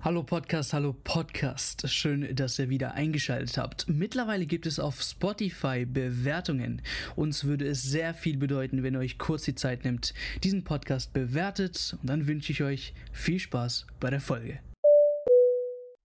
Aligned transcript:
Hallo 0.00 0.22
Podcast, 0.22 0.74
hallo 0.74 0.94
Podcast. 1.02 1.90
Schön, 1.90 2.36
dass 2.36 2.56
ihr 2.60 2.68
wieder 2.68 2.94
eingeschaltet 2.94 3.58
habt. 3.58 3.88
Mittlerweile 3.88 4.46
gibt 4.46 4.64
es 4.64 4.78
auf 4.78 5.02
Spotify 5.02 5.84
Bewertungen. 5.84 6.82
Uns 7.16 7.42
würde 7.42 7.66
es 7.66 7.82
sehr 7.82 8.14
viel 8.14 8.36
bedeuten, 8.36 8.84
wenn 8.84 8.94
ihr 8.94 9.00
euch 9.00 9.18
kurz 9.18 9.42
die 9.42 9.56
Zeit 9.56 9.84
nimmt, 9.84 10.14
diesen 10.44 10.62
Podcast 10.62 11.12
bewertet. 11.12 11.96
Und 12.00 12.08
dann 12.08 12.28
wünsche 12.28 12.52
ich 12.52 12.62
euch 12.62 12.94
viel 13.12 13.40
Spaß 13.40 13.88
bei 13.98 14.08
der 14.10 14.20
Folge. 14.20 14.60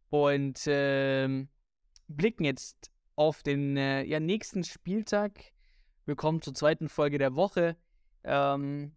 Und 0.10 0.60
ähm, 0.66 1.50
blicken 2.08 2.46
jetzt 2.46 2.92
auf 3.16 3.44
den 3.44 3.78
äh, 3.78 4.04
ja, 4.06 4.20
nächsten 4.20 4.64
Spieltag. 4.64 5.40
Willkommen 6.08 6.42
zur 6.42 6.56
zweiten 6.56 6.90
Folge 6.90 7.20
der 7.20 7.36
Woche. 7.36 7.78
Ähm, 8.24 8.94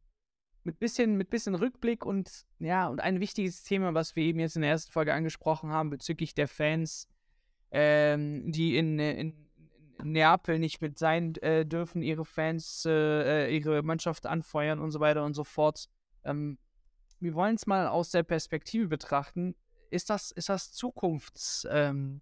mit 0.66 0.78
bisschen, 0.80 1.16
mit 1.16 1.30
bisschen 1.30 1.54
Rückblick 1.54 2.04
und 2.04 2.44
ja, 2.58 2.88
und 2.88 3.00
ein 3.00 3.20
wichtiges 3.20 3.62
Thema, 3.62 3.94
was 3.94 4.16
wir 4.16 4.24
eben 4.24 4.40
jetzt 4.40 4.56
in 4.56 4.62
der 4.62 4.72
ersten 4.72 4.92
Folge 4.92 5.14
angesprochen 5.14 5.70
haben, 5.70 5.90
bezüglich 5.90 6.34
der 6.34 6.48
Fans, 6.48 7.08
ähm, 7.70 8.50
die 8.50 8.76
in, 8.76 8.98
in, 8.98 9.46
Neapel 10.02 10.58
nicht 10.58 10.82
mit 10.82 10.98
sein 10.98 11.36
äh, 11.36 11.64
dürfen, 11.64 12.02
ihre 12.02 12.26
Fans, 12.26 12.84
äh, 12.84 13.46
äh, 13.46 13.56
ihre 13.56 13.82
Mannschaft 13.82 14.26
anfeuern 14.26 14.78
und 14.78 14.90
so 14.90 15.00
weiter 15.00 15.24
und 15.24 15.32
so 15.32 15.44
fort. 15.44 15.88
Ähm, 16.24 16.58
wir 17.18 17.32
wollen 17.32 17.54
es 17.54 17.66
mal 17.66 17.88
aus 17.88 18.10
der 18.10 18.22
Perspektive 18.22 18.88
betrachten. 18.88 19.54
Ist 19.90 20.10
das, 20.10 20.32
ist 20.32 20.50
das 20.50 20.72
zukunfts 20.72 21.66
ähm, 21.70 22.20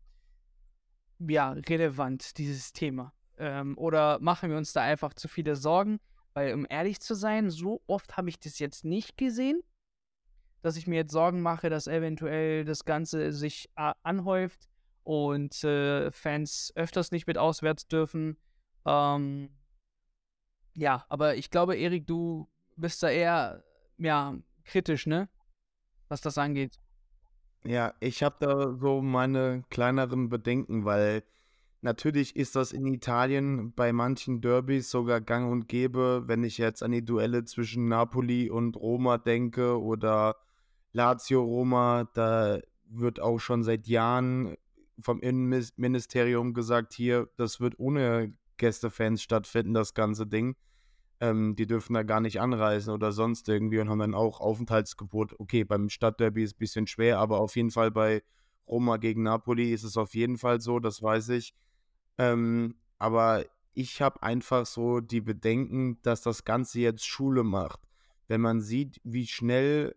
ja, 1.18 1.50
relevant, 1.52 2.38
dieses 2.38 2.72
Thema? 2.72 3.12
Ähm, 3.38 3.76
oder 3.76 4.20
machen 4.20 4.50
wir 4.50 4.56
uns 4.56 4.72
da 4.72 4.82
einfach 4.82 5.14
zu 5.14 5.26
viele 5.26 5.56
Sorgen? 5.56 5.98
Weil, 6.34 6.52
um 6.52 6.66
ehrlich 6.68 7.00
zu 7.00 7.14
sein, 7.14 7.50
so 7.50 7.82
oft 7.86 8.16
habe 8.16 8.28
ich 8.28 8.38
das 8.40 8.58
jetzt 8.58 8.84
nicht 8.84 9.16
gesehen, 9.16 9.62
dass 10.62 10.76
ich 10.76 10.86
mir 10.86 10.96
jetzt 10.96 11.12
Sorgen 11.12 11.40
mache, 11.40 11.70
dass 11.70 11.86
eventuell 11.86 12.64
das 12.64 12.84
Ganze 12.84 13.32
sich 13.32 13.70
äh, 13.76 13.92
anhäuft 14.02 14.68
und 15.04 15.62
äh, 15.62 16.10
Fans 16.10 16.72
öfters 16.74 17.12
nicht 17.12 17.26
mit 17.26 17.38
auswärts 17.38 17.86
dürfen. 17.86 18.36
Ähm, 18.84 19.50
ja, 20.74 21.04
aber 21.08 21.36
ich 21.36 21.50
glaube, 21.50 21.76
Erik, 21.76 22.06
du 22.06 22.48
bist 22.76 23.02
da 23.02 23.10
eher 23.10 23.62
ja, 23.98 24.36
kritisch, 24.64 25.06
ne? 25.06 25.28
Was 26.08 26.20
das 26.20 26.38
angeht. 26.38 26.80
Ja, 27.64 27.94
ich 28.00 28.22
habe 28.22 28.36
da 28.40 28.76
so 28.76 29.00
meine 29.00 29.64
kleineren 29.70 30.28
Bedenken, 30.28 30.84
weil 30.84 31.22
Natürlich 31.84 32.34
ist 32.34 32.56
das 32.56 32.72
in 32.72 32.86
Italien 32.86 33.74
bei 33.74 33.92
manchen 33.92 34.40
Derbys 34.40 34.90
sogar 34.90 35.20
gang 35.20 35.52
und 35.52 35.68
gäbe, 35.68 36.22
wenn 36.24 36.42
ich 36.42 36.56
jetzt 36.56 36.82
an 36.82 36.92
die 36.92 37.04
Duelle 37.04 37.44
zwischen 37.44 37.88
Napoli 37.88 38.48
und 38.48 38.74
Roma 38.78 39.18
denke 39.18 39.78
oder 39.78 40.36
Lazio-Roma, 40.94 42.08
da 42.14 42.60
wird 42.88 43.20
auch 43.20 43.38
schon 43.38 43.62
seit 43.64 43.86
Jahren 43.86 44.56
vom 44.98 45.20
Innenministerium 45.20 46.54
gesagt, 46.54 46.94
hier, 46.94 47.28
das 47.36 47.60
wird 47.60 47.78
ohne 47.78 48.32
Gästefans 48.56 49.20
stattfinden, 49.20 49.74
das 49.74 49.92
ganze 49.92 50.26
Ding. 50.26 50.56
Ähm, 51.20 51.54
die 51.54 51.66
dürfen 51.66 51.92
da 51.92 52.02
gar 52.02 52.22
nicht 52.22 52.40
anreisen 52.40 52.94
oder 52.94 53.12
sonst 53.12 53.46
irgendwie 53.46 53.78
und 53.80 53.90
haben 53.90 53.98
dann 53.98 54.14
auch 54.14 54.40
Aufenthaltsgebot. 54.40 55.38
Okay, 55.38 55.64
beim 55.64 55.90
Stadtderby 55.90 56.44
ist 56.44 56.52
es 56.52 56.56
ein 56.56 56.60
bisschen 56.60 56.86
schwer, 56.86 57.18
aber 57.18 57.40
auf 57.40 57.56
jeden 57.56 57.70
Fall 57.70 57.90
bei 57.90 58.22
Roma 58.66 58.96
gegen 58.96 59.22
Napoli 59.22 59.70
ist 59.70 59.84
es 59.84 59.98
auf 59.98 60.14
jeden 60.14 60.38
Fall 60.38 60.62
so, 60.62 60.78
das 60.78 61.02
weiß 61.02 61.28
ich. 61.28 61.54
Ähm, 62.18 62.76
aber 62.98 63.44
ich 63.74 64.00
habe 64.00 64.22
einfach 64.22 64.66
so 64.66 65.00
die 65.00 65.20
Bedenken, 65.20 65.98
dass 66.02 66.22
das 66.22 66.44
Ganze 66.44 66.80
jetzt 66.80 67.04
Schule 67.04 67.42
macht. 67.42 67.80
Wenn 68.28 68.40
man 68.40 68.60
sieht, 68.60 69.00
wie 69.04 69.26
schnell, 69.26 69.96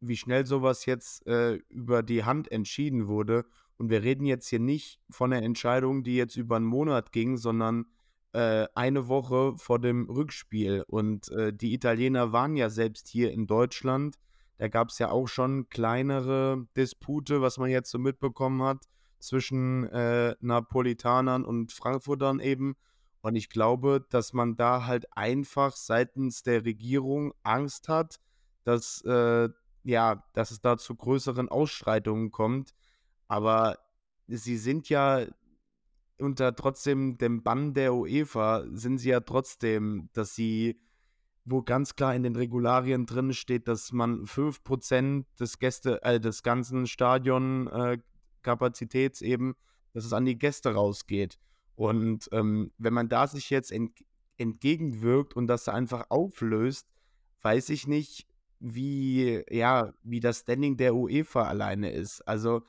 wie 0.00 0.16
schnell 0.16 0.46
sowas 0.46 0.86
jetzt 0.86 1.26
äh, 1.26 1.54
über 1.68 2.02
die 2.02 2.24
Hand 2.24 2.52
entschieden 2.52 3.08
wurde. 3.08 3.46
Und 3.76 3.90
wir 3.90 4.02
reden 4.02 4.26
jetzt 4.26 4.48
hier 4.48 4.60
nicht 4.60 5.00
von 5.10 5.32
einer 5.32 5.44
Entscheidung, 5.44 6.04
die 6.04 6.14
jetzt 6.14 6.36
über 6.36 6.56
einen 6.56 6.66
Monat 6.66 7.12
ging, 7.12 7.38
sondern 7.38 7.86
äh, 8.32 8.66
eine 8.74 9.08
Woche 9.08 9.54
vor 9.56 9.78
dem 9.78 10.08
Rückspiel. 10.08 10.84
Und 10.86 11.30
äh, 11.30 11.52
die 11.52 11.72
Italiener 11.72 12.32
waren 12.32 12.56
ja 12.56 12.68
selbst 12.68 13.08
hier 13.08 13.32
in 13.32 13.46
Deutschland. 13.46 14.16
Da 14.58 14.68
gab 14.68 14.90
es 14.90 14.98
ja 14.98 15.10
auch 15.10 15.26
schon 15.26 15.70
kleinere 15.70 16.66
Dispute, 16.76 17.40
was 17.40 17.56
man 17.56 17.70
jetzt 17.70 17.90
so 17.90 17.98
mitbekommen 17.98 18.62
hat 18.62 18.86
zwischen 19.20 19.86
äh, 19.88 20.34
Napolitanern 20.40 21.44
und 21.44 21.72
Frankfurtern 21.72 22.40
eben. 22.40 22.76
Und 23.22 23.36
ich 23.36 23.50
glaube, 23.50 24.04
dass 24.08 24.32
man 24.32 24.56
da 24.56 24.86
halt 24.86 25.06
einfach 25.16 25.76
seitens 25.76 26.42
der 26.42 26.64
Regierung 26.64 27.34
Angst 27.42 27.88
hat, 27.88 28.18
dass, 28.64 29.02
äh, 29.02 29.48
ja, 29.84 30.24
dass 30.32 30.50
es 30.50 30.60
da 30.60 30.78
zu 30.78 30.94
größeren 30.94 31.48
Ausschreitungen 31.48 32.30
kommt. 32.30 32.74
Aber 33.28 33.78
sie 34.26 34.56
sind 34.56 34.88
ja 34.88 35.26
unter 36.18 36.54
trotzdem 36.54 37.18
dem 37.18 37.42
Bann 37.42 37.74
der 37.74 37.94
UEFA, 37.94 38.64
sind 38.72 38.98
sie 38.98 39.10
ja 39.10 39.20
trotzdem, 39.20 40.08
dass 40.12 40.34
sie, 40.34 40.80
wo 41.44 41.62
ganz 41.62 41.96
klar 41.96 42.14
in 42.14 42.22
den 42.22 42.36
Regularien 42.36 43.06
drin 43.06 43.32
steht, 43.32 43.68
dass 43.68 43.92
man 43.92 44.26
5% 44.26 45.24
des 45.38 45.58
Gäste, 45.58 46.02
äh, 46.02 46.20
des 46.20 46.42
ganzen 46.42 46.86
Stadion 46.86 47.66
äh, 47.68 47.98
Kapazitäts 48.42 49.22
eben, 49.22 49.54
dass 49.92 50.04
es 50.04 50.12
an 50.12 50.24
die 50.24 50.38
Gäste 50.38 50.74
rausgeht. 50.74 51.38
Und 51.74 52.28
ähm, 52.32 52.72
wenn 52.78 52.92
man 52.92 53.08
da 53.08 53.26
sich 53.26 53.50
jetzt 53.50 53.72
ent 53.72 53.92
entgegenwirkt 54.36 55.36
und 55.36 55.48
das 55.48 55.68
einfach 55.68 56.06
auflöst, 56.08 56.86
weiß 57.42 57.68
ich 57.68 57.86
nicht, 57.86 58.26
wie, 58.58 59.42
ja, 59.50 59.92
wie 60.02 60.20
das 60.20 60.40
Standing 60.40 60.78
der 60.78 60.94
UEFA 60.94 61.42
alleine 61.42 61.90
ist. 61.90 62.20
Also 62.26 62.62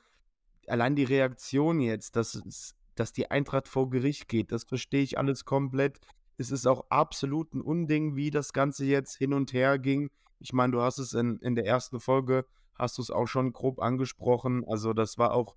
allein 0.66 0.96
die 0.96 1.04
Reaktion 1.04 1.80
jetzt, 1.80 2.16
dass, 2.16 2.74
dass 2.94 3.12
die 3.12 3.30
Eintracht 3.30 3.68
vor 3.68 3.88
Gericht 3.88 4.28
geht, 4.28 4.52
das 4.52 4.64
verstehe 4.64 5.02
ich 5.02 5.18
alles 5.18 5.44
komplett. 5.44 5.98
Es 6.36 6.50
ist 6.50 6.66
auch 6.66 6.86
absolut 6.88 7.54
ein 7.54 7.60
Unding, 7.60 8.16
wie 8.16 8.30
das 8.30 8.52
Ganze 8.52 8.84
jetzt 8.84 9.16
hin 9.16 9.32
und 9.32 9.52
her 9.52 9.78
ging. 9.78 10.10
Ich 10.40 10.52
meine, 10.52 10.72
du 10.72 10.80
hast 10.80 10.98
es 10.98 11.14
in, 11.14 11.38
in 11.38 11.54
der 11.54 11.66
ersten 11.66 12.00
Folge 12.00 12.46
hast 12.74 12.98
du 12.98 13.02
es 13.02 13.10
auch 13.10 13.26
schon 13.26 13.52
grob 13.52 13.80
angesprochen. 13.80 14.64
Also 14.66 14.92
das 14.92 15.18
war 15.18 15.32
auch, 15.32 15.56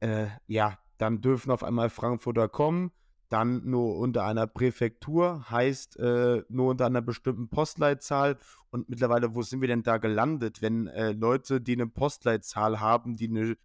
äh, 0.00 0.26
ja, 0.46 0.78
dann 0.98 1.20
dürfen 1.20 1.50
auf 1.50 1.64
einmal 1.64 1.90
Frankfurter 1.90 2.48
kommen, 2.48 2.92
dann 3.28 3.64
nur 3.64 3.96
unter 3.96 4.24
einer 4.24 4.46
Präfektur, 4.46 5.48
heißt 5.48 5.98
äh, 5.98 6.42
nur 6.48 6.70
unter 6.70 6.86
einer 6.86 7.00
bestimmten 7.00 7.48
Postleitzahl. 7.48 8.38
Und 8.70 8.88
mittlerweile, 8.88 9.34
wo 9.34 9.42
sind 9.42 9.60
wir 9.60 9.68
denn 9.68 9.82
da 9.82 9.98
gelandet, 9.98 10.62
wenn 10.62 10.88
äh, 10.88 11.12
Leute, 11.12 11.60
die 11.60 11.74
eine 11.74 11.86
Postleitzahl 11.86 12.80
haben, 12.80 13.16
die 13.16 13.28
eine, 13.28 13.56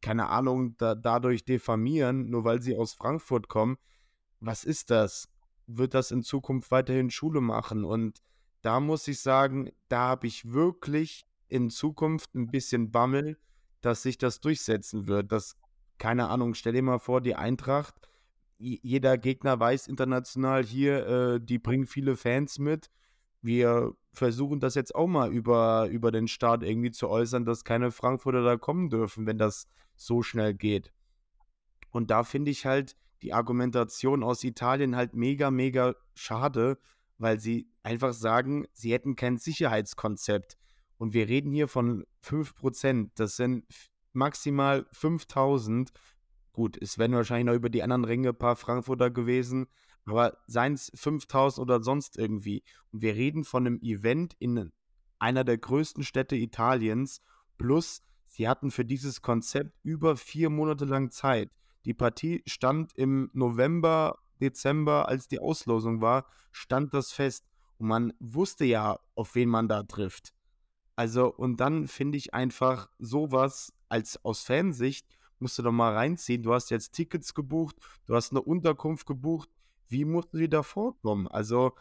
keine 0.00 0.28
Ahnung, 0.28 0.76
da, 0.76 0.94
dadurch 0.94 1.44
diffamieren, 1.44 2.30
nur 2.30 2.44
weil 2.44 2.62
sie 2.62 2.76
aus 2.76 2.94
Frankfurt 2.94 3.48
kommen, 3.48 3.78
was 4.40 4.64
ist 4.64 4.90
das? 4.90 5.28
Wird 5.66 5.94
das 5.94 6.10
in 6.10 6.22
Zukunft 6.22 6.70
weiterhin 6.70 7.10
Schule 7.10 7.40
machen? 7.40 7.84
Und 7.84 8.22
da 8.62 8.80
muss 8.80 9.08
ich 9.08 9.20
sagen, 9.20 9.70
da 9.88 10.08
habe 10.08 10.26
ich 10.26 10.52
wirklich 10.52 11.26
in 11.48 11.70
Zukunft 11.70 12.34
ein 12.34 12.48
bisschen 12.48 12.90
Bammel, 12.90 13.38
dass 13.80 14.02
sich 14.02 14.18
das 14.18 14.40
durchsetzen 14.40 15.06
wird. 15.06 15.32
Das, 15.32 15.56
keine 15.98 16.28
Ahnung, 16.28 16.54
stell 16.54 16.72
dir 16.72 16.82
mal 16.82 16.98
vor, 16.98 17.20
die 17.20 17.34
Eintracht, 17.34 17.94
jeder 18.58 19.18
Gegner 19.18 19.60
weiß 19.60 19.86
international 19.86 20.64
hier, 20.64 21.06
äh, 21.06 21.40
die 21.40 21.58
bringen 21.58 21.86
viele 21.86 22.16
Fans 22.16 22.58
mit. 22.58 22.90
Wir 23.42 23.92
versuchen 24.12 24.60
das 24.60 24.74
jetzt 24.74 24.94
auch 24.94 25.06
mal 25.06 25.30
über, 25.30 25.88
über 25.90 26.10
den 26.10 26.26
Start 26.26 26.62
irgendwie 26.62 26.90
zu 26.90 27.08
äußern, 27.08 27.44
dass 27.44 27.64
keine 27.64 27.90
Frankfurter 27.90 28.42
da 28.42 28.56
kommen 28.56 28.88
dürfen, 28.88 29.26
wenn 29.26 29.38
das 29.38 29.68
so 29.94 30.22
schnell 30.22 30.54
geht. 30.54 30.92
Und 31.90 32.10
da 32.10 32.24
finde 32.24 32.50
ich 32.50 32.66
halt 32.66 32.96
die 33.22 33.32
Argumentation 33.32 34.22
aus 34.22 34.42
Italien 34.42 34.96
halt 34.96 35.14
mega, 35.14 35.50
mega 35.50 35.94
schade, 36.14 36.78
weil 37.18 37.40
sie 37.40 37.68
einfach 37.82 38.12
sagen, 38.12 38.66
sie 38.72 38.92
hätten 38.92 39.16
kein 39.16 39.38
Sicherheitskonzept. 39.38 40.58
Und 40.98 41.12
wir 41.14 41.28
reden 41.28 41.52
hier 41.52 41.68
von 41.68 42.04
5%. 42.24 43.10
Das 43.14 43.36
sind 43.36 43.64
maximal 44.12 44.86
5000. 44.92 45.92
Gut, 46.52 46.76
es 46.80 46.98
werden 46.98 47.14
wahrscheinlich 47.14 47.46
noch 47.46 47.54
über 47.54 47.68
die 47.68 47.82
anderen 47.82 48.04
Ränge 48.04 48.30
ein 48.30 48.38
paar 48.38 48.56
Frankfurter 48.56 49.10
gewesen, 49.10 49.66
aber 50.06 50.38
seien 50.46 50.72
es 50.72 50.90
5000 50.94 51.62
oder 51.62 51.82
sonst 51.82 52.16
irgendwie. 52.16 52.62
Und 52.92 53.02
wir 53.02 53.14
reden 53.14 53.44
von 53.44 53.66
einem 53.66 53.80
Event 53.82 54.34
in 54.38 54.72
einer 55.18 55.44
der 55.44 55.58
größten 55.58 56.02
Städte 56.02 56.36
Italiens. 56.36 57.20
Plus, 57.58 58.02
sie 58.26 58.48
hatten 58.48 58.70
für 58.70 58.84
dieses 58.84 59.20
Konzept 59.20 59.72
über 59.82 60.16
vier 60.16 60.48
Monate 60.48 60.84
lang 60.84 61.10
Zeit. 61.10 61.50
Die 61.84 61.94
Partie 61.94 62.42
stand 62.46 62.94
im 62.94 63.30
November, 63.32 64.18
Dezember, 64.40 65.08
als 65.08 65.28
die 65.28 65.38
Auslosung 65.40 66.00
war, 66.00 66.26
stand 66.52 66.94
das 66.94 67.12
fest. 67.12 67.46
Und 67.78 67.88
man 67.88 68.12
wusste 68.18 68.64
ja, 68.64 68.98
auf 69.14 69.34
wen 69.34 69.48
man 69.48 69.68
da 69.68 69.82
trifft. 69.82 70.35
Also, 70.96 71.32
und 71.32 71.60
dann 71.60 71.86
finde 71.86 72.18
ich 72.18 72.34
einfach 72.34 72.90
sowas 72.98 73.72
als 73.88 74.24
aus 74.24 74.42
Fansicht, 74.42 75.06
musst 75.38 75.58
du 75.58 75.62
doch 75.62 75.72
mal 75.72 75.94
reinziehen. 75.94 76.42
Du 76.42 76.54
hast 76.54 76.70
jetzt 76.70 76.92
Tickets 76.92 77.34
gebucht, 77.34 77.76
du 78.06 78.14
hast 78.14 78.32
eine 78.32 78.40
Unterkunft 78.42 79.06
gebucht. 79.06 79.50
Wie 79.88 80.04
musst 80.04 80.32
du 80.32 80.48
da 80.48 80.62
vorkommen? 80.62 81.28
Also, 81.28 81.74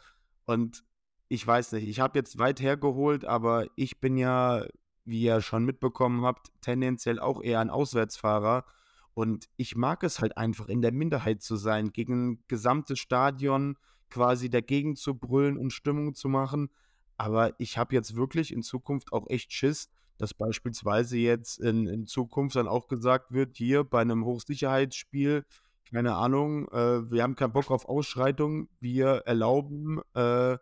und 0.45 0.83
ich 1.29 1.47
weiß 1.47 1.71
nicht, 1.71 1.87
ich 1.87 1.99
habe 1.99 2.19
jetzt 2.19 2.37
weit 2.37 2.61
hergeholt, 2.61 3.25
aber 3.25 3.67
ich 3.75 3.99
bin 3.99 4.17
ja 4.17 4.65
wie 5.05 5.21
ihr 5.21 5.41
schon 5.41 5.63
mitbekommen 5.63 6.25
habt, 6.25 6.51
tendenziell 6.61 7.19
auch 7.19 7.41
eher 7.41 7.59
ein 7.59 7.69
Auswärtsfahrer. 7.69 8.65
Und 9.13 9.47
ich 9.55 9.75
mag 9.75 10.03
es 10.03 10.19
halt 10.19 10.37
einfach, 10.37 10.67
in 10.67 10.81
der 10.81 10.91
Minderheit 10.91 11.41
zu 11.41 11.55
sein, 11.55 11.93
gegen 11.93 12.31
ein 12.31 12.43
gesamtes 12.47 12.99
Stadion 12.99 13.77
quasi 14.09 14.49
dagegen 14.49 14.95
zu 14.95 15.15
brüllen 15.15 15.57
und 15.57 15.71
Stimmung 15.71 16.15
zu 16.15 16.27
machen. 16.27 16.69
Aber 17.17 17.53
ich 17.59 17.77
habe 17.77 17.95
jetzt 17.95 18.15
wirklich 18.15 18.51
in 18.53 18.61
Zukunft 18.61 19.13
auch 19.13 19.27
echt 19.29 19.53
Schiss, 19.53 19.89
dass 20.17 20.33
beispielsweise 20.33 21.17
jetzt 21.17 21.59
in, 21.59 21.87
in 21.87 22.05
Zukunft 22.05 22.55
dann 22.55 22.67
auch 22.67 22.87
gesagt 22.87 23.31
wird, 23.31 23.57
hier 23.57 23.83
bei 23.83 24.01
einem 24.01 24.25
Hochsicherheitsspiel, 24.25 25.45
keine 25.91 26.15
Ahnung, 26.15 26.67
äh, 26.69 27.09
wir 27.11 27.23
haben 27.23 27.35
keinen 27.35 27.53
Bock 27.53 27.69
auf 27.71 27.87
Ausschreitungen, 27.87 28.69
wir 28.79 29.23
erlauben, 29.25 29.99
äh, 30.13 30.57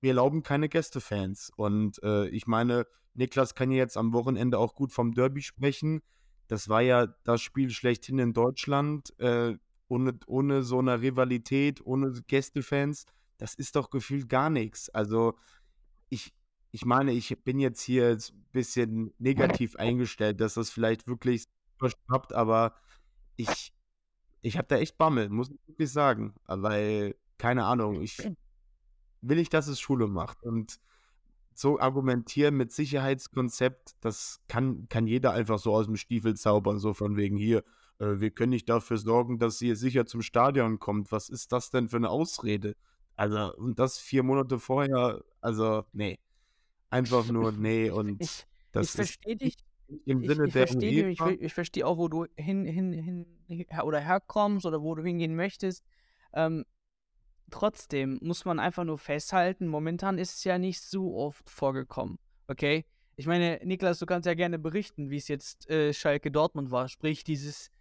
wir 0.00 0.10
erlauben 0.10 0.42
keine 0.42 0.68
Gästefans. 0.68 1.50
Und 1.56 2.02
äh, 2.02 2.28
ich 2.28 2.46
meine, 2.46 2.86
Niklas 3.14 3.54
kann 3.54 3.70
ja 3.70 3.78
jetzt 3.78 3.96
am 3.96 4.12
Wochenende 4.12 4.58
auch 4.58 4.74
gut 4.74 4.92
vom 4.92 5.12
Derby 5.12 5.42
sprechen. 5.42 6.00
Das 6.46 6.68
war 6.68 6.80
ja 6.80 7.08
das 7.24 7.42
Spiel 7.42 7.70
schlechthin 7.70 8.18
in 8.18 8.32
Deutschland, 8.32 9.12
äh, 9.18 9.56
ohne, 9.88 10.18
ohne 10.26 10.62
so 10.62 10.78
eine 10.78 11.00
Rivalität, 11.00 11.84
ohne 11.84 12.12
Gästefans. 12.26 13.06
Das 13.38 13.54
ist 13.54 13.76
doch 13.76 13.90
gefühlt 13.90 14.28
gar 14.28 14.50
nichts. 14.50 14.88
Also 14.90 15.34
ich, 16.08 16.32
ich 16.70 16.84
meine, 16.84 17.12
ich 17.12 17.36
bin 17.44 17.58
jetzt 17.58 17.80
hier 17.80 18.10
ein 18.10 18.46
bisschen 18.52 19.14
negativ 19.18 19.76
eingestellt, 19.76 20.40
dass 20.40 20.54
das 20.54 20.70
vielleicht 20.70 21.06
wirklich 21.06 21.44
verstoppt, 21.78 22.32
aber 22.32 22.74
ich, 23.36 23.72
ich 24.42 24.56
habe 24.58 24.68
da 24.68 24.76
echt 24.76 24.98
Bammel, 24.98 25.28
muss 25.28 25.50
ich 25.50 25.58
wirklich 25.66 25.90
sagen. 25.90 26.34
Weil, 26.46 27.14
keine 27.38 27.64
Ahnung, 27.64 28.02
ich 28.02 28.18
will 29.20 29.36
nicht, 29.36 29.54
dass 29.54 29.68
es 29.68 29.80
Schule 29.80 30.06
macht. 30.06 30.42
Und 30.42 30.78
so 31.54 31.80
argumentieren 31.80 32.56
mit 32.56 32.72
Sicherheitskonzept, 32.72 33.96
das 34.00 34.40
kann, 34.48 34.88
kann 34.88 35.06
jeder 35.06 35.32
einfach 35.32 35.58
so 35.58 35.74
aus 35.74 35.86
dem 35.86 35.96
Stiefel 35.96 36.34
zaubern, 36.36 36.78
so 36.78 36.94
von 36.94 37.16
wegen 37.16 37.36
hier, 37.36 37.64
äh, 37.98 38.20
wir 38.20 38.30
können 38.30 38.50
nicht 38.50 38.68
dafür 38.68 38.96
sorgen, 38.96 39.38
dass 39.38 39.60
ihr 39.60 39.76
sicher 39.76 40.06
zum 40.06 40.22
Stadion 40.22 40.78
kommt. 40.78 41.10
Was 41.12 41.28
ist 41.28 41.52
das 41.52 41.70
denn 41.70 41.88
für 41.88 41.96
eine 41.96 42.10
Ausrede? 42.10 42.76
Also, 43.18 43.52
und 43.56 43.80
das 43.80 43.98
vier 43.98 44.22
Monate 44.22 44.60
vorher, 44.60 45.24
also, 45.40 45.84
nee. 45.92 46.20
Einfach 46.88 47.26
nur, 47.26 47.50
nee, 47.50 47.90
und 47.90 48.22
Ich, 48.22 48.46
das 48.70 48.86
ich 48.86 48.92
verstehe 48.92 49.36
dich. 49.36 49.56
im 50.06 50.22
Ich, 50.22 50.28
Sinne 50.28 50.46
ich 50.46 50.52
der 50.52 50.68
verstehe 50.68 51.08
ich, 51.08 51.20
ich 51.20 51.52
verstehe 51.52 51.84
auch, 51.84 51.98
wo 51.98 52.06
du 52.06 52.26
hin, 52.36 52.64
hin, 52.64 52.92
hin 52.92 53.66
oder 53.82 53.98
herkommst 53.98 54.66
oder 54.66 54.80
wo 54.80 54.94
du 54.94 55.02
hingehen 55.02 55.34
möchtest. 55.34 55.82
Ähm, 56.32 56.64
trotzdem 57.50 58.20
muss 58.22 58.44
man 58.44 58.60
einfach 58.60 58.84
nur 58.84 58.98
festhalten, 58.98 59.66
momentan 59.66 60.16
ist 60.16 60.36
es 60.36 60.44
ja 60.44 60.56
nicht 60.56 60.80
so 60.80 61.16
oft 61.16 61.50
vorgekommen. 61.50 62.20
Okay? 62.46 62.84
Ich 63.16 63.26
meine, 63.26 63.58
Niklas, 63.64 63.98
du 63.98 64.06
kannst 64.06 64.26
ja 64.26 64.34
gerne 64.34 64.60
berichten, 64.60 65.10
wie 65.10 65.16
es 65.16 65.26
jetzt 65.26 65.68
äh, 65.68 65.92
Schalke 65.92 66.30
Dortmund 66.30 66.70
war. 66.70 66.88
Sprich, 66.88 67.24
dieses, 67.24 67.72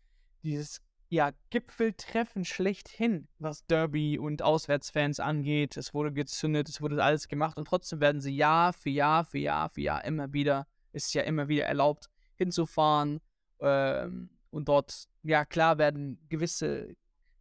dieses 0.42 0.82
ja, 1.10 1.32
Gipfeltreffen 1.50 2.44
schlechthin, 2.44 3.28
was 3.40 3.66
Derby 3.66 4.18
und 4.20 4.42
Auswärtsfans 4.42 5.20
angeht. 5.20 5.78
Es 5.78 5.94
wurde 5.94 6.12
gezündet, 6.12 6.68
es 6.68 6.82
wurde 6.82 7.02
alles 7.04 7.28
gemacht 7.28 7.58
und 7.58 7.66
trotzdem 7.66 8.02
werden 8.02 8.20
sie 8.20 8.36
Jahr 8.36 8.74
für 8.74 8.90
Jahr 8.90 9.24
für 9.24 9.38
Jahr 9.38 9.70
für 9.70 9.82
Jahr 9.82 10.04
immer 10.04 10.34
wieder, 10.34 10.68
ist 10.92 11.14
ja 11.14 11.22
immer 11.24 11.48
wieder 11.48 11.66
erlaubt, 11.66 12.10
hinzufahren. 12.36 13.22
Ähm, 13.60 14.30
und 14.50 14.68
dort, 14.68 15.06
ja 15.24 15.46
klar, 15.46 15.78
werden 15.78 16.20
gewisse 16.30 16.96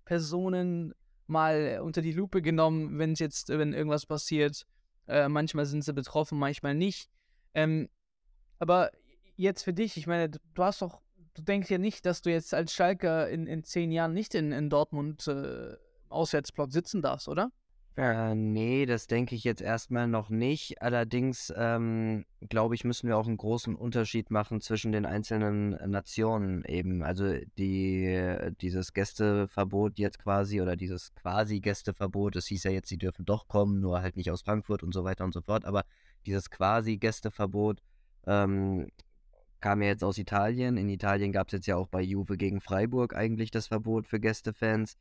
Personen 0.05 0.95
mal 1.27 1.81
unter 1.83 2.03
die 2.03 2.13
Lupe 2.13 2.43
genommen, 2.43 2.99
wenn 2.99 3.13
es 3.13 3.19
jetzt, 3.19 3.49
wenn 3.49 3.73
irgendwas 3.73 4.07
passiert. 4.07 4.65
Äh, 5.09 5.29
manchmal 5.29 5.67
sind 5.67 5.83
sie 5.83 5.93
betroffen, 5.93 6.39
manchmal 6.39 6.75
nicht. 6.75 7.11
Ähm, 7.55 7.89
aber 8.59 8.91
jetzt 9.35 9.65
für 9.65 9.73
dich, 9.73 9.97
ich 9.97 10.07
meine, 10.07 10.31
du 10.31 10.39
du 10.55 10.63
hast 10.63 10.83
doch, 10.83 11.01
du 11.37 11.43
denkst 11.43 11.71
ja 11.71 11.79
nicht, 11.79 12.07
dass 12.07 12.23
du 12.23 12.31
jetzt 12.31 12.55
als 12.55 12.73
Schalker 12.73 13.29
in, 13.29 13.47
in 13.47 13.63
zehn 13.63 13.93
Jahren 13.93 14.13
nicht 14.13 14.35
in, 14.35 14.53
in 14.53 14.71
Dortmund 14.71 15.27
äh, 15.29 15.77
Auswärtsblock 16.09 16.73
sitzen 16.73 17.03
darfst, 17.03 17.29
oder? 17.29 17.51
Äh, 17.99 18.35
nee, 18.35 18.85
das 18.85 19.07
denke 19.07 19.35
ich 19.35 19.45
jetzt 19.45 19.63
erstmal 19.63 20.07
noch 20.07 20.29
nicht. 20.29 20.83
Allerdings 20.83 21.53
ähm, 21.57 22.27
glaube 22.47 22.75
ich, 22.75 22.85
müssen 22.85 23.09
wir 23.09 23.17
auch 23.17 23.27
einen 23.27 23.39
großen 23.39 23.75
Unterschied 23.75 24.31
machen 24.31 24.61
zwischen 24.61 24.93
den 24.93 25.07
einzelnen 25.07 25.71
Nationen 25.91 26.63
eben. 26.67 27.03
Also 27.03 27.37
die, 27.57 28.37
dieses 28.61 28.93
Gästeverbot 28.93 29.99
jetzt 29.99 30.19
quasi 30.19 30.61
oder 30.61 30.77
dieses 30.77 31.15
quasi 31.15 31.61
Gästeverbot, 31.61 32.37
es 32.37 32.47
hieß 32.49 32.65
ja 32.65 32.71
jetzt, 32.71 32.91
sie 32.91 32.99
dürfen 32.99 33.25
doch 33.25 33.49
kommen, 33.49 33.81
nur 33.81 34.03
halt 34.03 34.17
nicht 34.17 34.31
aus 34.31 34.43
Frankfurt 34.43 34.83
und 34.83 34.93
so 34.93 35.05
weiter 35.05 35.25
und 35.25 35.33
so 35.33 35.41
fort. 35.41 35.65
Aber 35.65 35.85
dieses 36.27 36.51
quasi 36.51 36.99
Gästeverbot 36.99 37.81
ähm, 38.27 38.89
kam 39.61 39.83
ja 39.83 39.89
jetzt 39.89 40.05
aus 40.05 40.19
Italien. 40.19 40.77
In 40.77 40.89
Italien 40.89 41.33
gab 41.33 41.49
es 41.49 41.53
jetzt 41.53 41.67
ja 41.67 41.77
auch 41.77 41.89
bei 41.89 42.03
Juve 42.03 42.37
gegen 42.37 42.61
Freiburg 42.61 43.15
eigentlich 43.15 43.51
das 43.51 43.67
Verbot 43.67 44.07
für 44.07 44.21
Gästefans 44.21 44.97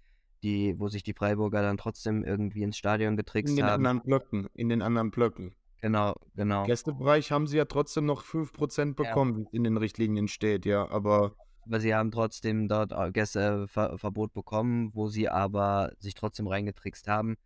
die, 0.45 0.79
wo 0.79 0.87
sich 0.87 1.03
die 1.03 1.13
Freiburger 1.13 1.61
dann 1.61 1.77
trotzdem 1.77 2.23
irgendwie 2.23 2.63
ins 2.63 2.77
Stadion 2.77 3.13
In 3.13 3.17
getrickst 3.17 3.57
den 3.57 3.65
haben. 3.65 3.85
anderen 3.85 4.01
Blöcken, 4.03 4.47
in 4.53 4.69
den 4.69 4.81
anderen 4.81 5.11
Blöcken. 5.11 5.55
Genau, 5.81 6.15
genau. 6.35 6.63
Gästebereich 6.65 7.31
haben 7.31 7.47
sie 7.47 7.57
ja 7.57 7.65
trotzdem 7.65 8.05
noch 8.05 8.23
5% 8.23 8.95
bekommen, 8.95 9.37
wie 9.37 9.41
es 9.41 9.53
in 9.53 9.63
den 9.63 9.77
Richtlinien 9.77 10.27
steht, 10.27 10.65
ja, 10.65 10.89
aber 10.89 11.35
Aber 11.65 11.79
sie 11.79 11.93
haben 11.93 12.11
trotzdem 12.11 12.67
dort 12.67 12.91
äh, 12.91 13.11
Gästeverbot 13.11 14.33
bekommen, 14.33 14.91
wo 14.93 15.07
sie 15.09 15.29
aber 15.29 15.91
sich 15.99 16.13
trotzdem 16.13 16.47
reingetrickst 16.47 17.07
haben. 17.07 17.37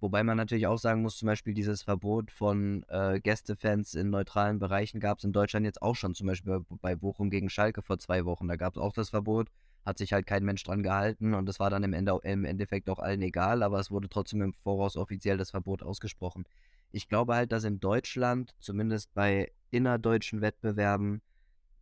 Wobei 0.00 0.22
man 0.22 0.36
natürlich 0.36 0.66
auch 0.66 0.78
sagen 0.78 1.02
muss, 1.02 1.16
zum 1.16 1.26
Beispiel 1.26 1.54
dieses 1.54 1.82
Verbot 1.82 2.30
von 2.30 2.84
äh, 2.88 3.18
Gästefans 3.20 3.94
in 3.94 4.10
neutralen 4.10 4.58
Bereichen 4.58 5.00
gab 5.00 5.18
es 5.18 5.24
in 5.24 5.32
Deutschland 5.32 5.64
jetzt 5.64 5.80
auch 5.80 5.96
schon, 5.96 6.14
zum 6.14 6.26
Beispiel 6.26 6.60
bei 6.82 6.94
Bochum 6.94 7.30
gegen 7.30 7.48
Schalke 7.48 7.80
vor 7.82 7.98
zwei 7.98 8.24
Wochen. 8.26 8.46
Da 8.46 8.56
gab 8.56 8.74
es 8.74 8.78
auch 8.78 8.92
das 8.92 9.10
Verbot, 9.10 9.48
hat 9.86 9.96
sich 9.96 10.12
halt 10.12 10.26
kein 10.26 10.44
Mensch 10.44 10.62
dran 10.64 10.82
gehalten 10.82 11.32
und 11.32 11.48
es 11.48 11.58
war 11.60 11.70
dann 11.70 11.82
im, 11.82 11.94
Ende, 11.94 12.18
im 12.24 12.44
Endeffekt 12.44 12.90
auch 12.90 12.98
allen 12.98 13.22
egal, 13.22 13.62
aber 13.62 13.80
es 13.80 13.90
wurde 13.90 14.08
trotzdem 14.08 14.42
im 14.42 14.52
Voraus 14.52 14.96
offiziell 14.96 15.38
das 15.38 15.50
Verbot 15.50 15.82
ausgesprochen. 15.82 16.44
Ich 16.92 17.08
glaube 17.08 17.34
halt, 17.34 17.52
dass 17.52 17.64
in 17.64 17.80
Deutschland, 17.80 18.54
zumindest 18.60 19.14
bei 19.14 19.50
innerdeutschen 19.70 20.42
Wettbewerben, 20.42 21.22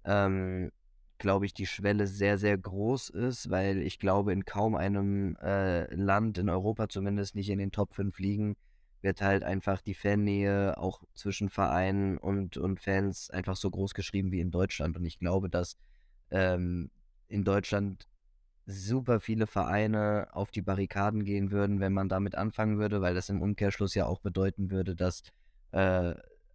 ähm, 0.04 0.70
glaube 1.18 1.46
ich, 1.46 1.54
die 1.54 1.66
Schwelle 1.66 2.06
sehr, 2.06 2.38
sehr 2.38 2.58
groß 2.58 3.10
ist, 3.10 3.50
weil 3.50 3.78
ich 3.82 3.98
glaube, 3.98 4.32
in 4.32 4.44
kaum 4.44 4.74
einem 4.74 5.36
äh, 5.36 5.92
Land, 5.94 6.38
in 6.38 6.48
Europa 6.48 6.88
zumindest 6.88 7.34
nicht 7.34 7.50
in 7.50 7.58
den 7.58 7.72
Top 7.72 7.94
5 7.94 8.18
Ligen, 8.18 8.56
wird 9.00 9.20
halt 9.20 9.44
einfach 9.44 9.80
die 9.82 9.94
Fannähe 9.94 10.78
auch 10.78 11.02
zwischen 11.14 11.50
Vereinen 11.50 12.18
und, 12.18 12.56
und 12.56 12.80
Fans 12.80 13.30
einfach 13.30 13.56
so 13.56 13.70
groß 13.70 13.94
geschrieben 13.94 14.32
wie 14.32 14.40
in 14.40 14.50
Deutschland. 14.50 14.96
Und 14.96 15.04
ich 15.04 15.18
glaube, 15.18 15.50
dass 15.50 15.76
ähm, 16.30 16.90
in 17.28 17.44
Deutschland 17.44 18.08
super 18.66 19.20
viele 19.20 19.46
Vereine 19.46 20.28
auf 20.32 20.50
die 20.50 20.62
Barrikaden 20.62 21.24
gehen 21.24 21.50
würden, 21.50 21.80
wenn 21.80 21.92
man 21.92 22.08
damit 22.08 22.34
anfangen 22.34 22.78
würde, 22.78 23.02
weil 23.02 23.14
das 23.14 23.28
im 23.28 23.42
Umkehrschluss 23.42 23.94
ja 23.94 24.06
auch 24.06 24.20
bedeuten 24.20 24.70
würde, 24.70 24.96
dass, 24.96 25.22
äh, 25.72 26.14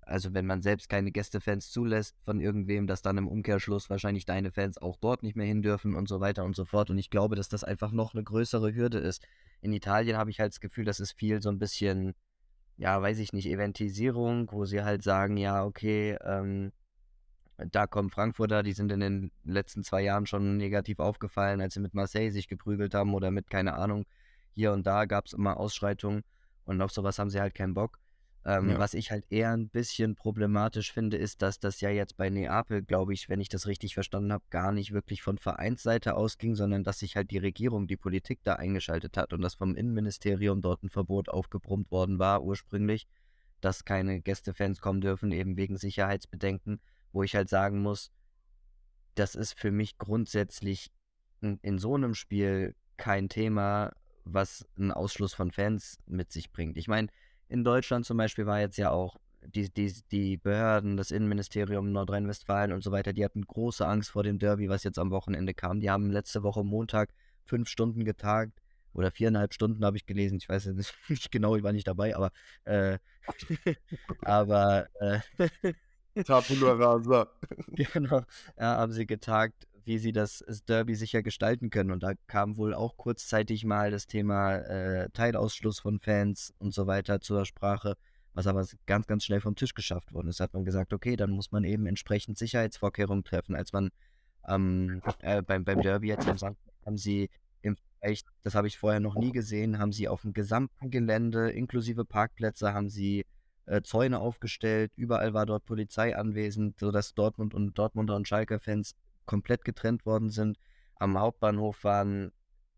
also 0.09 0.33
wenn 0.33 0.45
man 0.45 0.61
selbst 0.61 0.89
keine 0.89 1.11
Gästefans 1.11 1.69
zulässt 1.69 2.15
von 2.25 2.41
irgendwem, 2.41 2.87
dass 2.87 3.01
dann 3.01 3.17
im 3.17 3.27
Umkehrschluss 3.27 3.89
wahrscheinlich 3.89 4.25
deine 4.25 4.51
Fans 4.51 4.77
auch 4.77 4.97
dort 4.97 5.23
nicht 5.23 5.35
mehr 5.35 5.45
hin 5.45 5.61
dürfen 5.61 5.95
und 5.95 6.09
so 6.09 6.19
weiter 6.19 6.43
und 6.43 6.55
so 6.55 6.65
fort. 6.65 6.89
Und 6.89 6.97
ich 6.97 7.09
glaube, 7.09 7.35
dass 7.35 7.49
das 7.49 7.63
einfach 7.63 7.91
noch 7.91 8.13
eine 8.13 8.23
größere 8.23 8.73
Hürde 8.73 8.97
ist. 8.97 9.25
In 9.61 9.71
Italien 9.71 10.17
habe 10.17 10.31
ich 10.31 10.39
halt 10.39 10.53
das 10.53 10.59
Gefühl, 10.59 10.85
das 10.85 10.99
ist 10.99 11.13
viel 11.13 11.41
so 11.41 11.49
ein 11.49 11.59
bisschen, 11.59 12.15
ja, 12.77 13.01
weiß 13.01 13.19
ich 13.19 13.33
nicht, 13.33 13.47
Eventisierung, 13.47 14.51
wo 14.51 14.65
sie 14.65 14.83
halt 14.83 15.03
sagen, 15.03 15.37
ja, 15.37 15.63
okay, 15.63 16.17
ähm, 16.23 16.71
da 17.71 17.87
kommen 17.87 18.09
Frankfurter, 18.09 18.63
die 18.63 18.73
sind 18.73 18.91
in 18.91 19.01
den 19.01 19.31
letzten 19.43 19.83
zwei 19.83 20.01
Jahren 20.01 20.25
schon 20.25 20.57
negativ 20.57 20.99
aufgefallen, 20.99 21.61
als 21.61 21.73
sie 21.73 21.81
mit 21.81 21.93
Marseille 21.93 22.31
sich 22.31 22.47
geprügelt 22.47 22.93
haben 22.93 23.13
oder 23.13 23.31
mit, 23.31 23.49
keine 23.49 23.73
Ahnung, 23.73 24.05
hier 24.55 24.71
und 24.71 24.87
da 24.87 25.05
gab 25.05 25.25
es 25.25 25.33
immer 25.33 25.57
Ausschreitungen 25.57 26.23
und 26.65 26.81
auf 26.81 26.91
sowas 26.91 27.19
haben 27.19 27.29
sie 27.29 27.41
halt 27.41 27.53
keinen 27.53 27.73
Bock. 27.73 27.98
Ähm, 28.45 28.69
Ja. 28.69 28.79
Was 28.79 28.93
ich 28.93 29.11
halt 29.11 29.25
eher 29.29 29.51
ein 29.51 29.69
bisschen 29.69 30.15
problematisch 30.15 30.91
finde, 30.91 31.17
ist, 31.17 31.41
dass 31.41 31.59
das 31.59 31.81
ja 31.81 31.89
jetzt 31.89 32.17
bei 32.17 32.29
Neapel, 32.29 32.81
glaube 32.83 33.13
ich, 33.13 33.29
wenn 33.29 33.41
ich 33.41 33.49
das 33.49 33.67
richtig 33.67 33.93
verstanden 33.93 34.31
habe, 34.31 34.43
gar 34.49 34.71
nicht 34.71 34.93
wirklich 34.93 35.21
von 35.21 35.37
Vereinsseite 35.37 36.15
ausging, 36.15 36.55
sondern 36.55 36.83
dass 36.83 36.99
sich 36.99 37.15
halt 37.15 37.31
die 37.31 37.37
Regierung, 37.37 37.87
die 37.87 37.97
Politik 37.97 38.39
da 38.43 38.53
eingeschaltet 38.53 39.17
hat 39.17 39.33
und 39.33 39.41
dass 39.41 39.55
vom 39.55 39.75
Innenministerium 39.75 40.61
dort 40.61 40.83
ein 40.83 40.89
Verbot 40.89 41.29
aufgebrummt 41.29 41.91
worden 41.91 42.17
war 42.19 42.43
ursprünglich, 42.43 43.07
dass 43.59 43.83
keine 43.83 44.21
Gästefans 44.21 44.79
kommen 44.79 45.01
dürfen, 45.01 45.31
eben 45.31 45.57
wegen 45.57 45.77
Sicherheitsbedenken 45.77 46.79
wo 47.11 47.23
ich 47.23 47.35
halt 47.35 47.49
sagen 47.49 47.81
muss, 47.81 48.11
das 49.15 49.35
ist 49.35 49.59
für 49.59 49.71
mich 49.71 49.97
grundsätzlich 49.97 50.91
in, 51.41 51.59
in 51.61 51.79
so 51.79 51.95
einem 51.95 52.13
Spiel 52.13 52.75
kein 52.97 53.29
Thema, 53.29 53.93
was 54.25 54.67
einen 54.77 54.91
Ausschluss 54.91 55.33
von 55.33 55.51
Fans 55.51 55.97
mit 56.05 56.31
sich 56.31 56.51
bringt. 56.51 56.77
Ich 56.77 56.87
meine, 56.87 57.07
in 57.49 57.63
Deutschland 57.63 58.05
zum 58.05 58.17
Beispiel 58.17 58.45
war 58.45 58.59
jetzt 58.59 58.77
ja 58.77 58.91
auch 58.91 59.17
die, 59.41 59.69
die, 59.71 59.93
die 60.11 60.37
Behörden, 60.37 60.97
das 60.97 61.11
Innenministerium 61.11 61.91
Nordrhein-Westfalen 61.91 62.71
und 62.71 62.83
so 62.83 62.91
weiter, 62.91 63.13
die 63.13 63.25
hatten 63.25 63.45
große 63.45 63.85
Angst 63.85 64.11
vor 64.11 64.23
dem 64.23 64.39
Derby, 64.39 64.69
was 64.69 64.83
jetzt 64.83 64.99
am 64.99 65.11
Wochenende 65.11 65.53
kam. 65.53 65.79
Die 65.79 65.89
haben 65.89 66.11
letzte 66.11 66.43
Woche 66.43 66.63
Montag 66.63 67.09
fünf 67.45 67.69
Stunden 67.69 68.05
getagt 68.05 68.61
oder 68.93 69.11
viereinhalb 69.11 69.53
Stunden 69.53 69.83
habe 69.85 69.97
ich 69.97 70.05
gelesen. 70.05 70.37
Ich 70.37 70.49
weiß 70.49 70.65
jetzt 70.65 70.93
nicht 71.09 71.31
genau, 71.31 71.55
ich 71.55 71.63
war 71.63 71.73
nicht 71.73 71.87
dabei, 71.87 72.15
aber 72.15 72.31
äh, 72.65 72.99
aber 74.21 74.87
äh, 74.99 75.19
Tabula 76.23 76.73
rasa. 76.73 77.27
genau, 77.93 78.23
ja, 78.57 78.77
haben 78.77 78.91
sie 78.91 79.05
getagt, 79.05 79.67
wie 79.89 79.97
sie 79.97 80.11
das 80.11 80.45
Derby 80.67 80.93
sicher 80.93 81.23
gestalten 81.23 81.71
können. 81.71 81.89
Und 81.89 82.03
da 82.03 82.13
kam 82.27 82.57
wohl 82.57 82.75
auch 82.75 82.95
kurzzeitig 82.95 83.65
mal 83.65 83.89
das 83.89 84.05
Thema 84.05 84.57
äh, 84.57 85.09
Teilausschluss 85.13 85.79
von 85.79 85.99
Fans 85.99 86.53
und 86.59 86.75
so 86.75 86.85
weiter 86.85 87.21
zur 87.21 87.43
Sprache, 87.43 87.95
was 88.35 88.45
aber 88.45 88.63
ganz, 88.85 89.07
ganz 89.07 89.25
schnell 89.25 89.41
vom 89.41 89.55
Tisch 89.55 89.73
geschafft 89.73 90.13
worden 90.13 90.27
ist. 90.27 90.39
Da 90.39 90.43
hat 90.43 90.53
man 90.53 90.63
gesagt, 90.63 90.93
okay, 90.93 91.15
dann 91.15 91.31
muss 91.31 91.51
man 91.51 91.63
eben 91.63 91.87
entsprechend 91.87 92.37
Sicherheitsvorkehrungen 92.37 93.23
treffen. 93.23 93.55
Als 93.55 93.73
man 93.73 93.89
ähm, 94.47 95.01
äh, 95.21 95.41
beim, 95.41 95.63
beim 95.63 95.81
Derby 95.81 96.09
jetzt 96.09 96.27
am 96.27 96.37
Samstag 96.37 96.71
haben 96.85 96.97
sie 96.97 97.31
im 97.63 97.75
Vergleich, 97.75 98.21
das 98.43 98.53
habe 98.53 98.67
ich 98.67 98.77
vorher 98.77 98.99
noch 98.99 99.15
nie 99.15 99.31
gesehen, 99.31 99.79
haben 99.79 99.91
sie 99.91 100.07
auf 100.07 100.21
dem 100.21 100.33
gesamten 100.33 100.91
Gelände 100.91 101.49
inklusive 101.49 102.05
Parkplätze 102.05 102.75
haben 102.75 102.89
sie 102.89 103.25
äh, 103.65 103.81
Zäune 103.81 104.19
aufgestellt, 104.19 104.91
überall 104.95 105.33
war 105.33 105.47
dort 105.47 105.65
Polizei 105.65 106.15
anwesend, 106.15 106.79
sodass 106.79 107.15
Dortmund 107.15 107.55
und 107.55 107.75
Dortmunder 107.75 108.15
und 108.15 108.27
Schalker 108.27 108.59
Fans 108.59 108.93
komplett 109.29 109.63
getrennt 109.63 110.07
worden 110.07 110.31
sind. 110.31 110.57
Am 110.95 111.19
Hauptbahnhof 111.19 111.83
waren, 111.83 112.31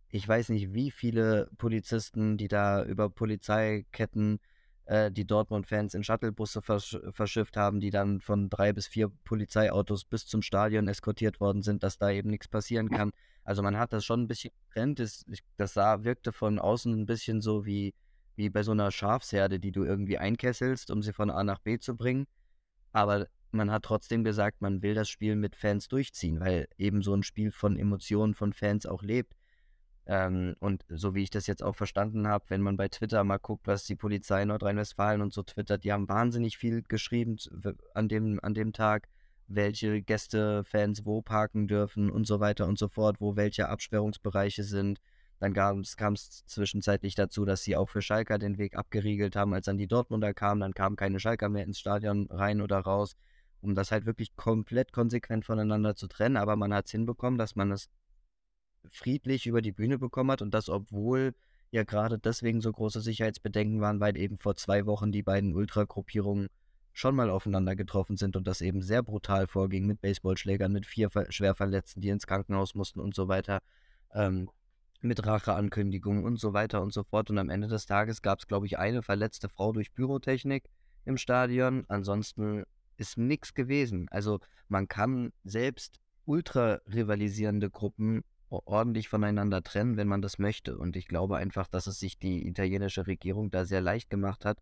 ich 0.10 0.27
weiß 0.27 0.50
nicht, 0.50 0.74
wie 0.74 0.91
viele 0.91 1.50
Polizisten, 1.58 2.36
die 2.36 2.50
da 2.50 2.84
über 2.84 3.10
Polizeiketten 3.10 4.41
äh, 4.84 5.10
die 5.13 5.25
Dortmund-Fans 5.25 5.93
in 5.93 6.03
Shuttlebusse 6.03 6.62
versch 6.62 7.00
verschifft 7.12 7.55
haben, 7.55 7.79
die 7.79 7.89
dann 7.89 8.20
von 8.20 8.50
drei 8.50 8.74
bis 8.74 8.88
vier 8.88 9.10
Polizeiautos 9.24 10.03
bis 10.03 10.27
zum 10.27 10.41
Stadion 10.41 10.89
eskortiert 10.89 11.39
worden 11.39 11.62
sind, 11.62 11.84
dass 11.84 11.98
da 11.98 12.12
eben 12.12 12.29
nichts 12.29 12.50
passieren 12.50 12.89
kann. 12.89 13.12
Also 13.46 13.63
man 13.63 13.77
hat 13.77 13.93
das 13.93 14.03
schon 14.03 14.24
ein 14.24 14.27
bisschen 14.27 14.51
getrennt. 14.67 15.00
Das, 15.00 15.24
das 15.55 15.74
sah, 15.74 16.03
wirkte 16.03 16.34
von 16.34 16.60
außen 16.60 16.93
ein 16.93 17.05
bisschen 17.05 17.39
so 17.39 17.65
wie, 17.65 17.93
wie 18.36 18.50
bei 18.50 18.63
so 18.63 18.74
einer 18.74 18.91
Schafsherde, 18.91 19.62
die 19.62 19.72
du 19.72 19.86
irgendwie 19.86 20.17
einkesselst, 20.17 20.91
um 20.91 21.01
sie 21.01 21.13
von 21.13 21.29
A 21.29 21.46
nach 21.46 21.60
B 21.60 21.79
zu 21.79 21.96
bringen. 21.96 22.27
Aber 22.91 23.27
man 23.51 23.71
hat 23.71 23.83
trotzdem 23.83 24.24
gesagt, 24.24 24.62
man 24.62 24.81
will 24.81 24.93
das 24.93 25.10
Spiel 25.10 25.36
mit 25.36 25.55
Fans 25.55 25.88
durchziehen, 25.88 26.39
weil 26.39 26.67
eben 26.77 27.01
so 27.01 27.13
ein 27.13 27.24
Spiel 27.24 27.51
von 27.51 27.77
Emotionen 27.77 28.33
von 28.33 28.53
Fans 28.53 28.86
auch 28.86 29.03
lebt. 29.03 29.33
Ähm, 30.07 30.55
und 30.60 30.83
so 30.89 31.13
wie 31.13 31.24
ich 31.24 31.29
das 31.29 31.48
jetzt 31.48 31.63
auch 31.63 31.75
verstanden 31.75 32.27
habe, 32.27 32.45
wenn 32.48 32.62
man 32.62 32.77
bei 32.77 32.88
Twitter 32.88 33.24
mal 33.24 33.38
guckt, 33.38 33.67
was 33.67 33.83
die 33.86 33.95
Polizei 33.95 34.43
Nordrhein-Westfalen 34.45 35.21
und 35.21 35.33
so 35.33 35.43
twittert, 35.43 35.83
die 35.83 35.91
haben 35.91 36.10
wahnsinnig 36.10 36.57
viel 36.57 36.81
geschrieben 36.81 37.38
an 37.93 38.07
dem, 38.07 38.39
an 38.41 38.53
dem 38.53 38.74
Tag, 38.74 39.07
welche 39.48 40.01
Gästefans 40.01 41.05
wo 41.05 41.21
parken 41.21 41.67
dürfen 41.67 42.10
und 42.10 42.25
so 42.25 42.39
weiter 42.39 42.67
und 42.67 42.79
so 42.79 42.88
fort, 42.88 43.17
wo 43.19 43.36
welche 43.36 43.69
Absperrungsbereiche 43.69 44.63
sind. 44.63 45.00
Dann 45.41 45.53
kam 45.53 45.79
es 45.79 46.45
zwischenzeitlich 46.45 47.15
dazu, 47.15 47.45
dass 47.45 47.63
sie 47.63 47.75
auch 47.75 47.89
für 47.89 48.03
Schalker 48.03 48.38
den 48.38 48.60
Weg 48.60 48.75
abgeriegelt 48.75 49.36
haben, 49.36 49.55
als 49.55 49.65
dann 49.65 49.79
die 49.79 49.88
Dortmunder 49.88 50.36
kamen. 50.36 50.62
Dann 50.62 50.75
kamen 50.75 50.95
keine 50.95 51.19
Schalker 51.19 51.50
mehr 51.50 51.63
ins 51.63 51.79
Stadion 51.79 52.27
rein 52.29 52.62
oder 52.62 52.77
raus, 52.77 53.15
um 53.60 53.74
das 53.74 53.91
halt 53.91 54.05
wirklich 54.05 54.36
komplett 54.36 54.93
konsequent 54.93 55.43
voneinander 55.43 55.95
zu 55.95 56.05
trennen. 56.05 56.38
Aber 56.38 56.55
man 56.57 56.71
hat 56.71 56.86
es 56.86 56.91
hinbekommen, 56.91 57.39
dass 57.39 57.55
man 57.55 57.71
es 57.71 57.89
friedlich 58.91 59.48
über 59.48 59.63
die 59.63 59.71
Bühne 59.71 59.98
bekommen 59.98 60.29
hat 60.29 60.43
und 60.43 60.53
das, 60.53 60.69
obwohl 60.69 61.33
ja 61.71 61.83
gerade 61.86 62.19
deswegen 62.19 62.62
so 62.62 62.71
große 62.71 63.01
Sicherheitsbedenken 63.01 63.81
waren, 63.81 64.00
weil 64.00 64.17
eben 64.17 64.38
vor 64.38 64.55
zwei 64.55 64.86
Wochen 64.86 65.12
die 65.12 65.24
beiden 65.24 65.55
Ultragruppierungen 65.55 66.50
schon 66.93 67.15
mal 67.15 67.31
aufeinander 67.31 67.75
getroffen 67.75 68.15
sind 68.15 68.36
und 68.36 68.45
das 68.45 68.62
eben 68.62 68.83
sehr 68.83 69.01
brutal 69.01 69.48
vorging 69.48 69.88
mit 69.88 70.01
Baseballschlägern, 70.01 70.71
mit 70.71 70.86
vier 70.86 71.10
Schwerverletzten, 71.29 72.00
die 72.00 72.10
ins 72.10 72.27
Krankenhaus 72.27 72.75
mussten 72.75 73.00
und 73.00 73.15
so 73.15 73.27
weiter, 73.27 73.63
ähm, 74.13 74.48
mit 75.01 75.25
Racheankündigungen 75.25 76.24
und 76.24 76.39
so 76.39 76.53
weiter 76.53 76.81
und 76.81 76.93
so 76.93 77.03
fort. 77.03 77.29
Und 77.29 77.38
am 77.38 77.50
Ende 77.50 77.67
des 77.67 77.86
Tages 77.86 78.22
gab 78.22 78.39
es, 78.39 78.48
glaube 78.48 78.65
ich, 78.65 78.77
eine 78.77 79.01
verletzte 79.01 79.50
Frau 79.50 79.72
durch 79.72 79.93
Pyrotechnik 79.93 80.70
im 81.05 81.17
Stadion. 81.17 81.86
Ansonsten 81.88 82.63
ist 82.98 83.17
nichts 83.17 83.53
gewesen. 83.53 84.08
Also 84.12 84.39
man 84.67 84.88
kann 84.88 85.31
selbst 85.43 86.00
ultra 86.25 86.79
rivalisierende 86.86 87.70
Gruppen 87.70 88.24
ordentlich 88.50 89.08
voneinander 89.08 89.63
trennen, 89.63 89.98
wenn 89.98 90.08
man 90.08 90.22
das 90.22 90.38
möchte. 90.38 90.77
Und 90.77 90.96
ich 90.96 91.08
glaube 91.08 91.38
einfach, 91.38 91.67
dass 91.67 91.88
es 91.88 92.00
sich 92.00 92.20
die 92.20 92.48
italienische 92.48 93.08
Regierung 93.08 93.50
da 93.50 93.65
sehr 93.65 93.81
leicht 93.81 94.10
gemacht 94.10 94.46
hat 94.46 94.60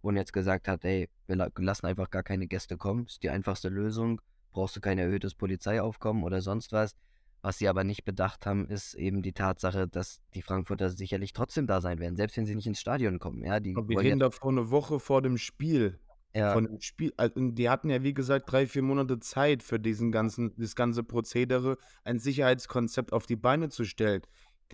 und 0.00 0.16
jetzt 0.16 0.32
gesagt 0.32 0.68
hat, 0.68 0.84
ey, 0.84 1.08
wir 1.26 1.50
lassen 1.56 1.86
einfach 1.86 2.10
gar 2.10 2.22
keine 2.22 2.46
Gäste 2.46 2.76
kommen, 2.76 3.06
ist 3.06 3.22
die 3.22 3.30
einfachste 3.30 3.68
Lösung, 3.68 4.20
brauchst 4.52 4.76
du 4.76 4.80
kein 4.80 4.98
erhöhtes 4.98 5.34
Polizeiaufkommen 5.34 6.22
oder 6.22 6.40
sonst 6.40 6.72
was. 6.72 6.94
Was 7.42 7.58
sie 7.58 7.68
aber 7.68 7.82
nicht 7.82 8.04
bedacht 8.04 8.46
haben, 8.46 8.68
ist 8.68 8.94
eben 8.94 9.20
die 9.20 9.32
Tatsache, 9.32 9.88
dass 9.88 10.20
die 10.32 10.42
Frankfurter 10.42 10.90
sicherlich 10.90 11.32
trotzdem 11.32 11.66
da 11.66 11.80
sein 11.80 11.98
werden, 11.98 12.14
selbst 12.14 12.36
wenn 12.36 12.46
sie 12.46 12.54
nicht 12.54 12.68
ins 12.68 12.80
Stadion 12.80 13.18
kommen. 13.18 13.44
Ja, 13.44 13.58
die 13.58 13.74
wir 13.74 14.00
reden 14.00 14.20
davor 14.20 14.52
eine 14.52 14.70
Woche 14.70 15.00
vor 15.00 15.22
dem 15.22 15.36
Spiel. 15.38 15.98
Ja. 16.34 16.54
Von 16.54 16.64
dem 16.64 16.80
Spiel, 16.80 17.12
also 17.16 17.34
die 17.36 17.68
hatten 17.68 17.90
ja 17.90 18.02
wie 18.02 18.14
gesagt 18.14 18.50
drei, 18.50 18.66
vier 18.66 18.82
Monate 18.82 19.18
Zeit 19.18 19.62
für 19.62 19.78
diesen 19.78 20.12
ganzen, 20.12 20.54
das 20.56 20.76
ganze 20.76 21.02
Prozedere, 21.02 21.76
ein 22.04 22.18
Sicherheitskonzept 22.18 23.12
auf 23.12 23.26
die 23.26 23.36
Beine 23.36 23.68
zu 23.68 23.84
stellen. 23.84 24.22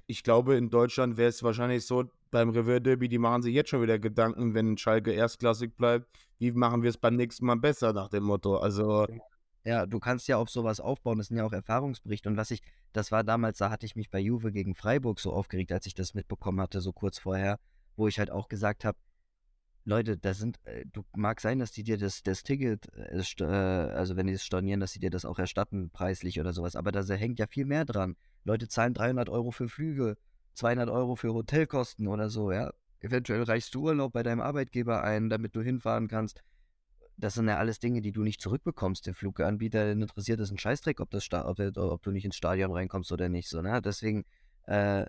Ich 0.07 0.23
glaube, 0.23 0.55
in 0.55 0.71
Deutschland 0.71 1.17
wäre 1.17 1.31
es 1.31 1.43
wahrscheinlich 1.43 1.85
so, 1.85 2.05
beim 2.31 2.51
Revier 2.51 2.79
Derby, 2.81 3.09
die 3.09 3.19
machen 3.19 3.43
sich 3.43 3.55
jetzt 3.55 3.71
schon 3.71 3.83
wieder 3.83 3.99
Gedanken, 3.99 4.55
wenn 4.55 4.77
Schalke 4.77 5.11
erstklassig 5.11 5.75
bleibt, 5.77 6.07
wie 6.39 6.53
machen 6.53 6.83
wir 6.83 6.91
es 6.91 6.99
beim 6.99 7.17
nächsten 7.17 7.47
Mal 7.47 7.57
besser 7.57 7.93
nach 7.93 8.09
dem 8.09 8.25
Motto. 8.25 8.59
Also. 8.59 9.07
Ja, 9.69 9.85
du 9.85 10.01
kannst 10.01 10.27
ja 10.29 10.39
auf 10.39 10.49
sowas 10.49 10.81
aufbauen, 10.81 11.19
das 11.19 11.27
sind 11.27 11.37
ja 11.37 11.45
auch 11.45 11.53
Erfahrungsberichte. 11.53 12.27
Und 12.31 12.39
was 12.39 12.51
ich, 12.51 12.63
das 12.95 13.13
war 13.13 13.23
damals, 13.23 13.59
da 13.59 13.69
hatte 13.69 13.85
ich 13.85 13.97
mich 13.97 14.09
bei 14.09 14.19
Juve 14.19 14.51
gegen 14.51 14.75
Freiburg 14.75 15.21
so 15.21 15.31
aufgeregt, 15.31 15.73
als 15.73 15.85
ich 15.85 15.93
das 15.93 16.15
mitbekommen 16.15 16.59
hatte, 16.63 16.81
so 16.81 16.95
kurz 16.95 17.19
vorher, 17.19 17.61
wo 17.95 18.09
ich 18.09 18.19
halt 18.19 18.31
auch 18.31 18.49
gesagt 18.49 18.87
habe, 18.87 18.97
Leute, 19.85 20.17
da 20.17 20.33
sind, 20.33 20.59
äh, 20.65 20.87
du 20.91 21.05
mag 21.15 21.43
sein, 21.43 21.59
dass 21.59 21.71
die 21.71 21.83
dir 21.83 21.99
das, 21.99 22.23
das 22.23 22.45
Ticket, 22.45 22.89
äh, 22.95 23.19
äh 23.19 23.45
also 23.45 24.17
wenn 24.17 24.27
die 24.27 24.33
es 24.33 24.43
stornieren, 24.43 24.81
dass 24.81 24.93
sie 24.93 25.01
dir 25.01 25.11
das 25.11 25.27
auch 25.27 25.39
erstatten, 25.39 25.91
preislich 25.91 26.41
oder 26.41 26.55
sowas, 26.55 26.75
aber 26.75 26.91
da 26.91 27.03
hängt 27.03 27.39
ja 27.39 27.47
viel 27.47 27.67
mehr 27.67 27.85
dran. 27.85 28.17
Leute 28.45 28.69
zahlen 28.69 28.95
300 28.95 29.29
Euro 29.29 29.51
für 29.51 29.69
Flüge, 29.69 30.17
200 30.55 30.89
Euro 30.89 31.15
für 31.15 31.35
Hotelkosten 31.35 32.09
oder 32.09 32.31
so, 32.31 32.53
ja. 32.53 32.73
Eventuell 33.01 33.43
reichst 33.43 33.75
du 33.75 33.83
Urlaub 33.83 34.15
bei 34.15 34.23
deinem 34.23 34.41
Arbeitgeber 34.41 35.05
ein, 35.05 35.29
damit 35.29 35.55
du 35.55 35.61
hinfahren 35.61 36.09
kannst. 36.09 36.43
Das 37.21 37.35
sind 37.35 37.49
ja 37.49 37.59
alles 37.59 37.81
Dinge, 37.81 38.01
die 38.01 38.13
du 38.13 38.23
nicht 38.23 38.41
zurückbekommst. 38.41 39.07
Der 39.07 39.15
Fluganbieter 39.15 39.91
interessiert 39.91 40.41
es 40.41 40.51
einen 40.51 40.59
Scheißdreck, 40.59 41.01
ob, 41.01 41.11
das 41.11 41.29
ob, 41.33 41.59
ob, 41.59 42.03
du 42.03 42.11
nicht 42.11 42.25
ins 42.25 42.37
Stadion 42.37 42.73
reinkommst 42.73 43.11
oder 43.11 43.29
nicht. 43.29 43.49
So, 43.49 43.61
ne? 43.61 43.83
Deswegen, 43.83 44.25
äh, 44.67 45.05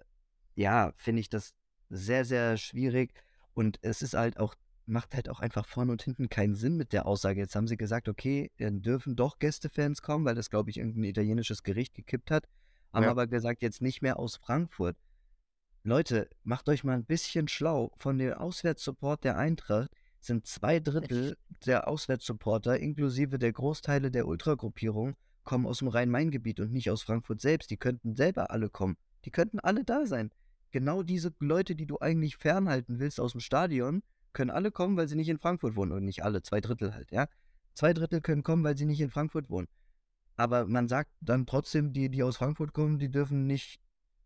ja, 0.55 0.91
finde 0.97 1.21
ich 1.21 1.29
das 1.29 1.53
sehr, 1.89 2.25
sehr 2.25 2.57
schwierig. 2.57 3.13
Und 3.53 3.77
es 3.81 4.01
ist 4.01 4.15
halt 4.15 4.39
auch 4.39 4.55
macht 4.89 5.13
halt 5.15 5.29
auch 5.29 5.39
einfach 5.39 5.67
vorne 5.67 5.91
und 5.91 6.01
hinten 6.01 6.29
keinen 6.29 6.55
Sinn 6.55 6.75
mit 6.75 6.93
der 6.93 7.05
Aussage. 7.05 7.39
Jetzt 7.39 7.55
haben 7.55 7.67
sie 7.67 7.77
gesagt, 7.77 8.09
okay, 8.09 8.51
dann 8.57 8.81
dürfen 8.81 9.15
doch 9.15 9.39
Gästefans 9.39 10.01
kommen, 10.01 10.25
weil 10.25 10.35
das, 10.35 10.49
glaube 10.49 10.69
ich, 10.69 10.77
irgendein 10.77 11.03
italienisches 11.03 11.63
Gericht 11.63 11.93
gekippt 11.93 12.31
hat. 12.31 12.49
Haben 12.91 13.03
ja. 13.03 13.11
aber 13.11 13.27
gesagt, 13.27 13.61
jetzt 13.61 13.81
nicht 13.81 14.01
mehr 14.01 14.17
aus 14.17 14.37
Frankfurt. 14.37 14.97
Leute, 15.83 16.29
macht 16.43 16.67
euch 16.67 16.83
mal 16.83 16.95
ein 16.95 17.05
bisschen 17.05 17.47
schlau. 17.47 17.93
Von 17.97 18.17
dem 18.17 18.33
Auswärtssupport 18.33 19.23
der 19.23 19.37
Eintracht 19.37 19.91
sind 20.19 20.45
zwei 20.47 20.79
Drittel 20.79 21.37
der 21.65 21.87
Auswärtssupporter, 21.87 22.79
inklusive 22.79 23.39
der 23.39 23.53
Großteile 23.53 24.11
der 24.11 24.27
Ultragruppierung, 24.27 25.15
kommen 25.43 25.65
aus 25.65 25.79
dem 25.79 25.87
Rhein-Main-Gebiet 25.87 26.59
und 26.59 26.71
nicht 26.71 26.91
aus 26.91 27.03
Frankfurt 27.03 27.41
selbst. 27.41 27.71
Die 27.71 27.77
könnten 27.77 28.15
selber 28.15 28.51
alle 28.51 28.69
kommen. 28.69 28.97
Die 29.25 29.31
könnten 29.31 29.59
alle 29.59 29.83
da 29.83 30.05
sein. 30.05 30.31
Genau 30.71 31.01
diese 31.01 31.33
Leute, 31.39 31.75
die 31.75 31.87
du 31.87 31.97
eigentlich 31.99 32.37
fernhalten 32.37 32.99
willst 32.99 33.19
aus 33.19 33.31
dem 33.31 33.41
Stadion, 33.41 34.03
können 34.33 34.51
alle 34.51 34.71
kommen, 34.71 34.97
weil 34.97 35.07
sie 35.07 35.15
nicht 35.15 35.29
in 35.29 35.39
Frankfurt 35.39 35.75
wohnen. 35.75 35.91
Und 35.91 36.05
nicht 36.05 36.23
alle, 36.23 36.43
zwei 36.43 36.61
Drittel 36.61 36.93
halt, 36.93 37.11
ja. 37.11 37.27
Zwei 37.73 37.93
Drittel 37.93 38.21
können 38.21 38.43
kommen, 38.43 38.63
weil 38.63 38.77
sie 38.77 38.85
nicht 38.85 39.01
in 39.01 39.09
Frankfurt 39.09 39.49
wohnen. 39.49 39.67
Aber 40.35 40.65
man 40.65 40.87
sagt 40.87 41.11
dann 41.21 41.45
trotzdem, 41.45 41.93
die, 41.93 42.09
die 42.09 42.23
aus 42.23 42.37
Frankfurt 42.37 42.73
kommen, 42.73 42.99
die 42.99 43.09
dürfen 43.09 43.47
nicht, 43.47 43.79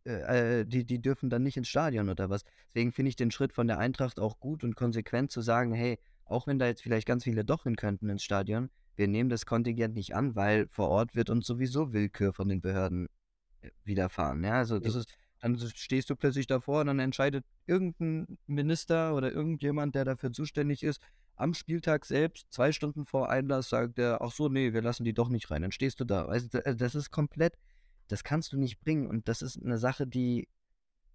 äh, 0.06 0.60
äh, 0.60 0.66
die, 0.66 0.86
die 0.86 1.02
dürfen 1.02 1.30
dann 1.30 1.44
nicht 1.44 1.58
ins 1.58 1.70
Stadion 1.70 2.10
oder 2.10 2.30
was. 2.30 2.44
Deswegen 2.68 2.92
finde 2.92 3.10
ich 3.10 3.16
den 3.16 3.32
Schritt 3.32 3.54
von 3.54 3.68
der 3.68 3.80
Eintracht 3.80 4.20
auch 4.20 4.40
gut 4.40 4.64
und 4.64 4.76
konsequent 4.76 5.32
zu 5.32 5.42
sagen, 5.42 5.74
hey, 5.74 6.00
auch 6.26 6.48
wenn 6.48 6.60
da 6.60 6.68
jetzt 6.68 6.82
vielleicht 6.82 7.08
ganz 7.08 7.24
viele 7.24 7.46
doch 7.46 7.64
hin 7.64 7.76
könnten 7.76 8.10
ins 8.10 8.24
Stadion, 8.24 8.70
wir 8.96 9.08
nehmen 9.08 9.30
das 9.30 9.46
Kontingent 9.46 9.96
nicht 9.96 10.16
an, 10.16 10.36
weil 10.36 10.68
vor 10.70 10.90
Ort 10.90 11.16
wird 11.16 11.30
uns 11.30 11.48
sowieso 11.48 11.94
Willkür 11.94 12.34
von 12.34 12.50
den 12.50 12.62
Behörden 12.62 13.08
äh, 13.62 13.70
widerfahren. 13.84 14.44
Ja, 14.44 14.54
also 14.54 14.80
das 14.80 14.96
ist, 14.96 15.14
dann 15.40 15.58
stehst 15.58 16.10
du 16.10 16.16
plötzlich 16.16 16.48
davor 16.48 16.82
und 16.82 16.88
dann 16.88 17.00
entscheidet 17.00 17.46
irgendein 17.66 18.38
Minister 18.46 19.16
oder 19.16 19.32
irgendjemand, 19.32 19.96
der 19.96 20.06
dafür 20.06 20.32
zuständig 20.32 20.84
ist, 20.84 21.02
am 21.36 21.54
Spieltag 21.54 22.06
selbst, 22.06 22.48
zwei 22.52 22.72
Stunden 22.72 23.06
vor 23.06 23.30
Einlass, 23.30 23.70
sagt 23.70 23.98
er, 23.98 24.22
ach 24.22 24.32
so, 24.32 24.50
nee, 24.50 24.74
wir 24.74 24.82
lassen 24.82 25.04
die 25.04 25.14
doch 25.14 25.30
nicht 25.30 25.50
rein. 25.50 25.64
Dann 25.64 25.72
stehst 25.72 26.00
du 26.00 26.06
da. 26.06 26.26
Also, 26.26 26.48
das 26.50 26.96
ist 26.96 27.10
komplett, 27.10 27.58
das 28.08 28.24
kannst 28.24 28.54
du 28.54 28.58
nicht 28.58 28.80
bringen. 28.80 29.08
Und 29.08 29.28
das 29.28 29.42
ist 29.42 29.62
eine 29.62 29.78
Sache, 29.78 30.08
die 30.08 30.48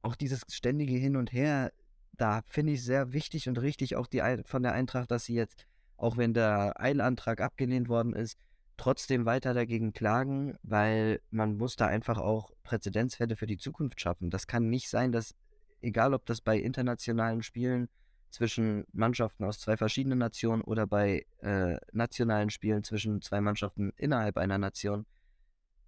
auch 0.03 0.17
dieses 0.17 0.43
ständige 0.51 0.97
Hin 0.97 1.17
und 1.17 1.33
Her, 1.33 1.73
da 2.13 2.43
finde 2.47 2.73
ich 2.73 2.85
sehr 2.85 3.13
wichtig 3.13 3.49
und 3.49 3.61
richtig 3.61 3.97
auch 3.97 4.07
die 4.07 4.23
von 4.45 4.63
der 4.63 4.73
Eintracht, 4.73 5.11
dass 5.11 5.25
sie 5.25 5.35
jetzt, 5.35 5.67
auch 5.97 6.17
wenn 6.17 6.35
der 6.35 6.81
Eilantrag 6.81 7.41
abgelehnt 7.41 7.89
worden 7.89 8.13
ist, 8.15 8.39
trotzdem 8.77 9.27
weiter 9.27 9.55
dagegen 9.55 9.93
klagen, 9.93 10.57
weil 10.63 11.21
man 11.31 11.57
muss 11.57 11.77
da 11.77 11.87
einfach 11.87 12.19
auch 12.19 12.53
Präzedenzfälle 12.63 13.37
für 13.37 13.47
die 13.47 13.59
Zukunft 13.59 14.01
schaffen. 14.01 14.31
Das 14.31 14.47
kann 14.47 14.71
nicht 14.71 14.89
sein, 14.89 15.13
dass, 15.13 15.35
egal 15.81 16.15
ob 16.15 16.25
das 16.27 16.41
bei 16.41 16.59
internationalen 16.59 17.43
Spielen 17.43 17.89
zwischen 18.31 18.85
Mannschaften 18.93 19.45
aus 19.45 19.59
zwei 19.59 19.77
verschiedenen 19.77 20.19
Nationen 20.19 20.63
oder 20.63 20.87
bei 20.87 21.27
äh, 21.41 21.77
nationalen 21.93 22.51
Spielen 22.51 22.85
zwischen 22.85 23.21
zwei 23.21 23.41
Mannschaften 23.41 23.93
innerhalb 23.97 24.37
einer 24.37 24.59
Nation 24.59 25.07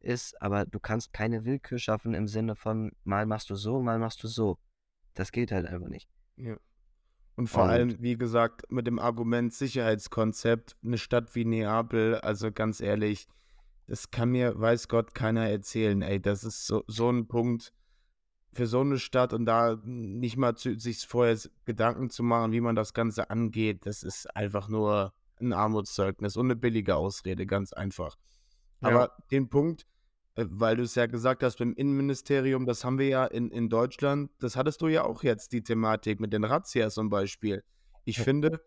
ist, 0.02 0.40
aber 0.40 0.66
du 0.66 0.80
kannst 0.80 1.12
keine 1.12 1.44
Willkür 1.44 1.78
schaffen 1.78 2.14
im 2.14 2.26
Sinne 2.26 2.56
von 2.56 2.92
mal 3.04 3.26
machst 3.26 3.50
du 3.50 3.54
so, 3.54 3.80
mal 3.80 3.98
machst 3.98 4.22
du 4.22 4.28
so. 4.28 4.58
Das 5.14 5.32
geht 5.32 5.52
halt 5.52 5.66
einfach 5.66 5.88
nicht. 5.88 6.08
Ja. 6.36 6.56
Und 7.36 7.48
vor 7.48 7.64
Und- 7.64 7.70
allem, 7.70 8.02
wie 8.02 8.16
gesagt, 8.16 8.70
mit 8.70 8.86
dem 8.86 8.98
Argument 8.98 9.52
Sicherheitskonzept, 9.52 10.76
eine 10.84 10.98
Stadt 10.98 11.34
wie 11.34 11.44
Neapel, 11.44 12.16
also 12.16 12.52
ganz 12.52 12.80
ehrlich, 12.80 13.26
das 13.86 14.10
kann 14.10 14.30
mir, 14.30 14.58
weiß 14.58 14.88
Gott, 14.88 15.14
keiner 15.14 15.48
erzählen. 15.48 16.00
Ey, 16.02 16.20
das 16.20 16.44
ist 16.44 16.66
so, 16.66 16.84
so 16.86 17.10
ein 17.10 17.26
Punkt 17.26 17.72
für 18.52 18.66
so 18.66 18.80
eine 18.80 18.98
Stadt 18.98 19.32
und 19.32 19.46
da 19.46 19.78
nicht 19.84 20.36
mal 20.36 20.56
zu, 20.56 20.78
sich 20.78 21.06
vorher 21.06 21.38
Gedanken 21.64 22.10
zu 22.10 22.22
machen, 22.22 22.52
wie 22.52 22.60
man 22.60 22.74
das 22.76 22.94
Ganze 22.94 23.30
angeht, 23.30 23.86
das 23.86 24.02
ist 24.02 24.26
einfach 24.36 24.68
nur 24.68 25.12
ein 25.40 25.52
Armutszeugnis 25.52 26.36
und 26.36 26.46
eine 26.46 26.56
billige 26.56 26.96
Ausrede, 26.96 27.46
ganz 27.46 27.72
einfach. 27.72 28.16
Ja. 28.82 28.88
Aber 28.88 29.16
den 29.30 29.48
Punkt, 29.48 29.86
weil 30.36 30.76
du 30.76 30.82
es 30.82 30.94
ja 30.94 31.06
gesagt 31.06 31.42
hast, 31.42 31.58
beim 31.58 31.72
Innenministerium, 31.74 32.66
das 32.66 32.84
haben 32.84 32.98
wir 32.98 33.08
ja 33.08 33.24
in, 33.26 33.50
in 33.50 33.68
Deutschland, 33.68 34.30
das 34.38 34.56
hattest 34.56 34.80
du 34.80 34.88
ja 34.88 35.04
auch 35.04 35.22
jetzt, 35.22 35.52
die 35.52 35.62
Thematik 35.62 36.20
mit 36.20 36.32
den 36.32 36.44
Razzias 36.44 36.94
zum 36.94 37.10
Beispiel. 37.10 37.62
Ich 38.04 38.18
Ja. 38.18 38.24
finde, 38.24 38.60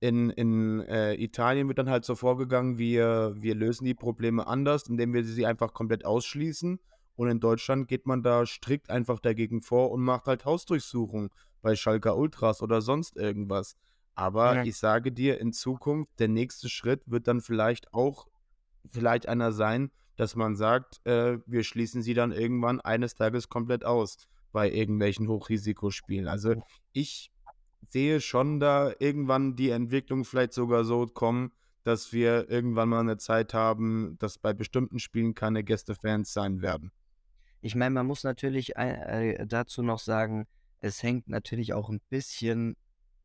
in, 0.00 0.30
in 0.30 0.80
äh, 0.82 1.14
Italien 1.14 1.68
wird 1.68 1.78
dann 1.78 1.88
halt 1.88 2.04
so 2.04 2.14
vorgegangen, 2.14 2.78
wir, 2.78 3.34
wir 3.36 3.54
lösen 3.54 3.84
die 3.84 3.94
Probleme 3.94 4.46
anders, 4.46 4.88
indem 4.88 5.14
wir 5.14 5.24
sie 5.24 5.46
einfach 5.46 5.72
komplett 5.72 6.04
ausschließen. 6.04 6.80
Und 7.16 7.28
in 7.28 7.40
Deutschland 7.40 7.88
geht 7.88 8.06
man 8.06 8.22
da 8.22 8.44
strikt 8.44 8.90
einfach 8.90 9.20
dagegen 9.20 9.62
vor 9.62 9.90
und 9.90 10.02
macht 10.02 10.26
halt 10.26 10.44
Hausdurchsuchungen 10.44 11.30
bei 11.62 11.74
Schalker 11.74 12.16
Ultras 12.18 12.60
oder 12.62 12.82
sonst 12.82 13.16
irgendwas. 13.16 13.76
Aber 14.14 14.56
Ja. 14.56 14.64
ich 14.64 14.76
sage 14.76 15.12
dir, 15.12 15.40
in 15.40 15.52
Zukunft, 15.52 16.10
der 16.18 16.28
nächste 16.28 16.68
Schritt 16.68 17.02
wird 17.06 17.26
dann 17.26 17.40
vielleicht 17.40 17.94
auch 17.94 18.26
vielleicht 18.90 19.28
einer 19.28 19.52
sein, 19.52 19.90
dass 20.16 20.34
man 20.36 20.56
sagt, 20.56 21.04
äh, 21.06 21.38
wir 21.46 21.62
schließen 21.62 22.02
sie 22.02 22.14
dann 22.14 22.32
irgendwann 22.32 22.80
eines 22.80 23.14
Tages 23.14 23.48
komplett 23.48 23.84
aus 23.84 24.28
bei 24.52 24.70
irgendwelchen 24.70 25.28
Hochrisikospielen. 25.28 26.28
Also 26.28 26.54
ich 26.92 27.30
sehe 27.88 28.20
schon 28.20 28.58
da 28.58 28.92
irgendwann 28.98 29.56
die 29.56 29.70
Entwicklung 29.70 30.24
vielleicht 30.24 30.52
sogar 30.52 30.84
so 30.84 31.06
kommen, 31.06 31.52
dass 31.84 32.12
wir 32.12 32.50
irgendwann 32.50 32.88
mal 32.88 33.00
eine 33.00 33.16
Zeit 33.16 33.54
haben, 33.54 34.16
dass 34.18 34.38
bei 34.38 34.52
bestimmten 34.52 34.98
Spielen 34.98 35.34
keine 35.34 35.62
Gästefans 35.62 36.32
sein 36.32 36.62
werden. 36.62 36.90
Ich 37.60 37.74
meine, 37.74 37.90
man 37.94 38.06
muss 38.06 38.24
natürlich 38.24 38.76
ein- 38.76 38.94
äh, 38.96 39.46
dazu 39.46 39.82
noch 39.82 39.98
sagen, 39.98 40.46
es 40.80 41.02
hängt 41.02 41.28
natürlich 41.28 41.72
auch 41.74 41.88
ein 41.88 42.00
bisschen 42.08 42.76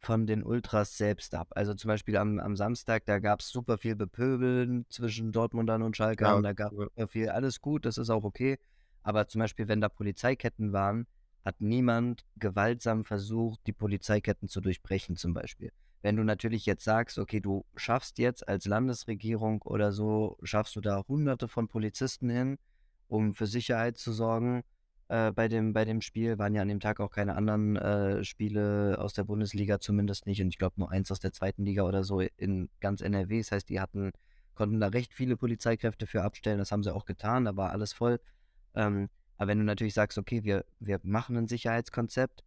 von 0.02 0.26
den 0.26 0.44
Ultras 0.44 0.98
selbst 0.98 1.36
ab. 1.36 1.50
Also 1.52 1.74
zum 1.76 1.88
Beispiel 1.88 2.18
am, 2.18 2.40
am 2.40 2.56
Samstag, 2.56 3.06
da 3.06 3.20
gab 3.20 3.42
es 3.42 3.50
super 3.50 3.78
viel 3.78 3.96
Bepöbeln 3.96 4.86
zwischen 4.90 5.32
Dortmundern 5.32 5.84
und 5.84 5.96
Schalke 5.96 6.26
Ja, 6.26 6.34
und 6.36 6.44
da 6.44 6.54
gab 6.54 6.72
ja. 6.74 6.80
es 6.80 6.86
super 6.86 7.08
viel, 7.08 7.30
alles 7.30 7.62
gut, 7.62 7.86
das 7.86 7.98
ist 7.98 8.10
auch 8.10 8.24
okay. 8.24 8.58
Aber 9.04 9.28
zum 9.28 9.40
Beispiel, 9.40 9.68
wenn 9.68 9.82
da 9.82 9.90
Polizeiketten 9.90 10.74
waren, 10.74 11.08
hat 11.46 11.62
niemand 11.62 12.24
gewaltsam 12.38 13.06
versucht, 13.06 13.62
die 13.68 13.74
Polizeiketten 13.74 14.48
zu 14.48 14.62
durchbrechen 14.62 15.16
zum 15.16 15.34
Beispiel. 15.34 15.72
Wenn 16.02 16.16
du 16.16 16.24
natürlich 16.24 16.66
jetzt 16.66 16.84
sagst, 16.84 17.20
okay, 17.20 17.40
du 17.40 17.66
schaffst 17.76 18.18
jetzt 18.18 18.48
als 18.48 18.66
Landesregierung 18.66 19.62
oder 19.62 19.92
so, 19.92 20.38
schaffst 20.42 20.76
du 20.76 20.82
da 20.82 21.04
hunderte 21.08 21.48
von 21.48 21.68
Polizisten 21.68 22.30
hin, 22.30 22.58
um 23.08 23.36
für 23.36 23.46
Sicherheit 23.46 23.98
zu 23.98 24.12
sorgen. 24.14 24.64
Äh, 25.12 25.34
bei, 25.34 25.50
dem, 25.50 25.74
bei 25.74 25.84
dem 25.84 26.00
Spiel 26.00 26.40
waren 26.40 26.56
ja 26.56 26.62
an 26.62 26.70
dem 26.70 26.80
Tag 26.80 27.02
auch 27.02 27.12
keine 27.12 27.36
anderen 27.36 27.76
äh, 27.76 28.24
Spiele 28.24 28.96
aus 28.98 29.12
der 29.14 29.26
Bundesliga, 29.26 29.82
zumindest 29.82 30.26
nicht. 30.26 30.42
Und 30.42 30.48
ich 30.48 30.58
glaube 30.58 30.76
nur 30.78 30.90
eins 30.90 31.12
aus 31.12 31.20
der 31.20 31.34
zweiten 31.34 31.66
Liga 31.66 31.84
oder 31.84 32.06
so 32.06 32.22
in 32.22 32.70
ganz 32.80 33.02
NRW. 33.02 33.40
Das 33.40 33.52
heißt, 33.52 33.68
die 33.68 33.82
hatten, 33.82 34.14
konnten 34.56 34.80
da 34.80 34.88
recht 34.88 35.14
viele 35.14 35.36
Polizeikräfte 35.36 36.08
für 36.08 36.24
abstellen. 36.24 36.60
Das 36.60 36.72
haben 36.72 36.82
sie 36.82 36.96
auch 36.96 37.04
getan, 37.04 37.44
da 37.44 37.58
war 37.58 37.72
alles 37.72 37.92
voll. 37.92 38.22
Ähm, 38.74 39.10
aber 39.36 39.50
wenn 39.50 39.58
du 39.58 39.66
natürlich 39.66 39.96
sagst, 39.96 40.18
okay, 40.18 40.46
wir, 40.46 40.64
wir 40.80 41.02
machen 41.04 41.36
ein 41.36 41.50
Sicherheitskonzept, 41.50 42.46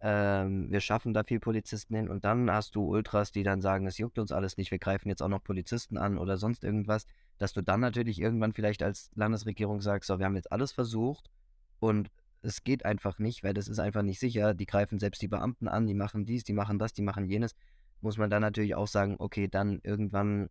ähm, 0.00 0.70
wir 0.70 0.80
schaffen 0.80 1.12
da 1.12 1.22
viel 1.22 1.40
Polizisten 1.40 1.96
hin 1.96 2.08
und 2.08 2.24
dann 2.24 2.50
hast 2.50 2.76
du 2.76 2.82
Ultras, 2.82 3.30
die 3.30 3.42
dann 3.42 3.60
sagen, 3.60 3.86
es 3.86 3.98
juckt 3.98 4.18
uns 4.18 4.32
alles 4.32 4.56
nicht, 4.56 4.70
wir 4.70 4.78
greifen 4.78 5.10
jetzt 5.10 5.22
auch 5.22 5.28
noch 5.28 5.44
Polizisten 5.44 5.98
an 5.98 6.16
oder 6.16 6.38
sonst 6.38 6.64
irgendwas, 6.64 7.06
dass 7.36 7.52
du 7.52 7.60
dann 7.60 7.80
natürlich 7.80 8.22
irgendwann 8.22 8.54
vielleicht 8.54 8.82
als 8.82 9.10
Landesregierung 9.16 9.82
sagst, 9.82 10.08
so, 10.08 10.18
wir 10.18 10.24
haben 10.24 10.36
jetzt 10.36 10.50
alles 10.50 10.72
versucht 10.72 11.30
und 11.80 12.10
es 12.42 12.62
geht 12.62 12.84
einfach 12.84 13.18
nicht, 13.18 13.42
weil 13.42 13.54
das 13.54 13.68
ist 13.68 13.78
einfach 13.78 14.02
nicht 14.02 14.20
sicher. 14.20 14.54
Die 14.54 14.66
greifen 14.66 14.98
selbst 14.98 15.20
die 15.20 15.28
Beamten 15.28 15.68
an, 15.68 15.86
die 15.86 15.94
machen 15.94 16.24
dies, 16.26 16.44
die 16.44 16.52
machen 16.52 16.78
das, 16.78 16.92
die 16.92 17.02
machen 17.02 17.24
jenes. 17.24 17.54
Muss 18.00 18.18
man 18.18 18.30
dann 18.30 18.42
natürlich 18.42 18.74
auch 18.74 18.86
sagen, 18.86 19.16
okay, 19.18 19.48
dann 19.48 19.80
irgendwann 19.82 20.48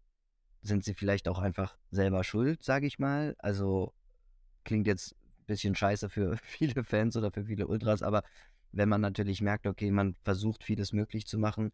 sind 0.61 0.83
sie 0.83 0.93
vielleicht 0.93 1.27
auch 1.27 1.39
einfach 1.39 1.77
selber 1.91 2.23
schuld, 2.23 2.63
sage 2.63 2.87
ich 2.87 2.99
mal. 2.99 3.35
Also 3.39 3.93
klingt 4.63 4.87
jetzt 4.87 5.13
ein 5.13 5.45
bisschen 5.45 5.75
scheiße 5.75 6.09
für 6.09 6.37
viele 6.43 6.83
Fans 6.83 7.15
oder 7.15 7.31
für 7.31 7.45
viele 7.45 7.67
Ultras, 7.67 8.01
aber 8.01 8.23
wenn 8.71 8.89
man 8.89 8.99
natürlich 8.99 9.41
merkt, 9.41 9.67
okay, 9.67 9.89
man 9.91 10.15
versucht 10.23 10.63
vieles 10.63 10.91
möglich 10.91 11.25
zu 11.25 11.37
machen. 11.37 11.71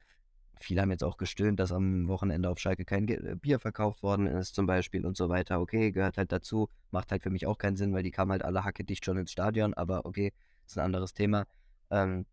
Viele 0.63 0.81
haben 0.81 0.91
jetzt 0.91 1.03
auch 1.03 1.17
gestöhnt, 1.17 1.59
dass 1.59 1.71
am 1.71 2.07
Wochenende 2.07 2.49
auf 2.49 2.59
Schalke 2.59 2.85
kein 2.85 3.05
Ge- 3.05 3.35
Bier 3.35 3.59
verkauft 3.59 4.03
worden 4.03 4.27
ist, 4.27 4.55
zum 4.55 4.65
Beispiel 4.65 5.05
und 5.05 5.17
so 5.17 5.29
weiter. 5.29 5.59
Okay, 5.59 5.91
gehört 5.91 6.17
halt 6.17 6.31
dazu. 6.31 6.69
Macht 6.91 7.11
halt 7.11 7.23
für 7.23 7.29
mich 7.29 7.47
auch 7.47 7.57
keinen 7.57 7.75
Sinn, 7.77 7.93
weil 7.93 8.03
die 8.03 8.11
kamen 8.11 8.31
halt 8.31 8.43
alle 8.43 8.63
hackedicht 8.63 9.05
schon 9.05 9.17
ins 9.17 9.31
Stadion, 9.31 9.73
aber 9.73 10.05
okay, 10.05 10.33
ist 10.65 10.77
ein 10.77 10.85
anderes 10.85 11.13
Thema. 11.13 11.45
Ähm, 11.89 12.25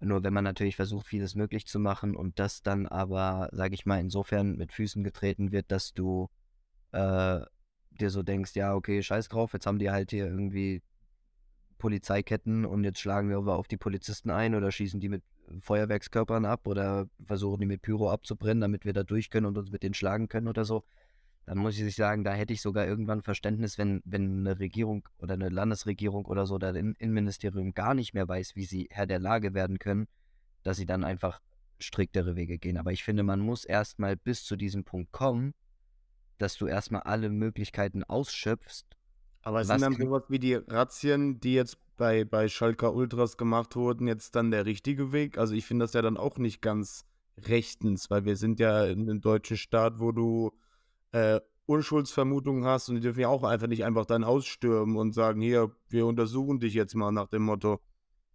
nur 0.00 0.24
wenn 0.24 0.32
man 0.32 0.44
natürlich 0.44 0.76
versucht, 0.76 1.06
vieles 1.06 1.34
möglich 1.34 1.66
zu 1.66 1.78
machen 1.78 2.16
und 2.16 2.38
das 2.38 2.62
dann 2.62 2.86
aber, 2.86 3.48
sage 3.52 3.74
ich 3.74 3.86
mal, 3.86 4.00
insofern 4.00 4.56
mit 4.56 4.72
Füßen 4.72 5.04
getreten 5.04 5.52
wird, 5.52 5.70
dass 5.70 5.94
du 5.94 6.28
äh, 6.92 7.40
dir 7.90 8.10
so 8.10 8.22
denkst, 8.22 8.54
ja, 8.56 8.74
okay, 8.74 9.02
scheiß 9.02 9.28
drauf, 9.28 9.52
jetzt 9.52 9.66
haben 9.66 9.78
die 9.78 9.90
halt 9.90 10.10
hier 10.10 10.26
irgendwie 10.26 10.82
Polizeiketten 11.78 12.64
und 12.64 12.84
jetzt 12.84 13.00
schlagen 13.00 13.28
wir 13.28 13.38
aber 13.38 13.56
auf 13.56 13.68
die 13.68 13.76
Polizisten 13.76 14.30
ein 14.30 14.54
oder 14.54 14.70
schießen 14.70 15.00
die 15.00 15.08
mit 15.08 15.22
Feuerwerkskörpern 15.60 16.44
ab 16.44 16.66
oder 16.66 17.08
versuchen 17.24 17.60
die 17.60 17.66
mit 17.66 17.82
Pyro 17.82 18.10
abzubrennen, 18.10 18.60
damit 18.60 18.84
wir 18.84 18.92
da 18.92 19.02
durch 19.02 19.30
können 19.30 19.46
und 19.46 19.58
uns 19.58 19.70
mit 19.70 19.82
denen 19.82 19.94
schlagen 19.94 20.28
können 20.28 20.48
oder 20.48 20.64
so. 20.64 20.84
Dann 21.44 21.58
muss 21.58 21.78
ich 21.78 21.96
sagen, 21.96 22.22
da 22.22 22.32
hätte 22.32 22.52
ich 22.52 22.62
sogar 22.62 22.86
irgendwann 22.86 23.22
Verständnis, 23.22 23.76
wenn, 23.76 24.00
wenn 24.04 24.40
eine 24.40 24.60
Regierung 24.60 25.08
oder 25.18 25.34
eine 25.34 25.48
Landesregierung 25.48 26.26
oder 26.26 26.46
so 26.46 26.54
oder 26.54 26.68
ein 26.68 26.94
Innenministerium 26.98 27.74
gar 27.74 27.94
nicht 27.94 28.14
mehr 28.14 28.28
weiß, 28.28 28.54
wie 28.54 28.64
sie 28.64 28.88
Herr 28.90 29.06
der 29.06 29.18
Lage 29.18 29.52
werden 29.52 29.78
können, 29.78 30.06
dass 30.62 30.76
sie 30.76 30.86
dann 30.86 31.02
einfach 31.02 31.40
striktere 31.80 32.36
Wege 32.36 32.58
gehen. 32.58 32.78
Aber 32.78 32.92
ich 32.92 33.02
finde, 33.02 33.24
man 33.24 33.40
muss 33.40 33.64
erstmal 33.64 34.16
bis 34.16 34.44
zu 34.44 34.54
diesem 34.54 34.84
Punkt 34.84 35.10
kommen, 35.10 35.54
dass 36.38 36.56
du 36.56 36.66
erstmal 36.66 37.02
alle 37.02 37.28
Möglichkeiten 37.28 38.04
ausschöpfst. 38.04 38.86
Aber 39.42 39.60
Was 39.60 39.66
sind 39.66 39.82
dann 39.82 39.94
sowas 39.94 40.22
wie 40.28 40.38
die 40.38 40.54
Razzien, 40.54 41.40
die 41.40 41.54
jetzt 41.54 41.78
bei, 41.96 42.24
bei 42.24 42.48
Schalker 42.48 42.94
Ultras 42.94 43.36
gemacht 43.36 43.76
wurden, 43.76 44.06
jetzt 44.06 44.34
dann 44.36 44.50
der 44.50 44.66
richtige 44.66 45.12
Weg? 45.12 45.38
Also 45.38 45.54
ich 45.54 45.66
finde 45.66 45.84
das 45.84 45.92
ja 45.92 46.02
dann 46.02 46.16
auch 46.16 46.38
nicht 46.38 46.60
ganz 46.62 47.04
rechtens, 47.38 48.10
weil 48.10 48.24
wir 48.24 48.36
sind 48.36 48.60
ja 48.60 48.84
in 48.86 49.02
einem 49.02 49.20
deutschen 49.20 49.56
Staat, 49.56 50.00
wo 50.00 50.12
du 50.12 50.52
äh, 51.12 51.40
Unschuldsvermutungen 51.66 52.64
hast 52.64 52.88
und 52.88 52.96
die 52.96 53.00
dürfen 53.00 53.20
ja 53.20 53.28
auch 53.28 53.44
einfach 53.44 53.68
nicht 53.68 53.84
einfach 53.84 54.04
dein 54.06 54.26
Haus 54.26 54.46
stürmen 54.46 54.96
und 54.96 55.12
sagen, 55.12 55.40
hier, 55.40 55.74
wir 55.88 56.06
untersuchen 56.06 56.60
dich 56.60 56.74
jetzt 56.74 56.94
mal 56.94 57.12
nach 57.12 57.28
dem 57.28 57.42
Motto. 57.42 57.80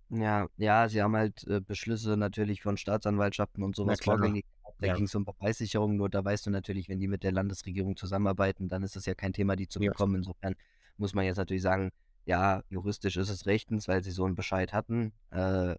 Ja, 0.09 0.47
ja, 0.55 0.87
sie 0.87 1.01
haben 1.01 1.15
halt 1.15 1.45
äh, 1.47 1.59
Beschlüsse 1.59 2.15
natürlich 2.15 2.61
von 2.61 2.77
Staatsanwaltschaften 2.77 3.63
und 3.63 3.75
sowas 3.75 3.99
vorgängig. 3.99 4.45
Da 4.79 4.87
Ja. 4.87 4.95
ging 4.95 5.05
es 5.05 5.15
um 5.15 5.25
Beweissicherung, 5.25 5.97
nur 5.97 6.07
da 6.07 6.23
weißt 6.23 6.45
du 6.45 6.49
natürlich, 6.51 6.87
wenn 6.87 6.99
die 6.99 7.07
mit 7.07 7.23
der 7.23 7.31
Landesregierung 7.31 7.97
zusammenarbeiten, 7.97 8.69
dann 8.69 8.83
ist 8.83 8.95
das 8.95 9.05
ja 9.05 9.15
kein 9.15 9.33
Thema, 9.33 9.55
die 9.55 9.67
zu 9.67 9.79
Ja. 9.79 9.89
bekommen. 9.91 10.15
Insofern 10.15 10.55
muss 10.97 11.13
man 11.13 11.25
jetzt 11.25 11.37
natürlich 11.37 11.63
sagen, 11.63 11.91
ja, 12.27 12.63
juristisch 12.69 13.17
ist 13.17 13.29
es 13.29 13.47
rechtens, 13.47 13.87
weil 13.87 14.03
sie 14.03 14.11
so 14.11 14.25
einen 14.25 14.35
Bescheid 14.35 14.73
hatten. 14.73 15.13
Äh, 15.31 15.75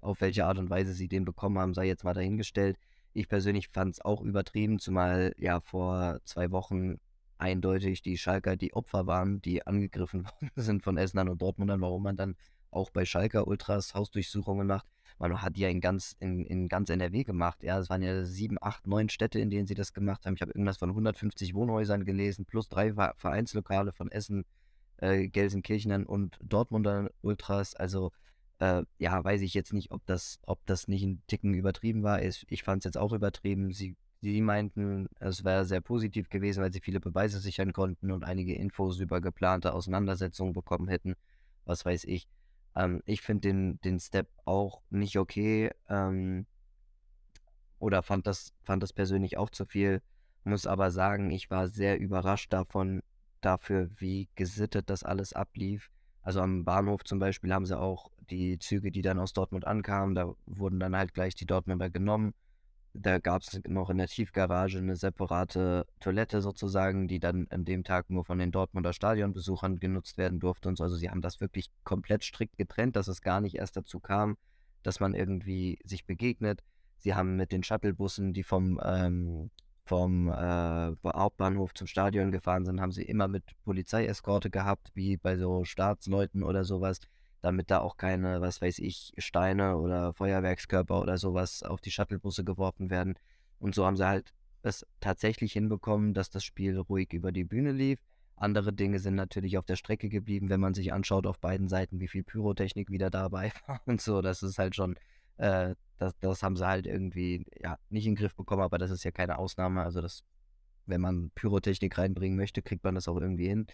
auf 0.00 0.20
welche 0.20 0.46
Art 0.46 0.58
und 0.58 0.70
Weise 0.70 0.92
sie 0.94 1.08
den 1.08 1.24
bekommen 1.24 1.58
haben, 1.58 1.74
sei 1.74 1.86
jetzt 1.86 2.04
mal 2.04 2.14
dahingestellt. 2.14 2.78
Ich 3.14 3.28
persönlich 3.28 3.68
fand 3.70 3.94
es 3.94 4.00
auch 4.04 4.20
übertrieben, 4.22 4.78
zumal 4.78 5.34
ja 5.38 5.60
vor 5.60 6.20
zwei 6.24 6.50
Wochen 6.50 6.98
eindeutig 7.38 8.02
die 8.02 8.18
Schalker 8.18 8.56
die 8.56 8.74
Opfer 8.74 9.06
waren, 9.06 9.40
die 9.42 9.66
angegriffen 9.66 10.24
worden 10.26 10.50
sind 10.56 10.82
von 10.82 10.98
Essenern 10.98 11.28
und 11.30 11.42
Dortmundern, 11.42 11.80
warum 11.80 12.02
man 12.02 12.16
dann 12.16 12.36
auch 12.70 12.90
bei 12.90 13.04
Schalker 13.04 13.46
Ultras 13.46 13.94
Hausdurchsuchungen 13.94 14.66
macht. 14.66 14.86
Man 15.18 15.40
hat 15.42 15.56
die 15.56 15.60
ja 15.62 15.68
in 15.68 15.80
ganz, 15.80 16.16
in, 16.20 16.44
in 16.44 16.68
ganz 16.68 16.90
NRW 16.90 17.24
gemacht. 17.24 17.62
Ja, 17.62 17.78
es 17.78 17.88
waren 17.88 18.02
ja 18.02 18.24
sieben, 18.24 18.58
acht, 18.60 18.86
neun 18.86 19.08
Städte, 19.08 19.38
in 19.38 19.48
denen 19.50 19.66
sie 19.66 19.74
das 19.74 19.92
gemacht 19.92 20.26
haben. 20.26 20.34
Ich 20.34 20.42
habe 20.42 20.50
irgendwas 20.52 20.78
von 20.78 20.90
150 20.90 21.54
Wohnhäusern 21.54 22.04
gelesen, 22.04 22.44
plus 22.46 22.68
drei 22.68 22.94
Ver- 22.94 23.14
Vereinslokale 23.16 23.92
von 23.92 24.10
Essen, 24.10 24.44
äh, 24.98 25.28
Gelsenkirchenern 25.28 26.04
und 26.06 26.38
Dortmunder 26.42 27.10
Ultras. 27.22 27.74
Also 27.74 28.12
äh, 28.58 28.84
ja, 28.98 29.22
weiß 29.22 29.42
ich 29.42 29.54
jetzt 29.54 29.72
nicht, 29.72 29.90
ob 29.90 30.04
das, 30.06 30.38
ob 30.46 30.64
das 30.66 30.88
nicht 30.88 31.04
ein 31.04 31.22
Ticken 31.26 31.54
übertrieben 31.54 32.02
war. 32.02 32.22
Ich, 32.22 32.46
ich 32.48 32.62
fand 32.62 32.80
es 32.80 32.84
jetzt 32.84 32.98
auch 32.98 33.12
übertrieben. 33.12 33.72
Sie, 33.72 33.96
sie 34.20 34.40
meinten, 34.40 35.08
es 35.20 35.44
wäre 35.44 35.64
sehr 35.64 35.80
positiv 35.80 36.28
gewesen, 36.28 36.62
weil 36.62 36.72
sie 36.72 36.80
viele 36.80 37.00
Beweise 37.00 37.40
sichern 37.40 37.72
konnten 37.72 38.10
und 38.10 38.24
einige 38.24 38.54
Infos 38.54 39.00
über 39.00 39.20
geplante 39.20 39.74
Auseinandersetzungen 39.74 40.52
bekommen 40.52 40.88
hätten. 40.88 41.14
Was 41.64 41.84
weiß 41.84 42.04
ich. 42.04 42.28
Ähm, 42.76 43.02
ich 43.06 43.22
finde 43.22 43.48
den, 43.48 43.80
den 43.82 43.98
Step 44.00 44.28
auch 44.44 44.82
nicht 44.90 45.18
okay. 45.18 45.70
Ähm, 45.88 46.46
oder 47.78 48.02
fand 48.02 48.26
das, 48.26 48.52
fand 48.62 48.82
das 48.82 48.92
persönlich 48.92 49.36
auch 49.36 49.50
zu 49.50 49.66
viel. 49.66 50.00
Muss 50.44 50.66
aber 50.66 50.90
sagen, 50.90 51.30
ich 51.30 51.50
war 51.50 51.68
sehr 51.68 51.98
überrascht 51.98 52.52
davon, 52.52 53.02
dafür, 53.44 53.90
wie 53.96 54.28
gesittet 54.34 54.90
das 54.90 55.02
alles 55.02 55.32
ablief. 55.32 55.90
Also 56.22 56.40
am 56.40 56.64
Bahnhof 56.64 57.04
zum 57.04 57.18
Beispiel 57.18 57.52
haben 57.52 57.66
sie 57.66 57.78
auch 57.78 58.10
die 58.30 58.58
Züge, 58.58 58.90
die 58.90 59.02
dann 59.02 59.18
aus 59.18 59.32
Dortmund 59.32 59.66
ankamen, 59.66 60.14
da 60.14 60.32
wurden 60.46 60.80
dann 60.80 60.96
halt 60.96 61.12
gleich 61.12 61.34
die 61.34 61.46
Dortmunder 61.46 61.90
genommen. 61.90 62.34
Da 62.94 63.18
gab 63.18 63.42
es 63.42 63.60
noch 63.66 63.90
in 63.90 63.98
der 63.98 64.06
Tiefgarage 64.06 64.78
eine 64.78 64.96
separate 64.96 65.84
Toilette 66.00 66.40
sozusagen, 66.40 67.08
die 67.08 67.18
dann 67.18 67.46
an 67.50 67.64
dem 67.64 67.82
Tag 67.82 68.08
nur 68.08 68.24
von 68.24 68.38
den 68.38 68.52
Dortmunder 68.52 68.92
Stadionbesuchern 68.92 69.80
genutzt 69.80 70.16
werden 70.16 70.38
durfte 70.38 70.68
und 70.68 70.78
so. 70.78 70.84
Also 70.84 70.96
sie 70.96 71.10
haben 71.10 71.20
das 71.20 71.40
wirklich 71.40 71.70
komplett 71.82 72.22
strikt 72.22 72.56
getrennt, 72.56 72.94
dass 72.94 73.08
es 73.08 73.20
gar 73.20 73.40
nicht 73.40 73.56
erst 73.56 73.76
dazu 73.76 73.98
kam, 73.98 74.36
dass 74.84 75.00
man 75.00 75.14
irgendwie 75.14 75.78
sich 75.84 76.06
begegnet. 76.06 76.62
Sie 76.98 77.14
haben 77.14 77.36
mit 77.36 77.50
den 77.50 77.64
Shuttlebussen, 77.64 78.32
die 78.32 78.44
vom, 78.44 78.80
ähm, 78.82 79.50
vom 79.84 80.28
äh, 80.28 80.92
Hauptbahnhof 81.04 81.74
zum 81.74 81.86
Stadion 81.86 82.32
gefahren 82.32 82.64
sind, 82.64 82.80
haben 82.80 82.92
sie 82.92 83.02
immer 83.02 83.28
mit 83.28 83.44
Polizeieskorte 83.64 84.50
gehabt, 84.50 84.90
wie 84.94 85.16
bei 85.16 85.36
so 85.36 85.64
Staatsleuten 85.64 86.42
oder 86.42 86.64
sowas 86.64 87.00
damit 87.44 87.70
da 87.70 87.80
auch 87.80 87.98
keine, 87.98 88.40
was 88.40 88.62
weiß 88.62 88.78
ich, 88.78 89.12
Steine 89.18 89.76
oder 89.76 90.14
Feuerwerkskörper 90.14 91.00
oder 91.00 91.18
sowas 91.18 91.62
auf 91.62 91.82
die 91.82 91.90
Shuttlebusse 91.90 92.42
geworfen 92.42 92.88
werden. 92.88 93.16
Und 93.58 93.74
so 93.74 93.84
haben 93.84 93.96
sie 93.96 94.06
halt 94.06 94.32
es 94.62 94.86
tatsächlich 95.00 95.52
hinbekommen, 95.52 96.14
dass 96.14 96.30
das 96.30 96.42
Spiel 96.42 96.78
ruhig 96.78 97.12
über 97.12 97.32
die 97.32 97.44
Bühne 97.44 97.72
lief. 97.72 97.98
Andere 98.36 98.72
Dinge 98.72 98.98
sind 98.98 99.14
natürlich 99.14 99.58
auf 99.58 99.66
der 99.66 99.76
Strecke 99.76 100.08
geblieben, 100.08 100.48
wenn 100.48 100.58
man 100.58 100.72
sich 100.72 100.94
anschaut 100.94 101.26
auf 101.26 101.38
beiden 101.38 101.68
Seiten, 101.68 102.00
wie 102.00 102.08
viel 102.08 102.24
Pyrotechnik 102.24 102.90
wieder 102.90 103.10
dabei 103.10 103.52
war 103.66 103.80
und 103.84 104.00
so. 104.00 104.22
Das 104.22 104.42
ist 104.42 104.58
halt 104.58 104.74
schon, 104.74 104.96
äh, 105.36 105.74
das, 105.98 106.18
das 106.20 106.42
haben 106.42 106.56
sie 106.56 106.66
halt 106.66 106.86
irgendwie, 106.86 107.46
ja, 107.60 107.78
nicht 107.88 108.06
in 108.06 108.12
den 108.12 108.18
Griff 108.18 108.34
bekommen, 108.34 108.62
aber 108.62 108.78
das 108.78 108.90
ist 108.90 109.04
ja 109.04 109.10
keine 109.10 109.38
Ausnahme. 109.38 109.82
Also 109.82 110.00
das, 110.00 110.24
wenn 110.86 111.00
man 111.00 111.30
Pyrotechnik 111.34 111.96
reinbringen 111.96 112.36
möchte, 112.36 112.62
kriegt 112.62 112.84
man 112.84 112.94
das 112.94 113.08
auch 113.08 113.20
irgendwie 113.20 113.48
hin. 113.48 113.66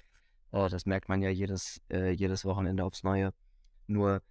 Oh, 0.53 0.69
das 0.71 0.87
merkt 0.87 1.09
man 1.09 1.23
ja 1.23 1.31
jedes, 1.31 1.81
äh, 1.91 2.11
jedes 2.11 2.45
Wochenende 2.45 2.85
aufs 2.85 3.03
Neue. 3.03 3.33
Nur, 3.87 4.23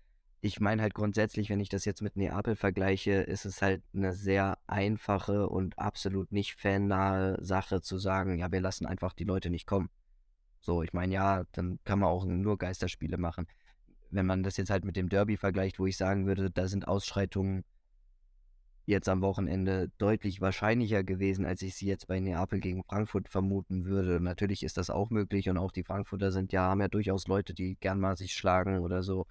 ich 0.41 0.59
meine 0.59 0.81
halt 0.81 0.93
grundsätzlich, 0.93 1.49
wenn 1.49 1.59
ich 1.59 1.69
das 1.69 1.85
jetzt 1.85 2.01
mit 2.01 2.15
Neapel 2.15 2.55
vergleiche, 2.55 3.11
ist 3.11 3.45
es 3.45 3.61
halt 3.61 3.83
eine 3.93 4.13
sehr 4.13 4.57
einfache 4.67 5.49
und 5.49 5.77
absolut 5.79 6.31
nicht 6.31 6.55
fannahe 6.55 7.37
Sache 7.43 7.81
zu 7.81 7.97
sagen, 7.97 8.39
ja, 8.39 8.51
wir 8.51 8.61
lassen 8.61 8.85
einfach 8.85 9.13
die 9.13 9.23
Leute 9.23 9.49
nicht 9.49 9.65
kommen. 9.65 9.89
So, 10.61 10.83
ich 10.83 10.93
meine, 10.93 11.13
ja, 11.13 11.43
dann 11.53 11.79
kann 11.85 11.99
man 11.99 12.09
auch 12.09 12.25
nur 12.25 12.57
Geisterspiele 12.57 13.17
machen. 13.17 13.47
Wenn 14.11 14.25
man 14.25 14.43
das 14.43 14.57
jetzt 14.57 14.69
halt 14.69 14.85
mit 14.85 14.95
dem 14.95 15.09
Derby 15.09 15.37
vergleicht, 15.37 15.79
wo 15.79 15.85
ich 15.85 15.97
sagen 15.97 16.25
würde, 16.25 16.49
da 16.49 16.67
sind 16.67 16.87
Ausschreitungen 16.87 17.63
jetzt 18.89 19.07
am 19.07 19.21
Wochenende 19.21 19.91
deutlich 19.99 20.41
wahrscheinlicher 20.41 21.03
gewesen, 21.03 21.45
als 21.45 21.61
ich 21.61 21.75
sie 21.75 21.85
jetzt 21.85 22.07
bei 22.07 22.19
Neapel 22.19 22.59
gegen 22.59 22.83
Frankfurt 22.83 23.29
vermuten 23.29 23.85
würde. 23.85 24.19
Natürlich 24.19 24.63
ist 24.63 24.77
das 24.77 24.89
auch 24.89 25.11
möglich 25.11 25.47
und 25.47 25.57
auch 25.57 25.71
die 25.71 25.83
Frankfurter 25.83 26.31
sind 26.31 26.51
ja, 26.51 26.63
haben 26.63 26.81
ja 26.81 26.87
durchaus 26.87 27.27
Leute, 27.27 27.53
die 27.53 27.75
gern 27.79 27.99
mal 27.99 28.17
sich 28.17 28.33
schlagen 28.33 28.79
oder 28.79 29.03
so. 29.03 29.27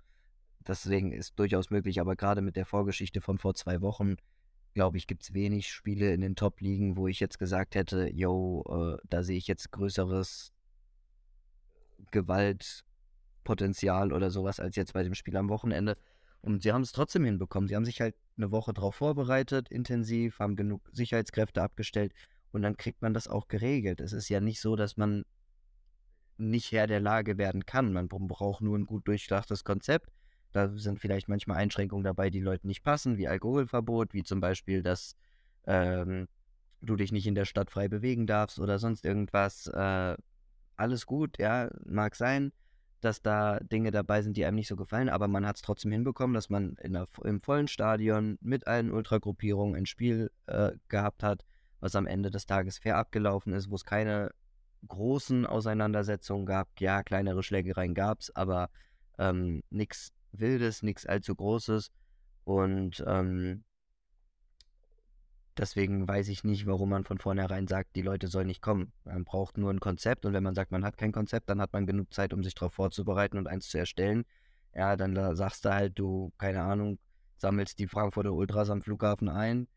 Deswegen 0.67 1.13
ist 1.13 1.39
durchaus 1.39 1.71
möglich, 1.71 2.01
aber 2.01 2.15
gerade 2.15 2.41
mit 2.41 2.55
der 2.55 2.67
Vorgeschichte 2.67 3.21
von 3.21 3.39
vor 3.39 3.55
zwei 3.55 3.81
Wochen, 3.81 4.17
glaube 4.75 4.97
ich, 4.97 5.09
gibt 5.09 5.25
es 5.25 5.35
wenig 5.35 5.69
Spiele 5.69 6.13
in 6.15 6.21
den 6.21 6.37
Top-Ligen, 6.37 6.97
wo 6.97 7.09
ich 7.09 7.19
jetzt 7.19 7.39
gesagt 7.39 7.75
hätte, 7.75 8.09
yo, 8.15 8.63
äh, 8.69 9.07
da 9.09 9.25
sehe 9.25 9.39
ich 9.39 9.49
jetzt 9.49 9.73
größeres 9.73 10.53
Gewaltpotenzial 13.49 14.13
oder 14.13 14.31
sowas 14.31 14.61
als 14.61 14.77
jetzt 14.77 14.93
bei 14.93 15.03
dem 15.03 15.15
Spiel 15.15 15.37
am 15.37 15.49
Wochenende. 15.49 15.97
Und 16.41 16.63
sie 16.63 16.73
haben 16.73 16.83
es 16.83 16.93
trotzdem 16.93 17.25
hinbekommen. 17.25 17.69
Sie 17.69 17.75
haben 17.75 17.85
sich 17.85 18.01
halt 18.01 18.15
eine 18.37 18.53
Woche 18.53 18.73
darauf 18.73 18.95
vorbereitet, 18.95 19.69
intensiv, 19.69 20.39
haben 20.39 20.55
genug 20.55 20.89
Sicherheitskräfte 20.93 21.63
abgestellt 21.63 22.13
und 22.53 22.63
dann 22.63 22.77
kriegt 22.77 23.03
man 23.03 23.13
das 23.13 23.27
auch 23.27 23.49
geregelt. 23.49 24.01
Es 24.01 24.13
ist 24.13 24.29
ja 24.29 24.41
nicht 24.41 24.61
so, 24.61 24.77
dass 24.77 24.97
man 24.97 25.25
nicht 26.37 26.71
Herr 26.71 26.87
der 26.87 27.01
Lage 27.01 27.37
werden 27.39 27.67
kann. 27.67 27.93
Man 27.93 28.09
braucht 28.09 28.61
nur 28.61 28.79
ein 28.79 28.87
gut 28.87 29.09
durchdachtes 29.09 29.65
Konzept 29.65 30.13
da 30.53 30.69
sind 30.77 30.99
vielleicht 30.99 31.29
manchmal 31.29 31.59
Einschränkungen 31.59 32.05
dabei, 32.05 32.31
die 32.31 32.41
Leuten 32.41 32.69
nicht 32.69 32.83
passen, 32.83 33.19
wie 33.19 33.29
Alkoholverbot, 33.29 34.15
wie 34.15 34.23
zum 34.23 34.41
Beispiel, 34.41 34.83
dass 34.83 35.15
ähm, 35.67 36.27
du 36.81 36.97
dich 36.97 37.13
nicht 37.13 37.27
in 37.27 37.35
der 37.35 37.45
Stadt 37.45 37.71
frei 37.71 37.89
bewegen 37.89 38.27
darfst 38.27 38.59
oder 38.59 38.79
sonst 38.79 39.05
irgendwas. 39.05 39.67
Äh, 39.67 40.17
alles 40.77 41.07
gut, 41.07 41.39
ja, 41.39 41.71
mag 41.85 42.15
sein, 42.15 42.53
dass 43.01 43.23
da 43.23 43.59
Dinge 43.61 43.91
dabei 43.91 44.23
sind, 44.23 44.37
die 44.37 44.45
einem 44.45 44.57
nicht 44.57 44.69
so 44.69 44.77
gefallen, 44.77 45.09
aber 45.09 45.29
man 45.29 45.47
hat 45.47 45.57
es 45.57 45.63
trotzdem 45.63 45.93
hinbekommen, 45.93 46.35
dass 46.35 46.51
man 46.51 46.75
in 46.83 46.95
der, 46.95 47.07
im 47.25 47.41
vollen 47.41 47.69
Stadion 47.69 48.39
mit 48.41 48.67
allen 48.67 48.91
Ultragruppierungen 48.91 49.77
ein 49.77 49.87
Spiel 49.87 50.31
äh, 50.47 50.73
gehabt 50.89 51.23
hat, 51.23 51.45
was 51.81 51.95
am 51.95 52.07
Ende 52.07 52.31
des 52.31 52.47
Tages 52.47 52.79
fair 52.79 52.97
abgelaufen 52.97 53.53
ist, 53.53 53.71
wo 53.71 53.77
es 53.77 53.85
keine 53.85 54.31
großen 54.87 55.47
Auseinandersetzungen 55.47 56.47
gab. 56.47 56.69
Ja, 56.81 57.03
kleinere 57.03 57.43
Schlägereien 57.43 57.95
gab 57.95 58.21
es, 58.21 58.35
aber 58.35 58.71
ähm, 59.19 59.63
nichts 59.71 60.13
Wildes, 60.33 60.83
nichts 60.83 61.07
allzu 61.07 61.35
Großes. 61.35 61.91
Und 62.45 63.05
ähm, 63.07 63.65
deswegen 65.59 66.07
weiß 66.09 66.29
ich 66.29 66.45
nicht, 66.45 66.67
warum 66.67 66.91
man 66.91 67.05
von 67.05 67.19
vornherein 67.19 67.67
sagt, 67.67 67.97
die 67.97 68.03
Leute 68.03 68.29
sollen 68.29 68.47
nicht 68.47 68.63
kommen. 68.63 68.93
Man 69.05 69.25
braucht 69.25 69.59
nur 69.59 69.71
ein 69.71 69.81
Konzept 69.81 70.25
und 70.25 70.33
wenn 70.33 70.43
man 70.43 70.55
sagt, 70.55 70.71
man 70.71 70.85
hat 70.85 70.97
kein 70.97 71.13
Konzept, 71.13 71.51
dann 71.51 71.61
hat 71.61 71.73
man 71.73 71.87
genug 71.87 72.13
Zeit, 72.15 72.33
um 72.33 72.43
sich 72.43 72.55
darauf 72.55 72.73
vorzubereiten 72.75 73.39
und 73.39 73.47
eins 73.47 73.69
zu 73.69 73.79
erstellen. 73.79 74.25
Ja, 74.75 74.97
dann 74.97 75.37
sagst 75.37 75.65
du 75.65 75.75
halt, 75.75 75.99
du, 75.99 76.33
keine 76.39 76.63
Ahnung, 76.63 76.99
sammelst 77.37 77.79
die 77.79 77.89
Frankfurter 77.89 78.33
Ultras 78.33 78.71
am 78.71 78.83
Flughafen 78.83 79.29
ein 79.29 79.69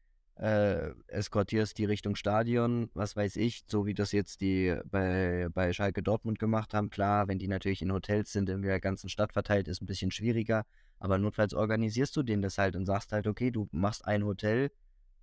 äh, 0.42 0.94
eskortierst 1.08 1.78
die 1.78 1.86
Richtung 1.86 2.16
Stadion, 2.16 2.90
was 2.96 3.16
weiß 3.16 3.36
ich, 3.36 3.64
so 3.68 3.86
wie 3.86 3.94
das 3.94 4.12
jetzt 4.12 4.42
die 4.42 4.76
bei, 4.86 5.48
bei 5.54 5.72
Schalke 5.72 6.02
Dortmund 6.02 6.40
gemacht 6.40 6.74
haben. 6.74 6.90
Klar, 6.90 7.28
wenn 7.28 7.38
die 7.38 7.48
natürlich 7.48 7.82
in 7.84 7.92
Hotels 7.92 8.32
sind, 8.32 8.50
in 8.50 8.64
der 8.64 8.80
ganzen 8.80 9.08
Stadt 9.08 9.34
verteilt, 9.34 9.68
ist 9.68 9.82
ein 9.82 9.86
bisschen 9.86 10.12
schwieriger. 10.12 10.66
Aber 11.00 11.20
notfalls 11.20 11.54
organisierst 11.54 12.16
du 12.16 12.24
denen 12.24 12.42
das 12.42 12.58
halt 12.58 12.76
und 12.76 12.88
sagst 12.88 13.12
halt, 13.12 13.28
okay, 13.28 13.52
du 13.52 13.68
machst 13.72 14.06
ein 14.06 14.26
Hotel, 14.26 14.72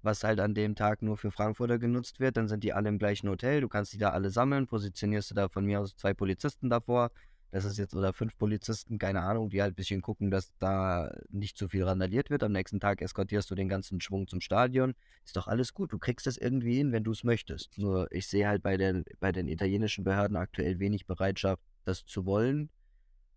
was 0.02 0.24
halt 0.24 0.40
an 0.40 0.54
dem 0.54 0.74
Tag 0.74 1.02
nur 1.02 1.16
für 1.16 1.30
Frankfurter 1.30 1.78
genutzt 1.78 2.20
wird, 2.20 2.36
dann 2.36 2.48
sind 2.48 2.64
die 2.64 2.72
alle 2.72 2.88
im 2.88 2.98
gleichen 2.98 3.28
Hotel, 3.28 3.60
du 3.60 3.68
kannst 3.68 3.92
die 3.92 3.98
da 3.98 4.10
alle 4.10 4.30
sammeln, 4.30 4.66
positionierst 4.66 5.30
du 5.30 5.34
da 5.34 5.48
von 5.48 5.64
mir 5.64 5.80
aus 5.80 5.96
zwei 5.96 6.14
Polizisten 6.14 6.70
davor, 6.70 7.10
das 7.50 7.64
ist 7.64 7.78
jetzt 7.78 7.94
oder 7.94 8.12
fünf 8.12 8.36
Polizisten, 8.36 8.98
keine 8.98 9.22
Ahnung, 9.22 9.48
die 9.48 9.62
halt 9.62 9.72
ein 9.72 9.76
bisschen 9.76 10.02
gucken, 10.02 10.30
dass 10.30 10.52
da 10.58 11.10
nicht 11.30 11.56
zu 11.56 11.68
viel 11.68 11.82
randaliert 11.84 12.28
wird. 12.28 12.42
Am 12.42 12.52
nächsten 12.52 12.78
Tag 12.78 13.00
eskortierst 13.00 13.50
du 13.50 13.54
den 13.54 13.70
ganzen 13.70 14.02
Schwung 14.02 14.28
zum 14.28 14.42
Stadion. 14.42 14.94
Ist 15.24 15.36
doch 15.36 15.48
alles 15.48 15.72
gut. 15.72 15.92
Du 15.92 15.98
kriegst 15.98 16.26
das 16.26 16.36
irgendwie 16.36 16.76
hin, 16.76 16.92
wenn 16.92 17.04
du 17.04 17.12
es 17.12 17.24
möchtest. 17.24 17.78
Nur 17.78 18.12
ich 18.12 18.28
sehe 18.28 18.46
halt 18.46 18.62
bei 18.62 18.76
den, 18.76 19.04
bei 19.18 19.32
den 19.32 19.48
italienischen 19.48 20.04
Behörden 20.04 20.36
aktuell 20.36 20.78
wenig 20.78 21.06
Bereitschaft, 21.06 21.62
das 21.84 22.04
zu 22.04 22.26
wollen. 22.26 22.68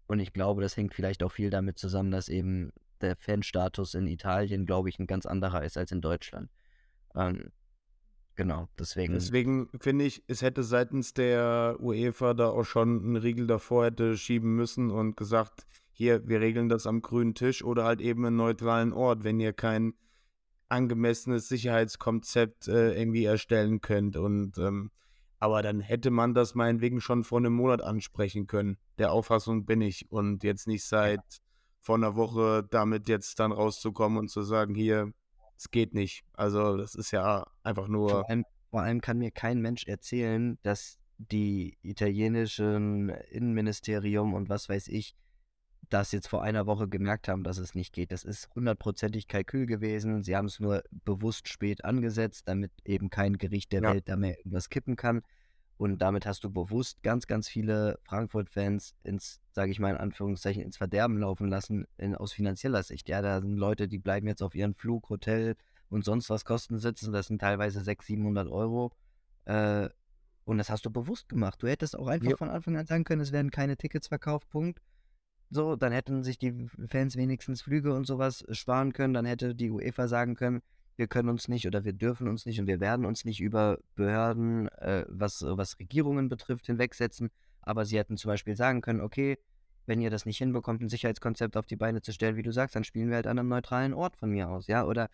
Und 0.07 0.19
ich 0.19 0.33
glaube, 0.33 0.61
das 0.61 0.75
hängt 0.75 0.93
vielleicht 0.93 1.23
auch 1.23 1.31
viel 1.31 1.49
damit 1.49 1.77
zusammen, 1.77 2.11
dass 2.11 2.27
eben 2.27 2.73
der 3.01 3.15
Fanstatus 3.15 3.93
in 3.93 4.07
Italien, 4.07 4.65
glaube 4.65 4.89
ich, 4.89 4.99
ein 4.99 5.07
ganz 5.07 5.25
anderer 5.25 5.63
ist 5.63 5.77
als 5.77 5.91
in 5.91 6.01
Deutschland. 6.01 6.49
Ähm, 7.15 7.51
Genau, 8.35 8.69
deswegen. 8.79 9.13
Deswegen 9.13 9.69
finde 9.79 10.05
ich, 10.05 10.23
es 10.27 10.41
hätte 10.41 10.63
seitens 10.63 11.13
der 11.13 11.75
UEFA 11.79 12.33
da 12.33 12.49
auch 12.49 12.63
schon 12.63 13.03
einen 13.03 13.15
Riegel 13.17 13.45
davor 13.45 13.85
hätte 13.85 14.17
schieben 14.17 14.55
müssen 14.55 14.89
und 14.89 15.17
gesagt, 15.17 15.67
hier, 15.91 16.27
wir 16.27 16.39
regeln 16.39 16.69
das 16.69 16.87
am 16.87 17.01
grünen 17.01 17.35
Tisch 17.35 17.63
oder 17.63 17.83
halt 17.83 18.01
eben 18.01 18.25
einen 18.25 18.37
neutralen 18.37 18.93
Ort, 18.93 19.23
wenn 19.23 19.39
ihr 19.39 19.53
kein 19.53 19.93
angemessenes 20.69 21.49
Sicherheitskonzept 21.49 22.67
äh, 22.69 22.93
irgendwie 22.99 23.25
erstellen 23.25 23.81
könnt. 23.81 24.15
Und 24.15 24.57
ähm, 24.57 24.91
aber 25.37 25.61
dann 25.61 25.81
hätte 25.81 26.09
man 26.09 26.33
das 26.33 26.55
meinetwegen 26.55 27.01
schon 27.01 27.23
vor 27.23 27.39
einem 27.39 27.53
Monat 27.53 27.81
ansprechen 27.81 28.47
können. 28.47 28.77
Der 28.97 29.11
Auffassung 29.11 29.65
bin 29.65 29.81
ich. 29.81 30.09
Und 30.11 30.43
jetzt 30.43 30.67
nicht 30.67 30.85
seit 30.85 31.19
ja. 31.19 31.39
Vor 31.81 31.95
einer 31.95 32.15
Woche 32.15 32.65
damit 32.69 33.09
jetzt 33.09 33.39
dann 33.39 33.51
rauszukommen 33.51 34.17
und 34.17 34.29
zu 34.29 34.43
sagen, 34.43 34.75
hier, 34.75 35.11
es 35.57 35.71
geht 35.71 35.93
nicht. 35.93 36.23
Also 36.33 36.77
das 36.77 36.95
ist 36.95 37.11
ja 37.11 37.45
einfach 37.63 37.87
nur. 37.87 38.09
Vor 38.09 38.29
allem, 38.29 38.45
vor 38.69 38.81
allem 38.81 39.01
kann 39.01 39.17
mir 39.17 39.31
kein 39.31 39.59
Mensch 39.61 39.85
erzählen, 39.87 40.57
dass 40.63 40.97
die 41.17 41.77
italienischen 41.81 43.09
Innenministerium 43.09 44.33
und 44.33 44.49
was 44.49 44.69
weiß 44.69 44.87
ich 44.87 45.15
das 45.89 46.11
jetzt 46.11 46.27
vor 46.27 46.41
einer 46.41 46.65
Woche 46.65 46.87
gemerkt 46.87 47.27
haben, 47.27 47.43
dass 47.43 47.57
es 47.57 47.75
nicht 47.75 47.93
geht. 47.93 48.11
Das 48.11 48.23
ist 48.23 48.49
hundertprozentig 48.55 49.27
Kalkül 49.27 49.65
gewesen. 49.65 50.23
Sie 50.23 50.35
haben 50.35 50.45
es 50.45 50.59
nur 50.59 50.83
bewusst 50.91 51.49
spät 51.49 51.83
angesetzt, 51.83 52.47
damit 52.47 52.71
eben 52.85 53.09
kein 53.09 53.37
Gericht 53.37 53.71
der 53.73 53.83
ja. 53.83 53.93
Welt 53.93 54.07
da 54.07 54.15
mehr 54.15 54.37
irgendwas 54.37 54.69
kippen 54.69 54.95
kann. 54.95 55.21
Und 55.81 55.97
damit 55.97 56.27
hast 56.27 56.43
du 56.43 56.51
bewusst 56.51 57.01
ganz, 57.01 57.25
ganz 57.25 57.49
viele 57.49 57.97
Frankfurt-Fans 58.03 58.93
ins, 59.03 59.41
sage 59.51 59.71
ich 59.71 59.79
mal 59.79 59.89
in 59.89 59.97
Anführungszeichen, 59.97 60.61
ins 60.61 60.77
Verderben 60.77 61.17
laufen 61.17 61.47
lassen, 61.49 61.87
in, 61.97 62.13
aus 62.13 62.33
finanzieller 62.33 62.83
Sicht. 62.83 63.09
Ja, 63.09 63.23
da 63.23 63.41
sind 63.41 63.57
Leute, 63.57 63.87
die 63.87 63.97
bleiben 63.97 64.27
jetzt 64.27 64.43
auf 64.43 64.53
ihren 64.53 64.75
Flug, 64.75 65.09
Hotel 65.09 65.55
und 65.89 66.05
sonst 66.05 66.29
was 66.29 66.45
Kosten 66.45 66.77
sitzen. 66.77 67.11
Das 67.11 67.25
sind 67.25 67.41
teilweise 67.41 67.81
600, 67.81 68.05
700 68.05 68.47
Euro. 68.49 68.91
Äh, 69.45 69.89
und 70.43 70.59
das 70.59 70.69
hast 70.69 70.85
du 70.85 70.91
bewusst 70.91 71.29
gemacht. 71.29 71.63
Du 71.63 71.67
hättest 71.67 71.97
auch 71.97 72.05
einfach 72.05 72.29
ja. 72.29 72.37
von 72.37 72.51
Anfang 72.51 72.77
an 72.77 72.85
sagen 72.85 73.03
können, 73.03 73.21
es 73.21 73.31
werden 73.31 73.49
keine 73.49 73.75
Tickets 73.75 74.07
verkauft, 74.07 74.51
Punkt. 74.51 74.83
So, 75.49 75.75
dann 75.75 75.91
hätten 75.91 76.23
sich 76.23 76.37
die 76.37 76.69
Fans 76.89 77.15
wenigstens 77.15 77.63
Flüge 77.63 77.95
und 77.95 78.05
sowas 78.05 78.45
sparen 78.51 78.93
können. 78.93 79.15
Dann 79.15 79.25
hätte 79.25 79.55
die 79.55 79.71
UEFA 79.71 80.07
sagen 80.07 80.35
können, 80.35 80.61
wir 81.01 81.07
können 81.07 81.29
uns 81.29 81.47
nicht 81.47 81.65
oder 81.65 81.83
wir 81.83 81.93
dürfen 81.93 82.27
uns 82.27 82.45
nicht 82.45 82.59
und 82.59 82.67
wir 82.67 82.79
werden 82.79 83.07
uns 83.07 83.25
nicht 83.25 83.41
über 83.41 83.79
Behörden, 83.95 84.67
äh, 84.77 85.03
was, 85.09 85.43
was 85.43 85.79
Regierungen 85.79 86.29
betrifft, 86.29 86.67
hinwegsetzen. 86.67 87.31
Aber 87.63 87.85
sie 87.85 87.97
hätten 87.97 88.17
zum 88.17 88.29
Beispiel 88.29 88.55
sagen 88.55 88.81
können, 88.81 89.01
okay, 89.01 89.39
wenn 89.87 89.99
ihr 89.99 90.11
das 90.11 90.27
nicht 90.27 90.37
hinbekommt, 90.37 90.79
ein 90.79 90.89
Sicherheitskonzept 90.89 91.57
auf 91.57 91.65
die 91.65 91.75
Beine 91.75 92.03
zu 92.03 92.13
stellen, 92.13 92.35
wie 92.35 92.43
du 92.43 92.53
sagst, 92.53 92.75
dann 92.75 92.83
spielen 92.83 93.09
wir 93.09 93.15
halt 93.15 93.25
an 93.25 93.39
einem 93.39 93.49
neutralen 93.49 93.95
Ort 93.95 94.15
von 94.15 94.29
mir 94.29 94.47
aus, 94.47 94.67
ja. 94.67 94.85
Oder 94.85 95.09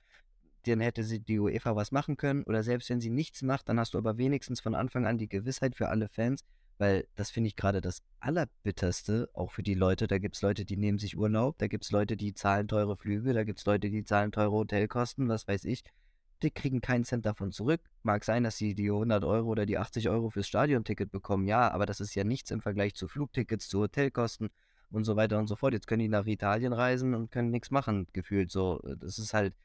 dann 0.66 0.82
hätte 0.82 1.06
sie 1.06 1.22
die 1.22 1.40
UEFA 1.40 1.78
was 1.78 1.94
machen 1.94 2.18
können. 2.18 2.44
Oder 2.44 2.64
selbst 2.64 2.90
wenn 2.90 3.00
sie 3.00 3.10
nichts 3.10 3.42
macht, 3.42 3.70
dann 3.70 3.80
hast 3.80 3.94
du 3.94 3.98
aber 3.98 4.18
wenigstens 4.18 4.60
von 4.60 4.76
Anfang 4.76 5.08
an 5.08 5.18
die 5.18 5.30
Gewissheit 5.30 5.74
für 5.74 5.88
alle 5.88 6.10
Fans, 6.10 6.44
weil 6.78 7.08
das 7.16 7.30
finde 7.30 7.48
ich 7.48 7.56
gerade 7.56 7.82
das 7.82 8.02
Allerbitterste, 8.20 9.30
auch 9.34 9.52
für 9.52 9.64
die 9.64 9.74
Leute. 9.74 10.08
Da 10.08 10.18
gibt 10.18 10.36
es 10.36 10.42
Leute, 10.42 10.66
die 10.66 10.78
nehmen 10.78 11.00
sich 11.00 11.18
Urlaub, 11.18 11.58
da 11.58 11.68
gibt 11.68 11.86
es 11.86 11.92
Leute, 11.92 12.18
die 12.18 12.34
zahlen 12.34 12.68
teure 12.68 12.98
Flüge, 12.98 13.34
da 13.34 13.44
gibt 13.44 13.60
es 13.60 13.66
Leute, 13.66 13.90
die 13.90 14.04
zahlen 14.04 14.32
teure 14.32 14.52
Hotelkosten, 14.52 15.28
was 15.28 15.48
weiß 15.48 15.66
ich. 15.66 15.84
Die 16.44 16.52
kriegen 16.52 16.82
keinen 16.82 17.04
Cent 17.04 17.26
davon 17.26 17.52
zurück. 17.52 17.82
Mag 18.04 18.24
sein, 18.24 18.44
dass 18.44 18.58
sie 18.58 18.76
die 18.76 18.92
100 18.92 19.24
Euro 19.24 19.50
oder 19.50 19.66
die 19.66 19.80
80 19.80 20.10
Euro 20.10 20.30
fürs 20.30 20.48
Stadionticket 20.48 21.12
bekommen, 21.12 21.48
ja, 21.48 21.72
aber 21.72 21.86
das 21.88 22.00
ist 22.00 22.14
ja 22.14 22.24
nichts 22.24 22.52
im 22.52 22.62
Vergleich 22.62 22.94
zu 22.94 23.08
Flugtickets, 23.08 23.70
zu 23.70 23.80
Hotelkosten 23.80 24.50
und 24.92 25.04
so 25.04 25.16
weiter 25.16 25.40
und 25.40 25.48
so 25.48 25.56
fort. 25.56 25.74
Jetzt 25.74 25.88
können 25.88 26.02
die 26.02 26.10
nach 26.10 26.28
Italien 26.28 26.74
reisen 26.74 27.16
und 27.16 27.32
können 27.32 27.50
nichts 27.50 27.72
machen, 27.72 28.08
gefühlt 28.14 28.52
so. 28.52 28.80
Das 29.00 29.18
ist 29.18 29.34
halt, 29.34 29.56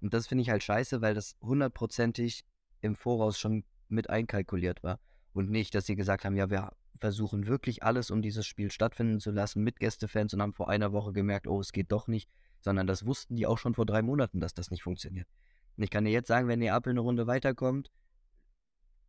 und 0.00 0.12
das 0.14 0.26
finde 0.26 0.42
ich 0.42 0.50
halt 0.50 0.62
scheiße, 0.62 1.00
weil 1.00 1.14
das 1.14 1.36
hundertprozentig 1.40 2.44
im 2.80 2.96
Voraus 2.96 3.38
schon 3.38 3.64
mit 3.88 4.10
einkalkuliert 4.10 4.82
war. 4.82 4.98
Und 5.36 5.50
nicht, 5.50 5.74
dass 5.74 5.84
sie 5.84 5.96
gesagt 5.96 6.24
haben, 6.24 6.34
ja, 6.34 6.48
wir 6.48 6.72
versuchen 6.98 7.46
wirklich 7.46 7.82
alles, 7.82 8.10
um 8.10 8.22
dieses 8.22 8.46
Spiel 8.46 8.70
stattfinden 8.70 9.20
zu 9.20 9.30
lassen 9.30 9.62
mit 9.62 9.78
Gästefans 9.80 10.32
und 10.32 10.40
haben 10.40 10.54
vor 10.54 10.70
einer 10.70 10.94
Woche 10.94 11.12
gemerkt, 11.12 11.46
oh, 11.46 11.60
es 11.60 11.72
geht 11.72 11.92
doch 11.92 12.08
nicht, 12.08 12.30
sondern 12.60 12.86
das 12.86 13.04
wussten 13.04 13.36
die 13.36 13.46
auch 13.46 13.58
schon 13.58 13.74
vor 13.74 13.84
drei 13.84 14.00
Monaten, 14.00 14.40
dass 14.40 14.54
das 14.54 14.70
nicht 14.70 14.82
funktioniert. 14.82 15.28
Und 15.76 15.82
ich 15.82 15.90
kann 15.90 16.06
dir 16.06 16.10
jetzt 16.10 16.28
sagen, 16.28 16.48
wenn 16.48 16.60
Neapel 16.60 16.92
eine 16.92 17.00
Runde 17.00 17.26
weiterkommt, 17.26 17.90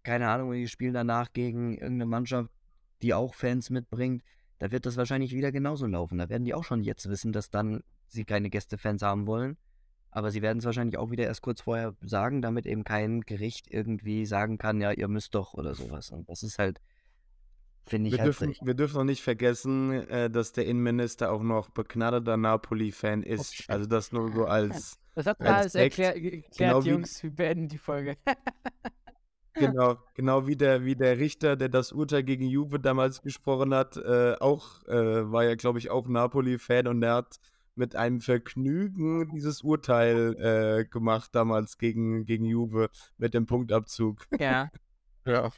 keine 0.04 0.28
Ahnung, 0.28 0.52
die 0.52 0.68
spielen 0.68 0.94
danach 0.94 1.32
gegen 1.32 1.76
irgendeine 1.76 2.08
Mannschaft, 2.08 2.52
die 3.02 3.14
auch 3.14 3.34
Fans 3.34 3.70
mitbringt, 3.70 4.22
da 4.60 4.70
wird 4.70 4.86
das 4.86 4.98
wahrscheinlich 4.98 5.32
wieder 5.32 5.54
genauso 5.54 5.86
laufen. 5.86 6.18
Da 6.18 6.28
werden 6.28 6.44
die 6.44 6.54
auch 6.54 6.66
schon 6.66 6.84
jetzt 6.84 7.08
wissen, 7.08 7.32
dass 7.32 7.52
dann 7.52 7.84
sie 8.08 8.26
keine 8.26 8.50
Gästefans 8.50 9.02
haben 9.02 9.28
wollen 9.28 9.56
aber 10.18 10.32
sie 10.32 10.42
werden 10.42 10.58
es 10.58 10.66
wahrscheinlich 10.66 10.98
auch 10.98 11.12
wieder 11.12 11.26
erst 11.26 11.44
kurz 11.44 11.62
vorher 11.62 11.94
sagen, 12.02 12.42
damit 12.42 12.66
eben 12.66 12.84
kein 12.84 13.22
Gericht 13.22 13.68
irgendwie 13.70 14.26
sagen 14.26 14.58
kann, 14.58 14.82
ja, 14.82 14.92
ihr 14.92 15.08
müsst 15.08 15.36
doch 15.36 15.54
oder 15.54 15.76
sowas. 15.76 16.10
Und 16.10 16.28
das 16.28 16.42
ist 16.42 16.58
halt, 16.58 16.82
finde 17.86 18.08
ich 18.08 18.14
wir 18.14 18.22
halt 18.22 18.28
dürfen, 18.28 18.56
wir 18.64 18.74
dürfen 18.74 18.98
noch 18.98 19.04
nicht 19.04 19.22
vergessen, 19.22 19.92
äh, 20.10 20.32
dass 20.32 20.54
der 20.54 20.66
Innenminister 20.66 21.32
auch 21.32 21.44
noch 21.44 21.70
begnadeter 21.70 22.36
Napoli-Fan 22.36 23.22
ist. 23.22 23.70
Also 23.70 23.86
das 23.86 24.12
nur 24.12 24.32
so 24.34 24.46
als. 24.46 24.98
Das 25.14 25.26
hat 25.26 25.42
als 25.42 25.50
alles 25.50 25.76
erklär, 25.76 26.14
erklärt, 26.14 26.58
Genau 26.58 26.86
wie- 26.86 26.90
Jungs. 26.90 27.24
Wir 27.24 27.32
beenden 27.32 27.68
die 27.70 27.78
Folge. 27.80 28.18
Genau, 29.60 29.98
genau 30.14 30.46
wie 30.46 30.56
der, 30.56 30.86
wie 30.86 30.96
der 30.96 31.18
Richter, 31.18 31.56
der 31.56 31.70
das 31.70 31.92
Urteil 31.92 32.22
gegen 32.22 32.46
Juve 32.46 32.80
damals 32.80 33.24
gesprochen 33.24 33.74
hat, 33.74 33.98
äh, 33.98 34.36
auch, 34.40 34.84
äh, 34.88 35.32
war 35.32 35.46
ja, 35.46 35.56
glaube 35.56 35.80
ich, 35.80 35.90
auch 35.90 36.08
Napoli-Fan 36.08 36.86
und 36.86 37.02
der 37.02 37.16
hat 37.16 37.40
mit 37.78 37.96
einem 37.96 38.22
Vergnügen 38.22 39.30
dieses 39.30 39.62
Urteil 39.62 40.36
äh, 40.40 40.86
gemacht 40.86 41.34
damals 41.34 41.78
gegen, 41.78 42.26
gegen 42.26 42.46
Juve 42.46 42.90
mit 43.18 43.34
dem 43.34 43.46
Punktabzug. 43.46 44.26
ja. 44.40 44.70
Ja. 45.26 45.52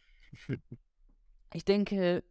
Ich 1.54 1.64
denke, 1.64 2.24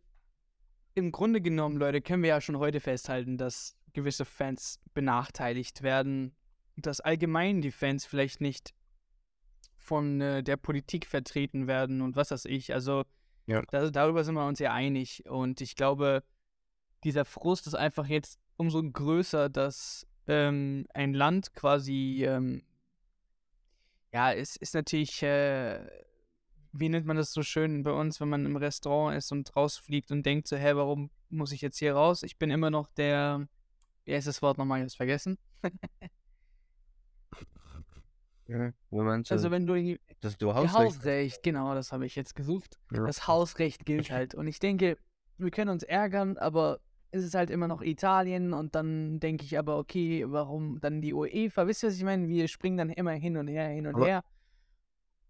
im 0.94 1.12
Grunde 1.12 1.40
genommen, 1.40 1.76
Leute, 1.76 2.00
können 2.00 2.22
wir 2.24 2.30
ja 2.30 2.40
schon 2.40 2.58
heute 2.58 2.80
festhalten, 2.80 3.36
dass 3.38 3.76
gewisse 3.92 4.24
Fans 4.24 4.80
benachteiligt 4.92 5.82
werden, 5.82 6.34
dass 6.76 7.00
allgemein 7.00 7.60
die 7.60 7.70
Fans 7.70 8.04
vielleicht 8.06 8.40
nicht 8.40 8.74
von 9.76 10.20
äh, 10.20 10.42
der 10.42 10.56
Politik 10.56 11.06
vertreten 11.06 11.68
werden 11.68 12.00
und 12.02 12.16
was 12.16 12.32
weiß 12.32 12.44
ich. 12.46 12.74
Also 12.74 13.04
Ja. 13.46 13.62
da, 13.70 13.88
darüber 13.90 14.24
sind 14.24 14.34
wir 14.34 14.46
uns 14.46 14.58
ja 14.58 14.72
einig. 14.72 15.24
Und 15.28 15.60
ich 15.60 15.76
glaube, 15.76 16.24
dieser 17.04 17.24
Frust 17.24 17.68
ist 17.68 17.74
einfach 17.74 18.06
jetzt 18.06 18.38
umso 18.58 18.82
größer, 18.82 19.48
dass 19.48 20.06
ähm, 20.26 20.86
ein 20.92 21.14
Land 21.14 21.54
quasi, 21.54 22.24
ähm, 22.26 22.62
ja, 24.12 24.32
es 24.32 24.56
ist 24.56 24.74
natürlich, 24.74 25.22
äh, 25.22 25.80
wie 26.72 26.90
nennt 26.90 27.06
man 27.06 27.16
das 27.16 27.32
so 27.32 27.42
schön 27.42 27.82
bei 27.82 27.92
uns, 27.92 28.20
wenn 28.20 28.28
man 28.28 28.44
im 28.44 28.56
Restaurant 28.56 29.16
ist 29.16 29.32
und 29.32 29.56
rausfliegt 29.56 30.10
und 30.10 30.26
denkt 30.26 30.46
so, 30.48 30.56
hä, 30.56 30.74
warum 30.74 31.10
muss 31.30 31.52
ich 31.52 31.62
jetzt 31.62 31.78
hier 31.78 31.94
raus? 31.94 32.22
Ich 32.22 32.38
bin 32.38 32.50
immer 32.50 32.70
noch 32.70 32.90
der, 32.90 33.48
wie 34.04 34.14
heißt 34.14 34.26
das 34.26 34.42
Wort 34.42 34.58
nochmal, 34.58 34.80
ich 34.80 34.84
hab's 34.84 34.94
vergessen. 34.94 35.38
Ja, 38.48 38.72
Also 39.28 39.50
wenn 39.50 39.66
du 39.66 39.98
das 40.20 40.38
du 40.38 40.54
Hausrecht. 40.54 40.74
Hausrecht, 40.74 41.42
genau, 41.42 41.74
das 41.74 41.92
habe 41.92 42.06
ich 42.06 42.16
jetzt 42.16 42.34
gesucht. 42.34 42.78
Ja. 42.90 43.04
Das 43.04 43.28
Hausrecht 43.28 43.84
gilt 43.84 44.10
halt. 44.10 44.34
Und 44.34 44.46
ich 44.46 44.58
denke, 44.58 44.96
wir 45.36 45.50
können 45.50 45.70
uns 45.70 45.82
ärgern, 45.82 46.38
aber 46.38 46.80
es 47.10 47.24
ist 47.24 47.34
halt 47.34 47.50
immer 47.50 47.68
noch 47.68 47.82
Italien 47.82 48.52
und 48.52 48.74
dann 48.74 49.20
denke 49.20 49.44
ich 49.44 49.58
aber, 49.58 49.78
okay, 49.78 50.24
warum 50.28 50.80
dann 50.80 51.00
die 51.00 51.14
UEFA? 51.14 51.66
Wisst 51.66 51.82
ihr, 51.82 51.88
was 51.88 51.96
ich 51.96 52.04
meine? 52.04 52.28
Wir 52.28 52.48
springen 52.48 52.76
dann 52.76 52.90
immer 52.90 53.12
hin 53.12 53.36
und 53.36 53.48
her, 53.48 53.68
hin 53.68 53.86
und 53.86 53.96
Aber- 53.96 54.06
her. 54.06 54.24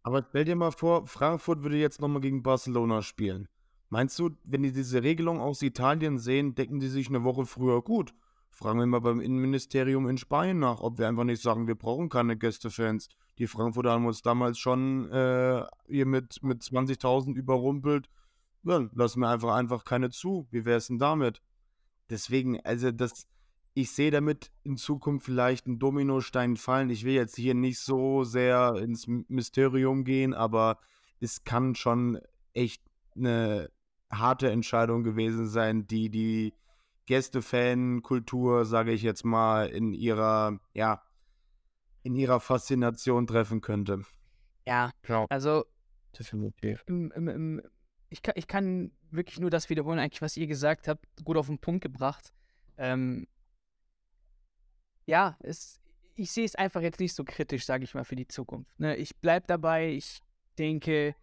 Aber 0.03 0.25
stell 0.29 0.45
dir 0.45 0.57
mal 0.57 0.71
vor, 0.71 1.07
Frankfurt 1.07 1.63
würde 1.63 1.77
jetzt 1.77 2.01
nochmal 2.01 2.21
gegen 2.23 2.43
Barcelona 2.43 3.03
spielen. 3.03 3.49
Meinst 3.91 4.19
du, 4.19 4.31
wenn 4.45 4.63
die 4.63 4.73
diese 4.73 5.03
Regelung 5.03 5.41
aus 5.41 5.61
Italien 5.63 6.19
sehen, 6.19 6.55
denken 6.55 6.81
die 6.81 6.89
sich 6.89 7.09
eine 7.09 7.25
Woche 7.25 7.47
früher, 7.47 7.83
gut, 7.83 8.15
fragen 8.51 8.79
wir 8.79 8.87
mal 8.87 9.01
beim 9.01 9.21
Innenministerium 9.21 10.09
in 10.09 10.19
Spanien 10.19 10.59
nach, 10.59 10.81
ob 10.81 10.99
wir 10.99 11.09
einfach 11.09 11.25
nicht 11.25 11.43
sagen, 11.43 11.67
wir 11.67 11.75
brauchen 11.75 12.09
keine 12.09 12.37
Gästefans. 12.37 13.09
Die 13.39 13.47
Frankfurter 13.47 13.91
haben 13.93 14.07
uns 14.07 14.23
damals 14.23 14.59
schon 14.59 15.11
äh, 15.11 15.65
hier 15.87 16.07
mit, 16.07 16.43
mit 16.43 16.63
20.000 16.63 17.35
überrumpelt. 17.35 18.09
Ja, 18.65 18.89
lassen 18.93 19.21
wir 19.21 19.29
einfach, 19.29 19.55
einfach 19.55 19.85
keine 19.85 20.11
zu. 20.11 20.47
Wie 20.51 20.65
wäre 20.65 20.79
es 20.79 20.89
denn 20.89 20.99
damit? 20.99 21.41
Deswegen, 22.11 22.61
also 22.65 22.91
das, 22.91 23.27
ich 23.75 23.91
sehe 23.91 24.11
damit 24.11 24.51
in 24.65 24.77
Zukunft 24.77 25.27
vielleicht 25.27 25.67
einen 25.67 25.79
Dominostein 25.79 26.57
fallen. 26.57 26.91
Ich 26.91 27.05
will 27.05 27.15
jetzt 27.15 27.37
hier 27.37 27.55
nicht 27.55 27.79
so 27.79 28.25
sehr 28.25 28.77
ins 28.77 29.07
Mysterium 29.07 30.05
gehen, 30.05 30.35
aber 30.35 30.79
es 31.21 31.45
kann 31.45 31.75
schon 31.75 32.21
echt 32.55 32.83
eine 33.17 33.71
harte 34.11 34.51
Entscheidung 34.51 35.03
gewesen 35.03 35.47
sein, 35.47 35.87
die 35.87 36.11
die 36.11 36.55
Gäste-Fan-Kultur, 37.07 38.65
sage 38.65 38.93
ich 38.93 39.03
jetzt 39.03 39.25
mal, 39.25 39.69
in 39.69 39.93
ihrer, 39.93 40.61
ja, 40.75 41.03
in 42.03 42.15
ihrer 42.15 42.41
Faszination 42.41 43.27
treffen 43.27 43.61
könnte. 43.61 44.03
Ja, 44.67 44.91
Genau. 45.03 45.27
also 45.31 45.65
Definitiv. 46.19 46.85
im, 46.87 47.11
im, 47.13 47.29
im, 47.29 47.63
ich, 48.11 48.23
kann, 48.23 48.35
ich 48.37 48.47
kann 48.47 48.91
wirklich 49.11 49.41
nur 49.41 49.51
das 49.51 49.69
wiederholen, 49.71 49.99
eigentlich, 49.99 50.23
was 50.23 50.37
ihr 50.37 50.47
gesagt 50.47 50.89
habt, 50.89 51.05
gut 51.25 51.37
auf 51.37 51.47
den 51.47 51.59
Punkt 51.59 51.83
gebracht. 51.83 52.33
Ähm, 52.77 53.27
ja, 55.07 55.37
es, 55.41 55.81
ich 56.15 56.31
sehe 56.31 56.45
es 56.45 56.55
einfach 56.55 56.83
jetzt 56.83 57.01
nicht 57.01 57.15
so 57.15 57.25
kritisch, 57.25 57.65
sage 57.65 57.85
ich 57.85 57.95
mal, 57.95 58.05
für 58.05 58.17
die 58.17 58.29
Zukunft. 58.29 58.79
Ne? 58.79 58.97
Ich 58.97 59.17
bleibe 59.17 59.47
dabei, 59.47 59.91
ich 59.91 60.21
denke, 60.59 61.15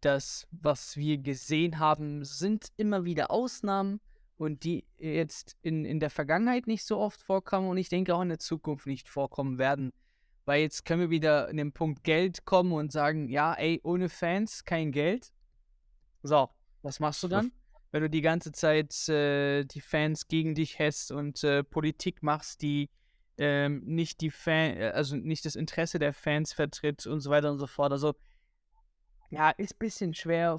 das, 0.00 0.46
was 0.50 0.96
wir 0.96 1.18
gesehen 1.18 1.78
haben, 1.78 2.24
sind 2.24 2.68
immer 2.76 3.04
wieder 3.04 3.30
Ausnahmen 3.30 4.00
und 4.36 4.64
die 4.64 4.84
jetzt 4.98 5.56
in, 5.62 5.84
in 5.84 6.00
der 6.00 6.10
Vergangenheit 6.10 6.66
nicht 6.66 6.84
so 6.84 6.98
oft 6.98 7.22
vorkommen 7.22 7.68
und 7.68 7.78
ich 7.78 7.88
denke 7.88 8.14
auch 8.14 8.22
in 8.22 8.28
der 8.28 8.38
Zukunft 8.38 8.86
nicht 8.86 9.08
vorkommen 9.08 9.58
werden. 9.58 9.92
Weil 10.44 10.60
jetzt 10.60 10.84
können 10.84 11.00
wir 11.00 11.10
wieder 11.10 11.48
in 11.48 11.56
den 11.56 11.72
Punkt 11.72 12.04
Geld 12.04 12.44
kommen 12.44 12.72
und 12.72 12.92
sagen, 12.92 13.28
ja, 13.28 13.54
ey, 13.54 13.80
ohne 13.82 14.10
Fans 14.10 14.64
kein 14.64 14.92
Geld. 14.92 15.32
So, 16.22 16.50
was 16.84 17.00
machst 17.00 17.22
du 17.22 17.28
dann? 17.28 17.50
Wenn 17.90 18.02
du 18.02 18.10
die 18.10 18.20
ganze 18.20 18.52
Zeit 18.52 19.08
äh, 19.08 19.64
die 19.64 19.80
Fans 19.80 20.28
gegen 20.28 20.54
dich 20.54 20.78
hässt 20.78 21.10
und 21.10 21.42
äh, 21.44 21.64
Politik 21.64 22.22
machst, 22.22 22.62
die 22.62 22.90
ähm, 23.38 23.82
nicht 23.84 24.20
die 24.20 24.30
Fan, 24.30 24.76
äh, 24.76 24.92
also 24.94 25.16
nicht 25.16 25.44
das 25.44 25.56
Interesse 25.56 25.98
der 25.98 26.12
Fans 26.12 26.52
vertritt 26.52 27.06
und 27.06 27.20
so 27.20 27.30
weiter 27.30 27.50
und 27.50 27.58
so 27.58 27.66
fort. 27.66 27.92
Also, 27.92 28.14
ja, 29.30 29.50
ist 29.50 29.74
ein 29.74 29.78
bisschen 29.78 30.14
schwer, 30.14 30.58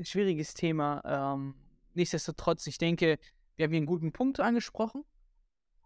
schwieriges 0.00 0.54
Thema. 0.54 1.02
Ähm, 1.04 1.54
nichtsdestotrotz, 1.94 2.66
ich 2.66 2.78
denke, 2.78 3.18
wir 3.56 3.64
haben 3.64 3.72
hier 3.72 3.78
einen 3.78 3.86
guten 3.86 4.12
Punkt 4.12 4.38
angesprochen, 4.40 5.04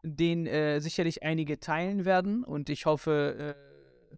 den 0.02 0.46
äh, 0.46 0.80
sicherlich 0.80 1.22
einige 1.22 1.61
teilen 1.61 2.04
werden. 2.04 2.42
Und 2.42 2.68
ich 2.68 2.87
hoffe, 2.87 3.54
äh, 3.56 4.16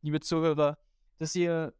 liebe 0.00 0.20
Zuhörer, 0.20 0.78
dass 1.18 1.34
ihr, 1.36 1.74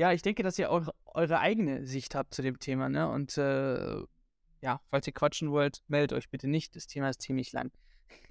ja, 0.00 0.12
ich 0.12 0.22
denke, 0.22 0.42
dass 0.42 0.58
ihr 0.58 0.70
eure, 0.70 0.94
eure 1.04 1.40
eigene 1.40 1.84
Sicht 1.84 2.14
habt 2.14 2.32
zu 2.32 2.40
dem 2.40 2.58
Thema, 2.58 2.88
ne? 2.88 3.06
Und 3.10 3.36
äh, 3.36 4.02
ja, 4.62 4.80
falls 4.88 5.06
ihr 5.06 5.12
quatschen 5.12 5.50
wollt, 5.50 5.82
meldet 5.88 6.14
euch 6.16 6.30
bitte 6.30 6.48
nicht. 6.48 6.74
Das 6.74 6.86
Thema 6.86 7.10
ist 7.10 7.20
ziemlich 7.20 7.52
lang. 7.52 7.70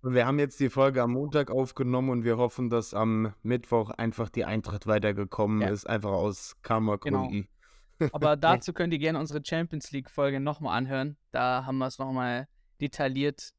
Wir 0.00 0.26
haben 0.26 0.38
jetzt 0.38 0.58
die 0.58 0.70
Folge 0.70 1.02
am 1.02 1.12
Montag 1.12 1.50
aufgenommen 1.50 2.08
und 2.08 2.24
wir 2.24 2.38
hoffen, 2.38 2.70
dass 2.70 2.94
am 2.94 3.34
Mittwoch 3.42 3.90
einfach 3.90 4.30
die 4.30 4.44
Eintracht 4.46 4.86
weitergekommen 4.86 5.60
Ja. 5.60 5.68
ist, 5.68 5.86
einfach 5.86 6.12
aus 6.12 6.56
Karma-Gründen. 6.62 7.48
Aber 8.12 8.36
dazu 8.36 8.72
könnt 8.72 8.92
ihr 8.94 8.98
gerne 9.00 9.18
unsere 9.18 9.44
Champions 9.44 9.90
League-Folge 9.90 10.40
nochmal 10.40 10.78
anhören. 10.78 11.18
Da 11.30 11.66
haben 11.66 11.78
wir 11.78 11.88
es 11.88 11.98
nochmal 11.98 12.48
detailliert 12.80 13.50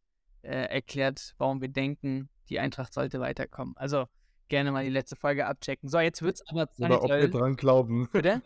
äh, 0.41 0.69
erklärt, 0.69 1.36
warum 1.38 1.62
wir 1.62 1.67
denken, 1.69 2.30
die 2.48 2.60
Eintracht 2.60 2.93
sollte 2.93 3.19
weiterkommen. 3.19 3.76
Also 3.78 4.08
gerne 4.49 4.71
mal 4.71 4.83
die 4.83 4.89
letzte 4.89 5.15
Folge 5.15 5.45
abchecken. 5.45 5.89
So, 5.89 5.99
jetzt 5.99 6.21
wird 6.21 6.35
es 6.35 6.43
aber 6.47 6.71
Zeit, 6.71 6.91
Oder 6.91 7.01
ob 7.03 7.09
wir 7.09 7.29
dran 7.29 7.55
glauben. 7.55 8.09
Bitte? 8.12 8.41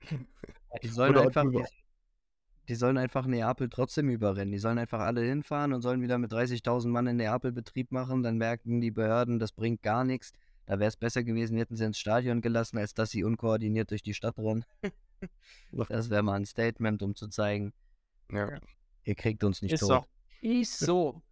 Die 0.82 0.88
sollen 0.88 1.10
Oder 1.10 1.22
einfach, 1.22 1.44
die, 1.50 1.64
die 2.68 2.74
sollen 2.76 2.96
einfach 2.96 3.26
Neapel 3.26 3.68
trotzdem 3.68 4.08
überrennen. 4.08 4.52
Die 4.52 4.58
sollen 4.58 4.78
einfach 4.78 5.00
alle 5.00 5.20
hinfahren 5.22 5.72
und 5.72 5.82
sollen 5.82 6.00
wieder 6.00 6.16
mit 6.16 6.32
30.000 6.32 6.86
Mann 6.86 7.08
in 7.08 7.16
Neapel 7.16 7.50
Betrieb 7.50 7.90
machen. 7.90 8.22
Dann 8.22 8.38
merken 8.38 8.80
die 8.80 8.92
Behörden, 8.92 9.40
das 9.40 9.50
bringt 9.50 9.82
gar 9.82 10.04
nichts. 10.04 10.32
Da 10.66 10.78
wäre 10.78 10.86
es 10.88 10.96
besser 10.96 11.24
gewesen, 11.24 11.56
hätten 11.58 11.74
sie 11.74 11.84
ins 11.84 11.98
Stadion 11.98 12.40
gelassen, 12.40 12.78
als 12.78 12.94
dass 12.94 13.10
sie 13.10 13.24
unkoordiniert 13.24 13.90
durch 13.90 14.02
die 14.02 14.14
Stadt 14.14 14.38
rennen. 14.38 14.64
das 15.72 16.08
wäre 16.10 16.22
mal 16.22 16.34
ein 16.34 16.46
Statement, 16.46 17.02
um 17.02 17.16
zu 17.16 17.26
zeigen, 17.26 17.72
Ja. 18.30 18.60
ihr 19.02 19.16
kriegt 19.16 19.42
uns 19.42 19.62
nicht 19.62 19.72
Ist 19.72 19.80
tot. 19.80 19.88
so. 19.88 20.48
Ist 20.48 20.78
so. 20.78 21.22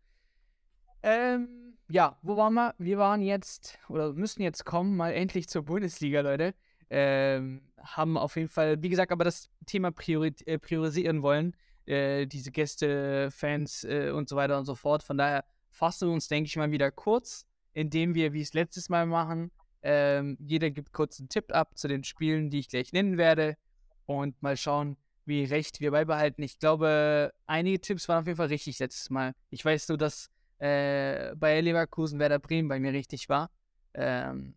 Ähm, 1.04 1.67
ja, 1.90 2.18
wo 2.22 2.36
waren 2.36 2.54
wir? 2.54 2.74
Wir 2.78 2.98
waren 2.98 3.22
jetzt, 3.22 3.78
oder 3.88 4.12
müssen 4.12 4.42
jetzt 4.42 4.64
kommen, 4.64 4.96
mal 4.96 5.12
endlich 5.12 5.48
zur 5.48 5.62
Bundesliga, 5.62 6.20
Leute. 6.20 6.54
Ähm, 6.90 7.62
haben 7.78 8.16
auf 8.16 8.36
jeden 8.36 8.48
Fall, 8.48 8.82
wie 8.82 8.88
gesagt, 8.88 9.12
aber 9.12 9.24
das 9.24 9.50
Thema 9.66 9.90
priori 9.90 10.34
äh, 10.46 10.58
priorisieren 10.58 11.22
wollen. 11.22 11.54
Äh, 11.86 12.26
diese 12.26 12.50
Gäste, 12.50 13.30
Fans 13.30 13.84
äh, 13.84 14.10
und 14.10 14.28
so 14.28 14.36
weiter 14.36 14.58
und 14.58 14.64
so 14.64 14.74
fort. 14.74 15.02
Von 15.02 15.18
daher 15.18 15.44
fassen 15.70 16.08
wir 16.08 16.14
uns, 16.14 16.28
denke 16.28 16.48
ich 16.48 16.56
mal, 16.56 16.70
wieder 16.70 16.90
kurz, 16.90 17.46
indem 17.72 18.14
wir, 18.14 18.32
wie 18.32 18.42
es 18.42 18.54
letztes 18.54 18.88
Mal 18.88 19.06
machen, 19.06 19.50
ähm, 19.82 20.36
jeder 20.40 20.70
gibt 20.70 20.92
kurz 20.92 21.18
einen 21.18 21.28
Tipp 21.28 21.52
ab 21.54 21.78
zu 21.78 21.88
den 21.88 22.04
Spielen, 22.04 22.50
die 22.50 22.58
ich 22.58 22.68
gleich 22.68 22.92
nennen 22.92 23.16
werde. 23.16 23.56
Und 24.06 24.42
mal 24.42 24.56
schauen, 24.56 24.96
wie 25.24 25.44
recht 25.44 25.80
wir 25.80 25.90
beibehalten. 25.90 26.42
Ich 26.42 26.58
glaube, 26.58 27.32
einige 27.46 27.80
Tipps 27.80 28.08
waren 28.08 28.20
auf 28.20 28.26
jeden 28.26 28.38
Fall 28.38 28.46
richtig 28.48 28.78
letztes 28.78 29.10
Mal. 29.10 29.34
Ich 29.50 29.64
weiß 29.64 29.88
nur, 29.88 29.98
dass 29.98 30.30
äh, 30.58 31.34
bei 31.36 31.60
Leverkusen 31.60 32.18
Werder 32.18 32.38
Bremen 32.38 32.68
bei 32.68 32.80
mir 32.80 32.92
richtig 32.92 33.28
war. 33.28 33.50
Ähm, 33.94 34.54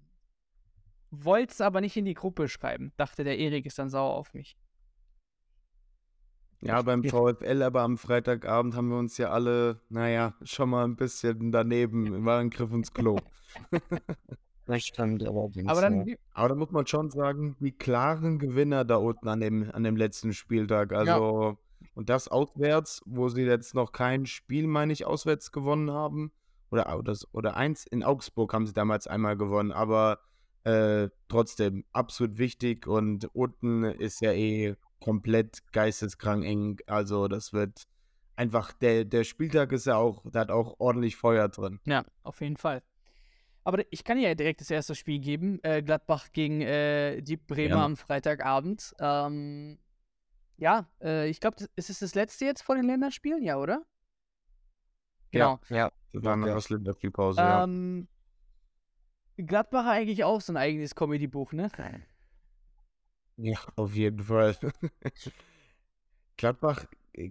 Wollte 1.12 1.52
es 1.52 1.62
aber 1.62 1.82
nicht 1.82 1.98
in 1.98 2.06
die 2.06 2.14
Gruppe 2.14 2.48
schreiben. 2.48 2.94
Dachte, 2.96 3.24
der 3.24 3.38
Erik 3.38 3.66
ist 3.66 3.78
dann 3.78 3.90
sauer 3.90 4.16
auf 4.16 4.34
mich. 4.34 4.56
Ja, 6.62 6.82
beim 6.84 7.04
VfL, 7.04 7.64
aber 7.64 7.82
am 7.82 7.98
Freitagabend 7.98 8.76
haben 8.76 8.90
wir 8.90 8.98
uns 8.98 9.18
ja 9.18 9.32
alle, 9.32 9.82
naja, 9.90 10.36
schon 10.44 10.70
mal 10.70 10.86
ein 10.86 10.96
bisschen 10.96 11.52
daneben, 11.52 12.24
war 12.24 12.40
ein 12.40 12.52
Griff 12.52 12.72
ins 12.72 12.94
Klo. 12.94 13.18
Das 14.68 14.84
stimmt 14.84 15.28
allerdings. 15.28 15.70
Aber 15.70 15.82
dann, 15.82 16.06
ja. 16.06 16.16
Aber 16.34 16.50
da 16.50 16.56
muss 16.56 16.72
man 16.72 16.86
schon 16.88 17.10
sagen, 17.10 17.58
die 17.60 17.72
klaren 17.72 18.40
Gewinner 18.40 18.86
da 18.86 18.96
unten 18.96 19.28
an 19.28 19.42
dem, 19.42 19.70
an 19.72 19.84
dem 19.84 19.98
letzten 19.98 20.34
Spieltag. 20.34 20.94
Also, 20.94 21.58
und 21.94 22.10
das 22.10 22.28
auswärts, 22.28 23.02
wo 23.06 23.30
sie 23.30 23.44
jetzt 23.44 23.76
noch 23.76 23.92
kein 23.92 24.26
Spiel, 24.26 24.68
meine 24.68 24.94
ich, 24.94 25.06
auswärts 25.06 25.52
gewonnen 25.52 25.92
haben. 25.92 26.32
Oder, 26.70 26.98
oder, 26.98 27.18
oder 27.34 27.58
eins 27.58 27.86
in 27.86 28.02
Augsburg 28.04 28.54
haben 28.54 28.66
sie 28.66 28.74
damals 28.74 29.06
einmal 29.08 29.36
gewonnen, 29.36 29.72
aber 29.74 30.20
äh, 30.64 31.10
trotzdem 31.28 31.84
absolut 31.92 32.38
wichtig 32.38 32.88
und 32.88 33.26
unten 33.36 33.84
ist 33.84 34.22
ja 34.22 34.32
eh 34.32 34.76
komplett 35.02 35.60
geisteskrank 35.74 36.46
eng. 36.46 36.78
Also, 36.88 37.28
das 37.28 37.52
wird 37.52 37.84
einfach, 38.38 38.72
der, 38.72 39.04
der 39.04 39.24
Spieltag 39.26 39.72
ist 39.74 39.86
ja 39.86 39.98
auch, 39.98 40.24
da 40.32 40.42
hat 40.42 40.52
auch 40.52 40.76
ordentlich 40.80 41.18
Feuer 41.18 41.50
drin. 41.50 41.80
ja, 41.86 42.06
auf 42.24 42.40
jeden 42.42 42.58
Fall. 42.58 42.84
Aber 43.64 43.84
ich 43.92 44.04
kann 44.04 44.18
ja 44.18 44.34
direkt 44.34 44.62
das 44.62 44.72
erste 44.72 44.96
Spiel 44.96 45.20
geben. 45.20 45.60
Äh, 45.64 45.84
Gladbach 45.84 46.30
gegen 46.32 46.62
äh, 46.62 47.22
die 47.22 47.38
Bremer 47.38 47.76
Ja. 47.76 47.86
am 47.86 47.96
Freitagabend. 47.98 48.96
Ähm, 49.00 49.78
ja, 50.62 50.88
äh, 51.02 51.28
ich 51.28 51.39
glaube, 51.39 51.58
ist 51.76 51.89
es 51.89 52.00
das 52.00 52.13
letzte 52.13 52.45
jetzt 52.45 52.62
vor 52.62 52.76
den 52.76 52.86
Länderspielen? 52.86 53.41
Ja, 53.43 53.58
oder? 53.58 53.84
Genau. 55.32 55.60
ja, 55.69 55.91
Das 56.13 56.24
war 56.24 56.38
Ja. 56.38 56.54
eine 56.54 56.62
Länderspielpause, 56.69 57.41
ja. 57.41 57.63
Ähm, 57.63 58.08
Gladbach 59.38 59.86
hat 59.86 59.93
eigentlich 59.93 60.24
auch 60.24 60.39
so 60.39 60.54
ein 60.54 60.58
eigenes 60.58 60.93
Comedy-Buch, 60.93 61.54
ne? 61.54 61.71
Ja, 63.38 63.58
auf 63.76 63.95
jeden 63.95 64.19
Fall. 64.24 64.56
Gladbach, 66.38 66.86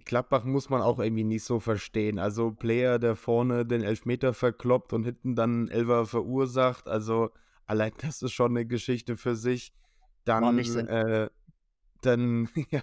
Gladbach 0.05 0.43
muss 0.43 0.69
man 0.69 0.81
auch 0.81 0.99
irgendwie 0.99 1.23
nicht 1.23 1.45
so 1.45 1.59
verstehen. 1.61 2.19
Also 2.19 2.51
Player, 2.51 2.99
der 2.99 3.15
vorne 3.15 3.65
den 3.65 3.81
Elfmeter 3.81 4.33
verkloppt 4.33 4.91
und 4.91 5.05
hinten 5.05 5.35
dann 5.35 5.51
einen 5.51 5.67
Elfer 5.69 6.05
verursacht. 6.05 6.87
Also 6.89 7.29
allein 7.65 7.93
das 7.99 8.21
ist 8.21 8.33
schon 8.33 8.51
eine 8.51 8.65
Geschichte 8.65 9.15
für 9.15 9.35
sich. 9.37 9.73
Dann, 10.25 10.55
nicht 10.55 10.71
Sinn. 10.71 10.87
äh, 10.87 11.29
dann, 12.01 12.49
ja, 12.71 12.81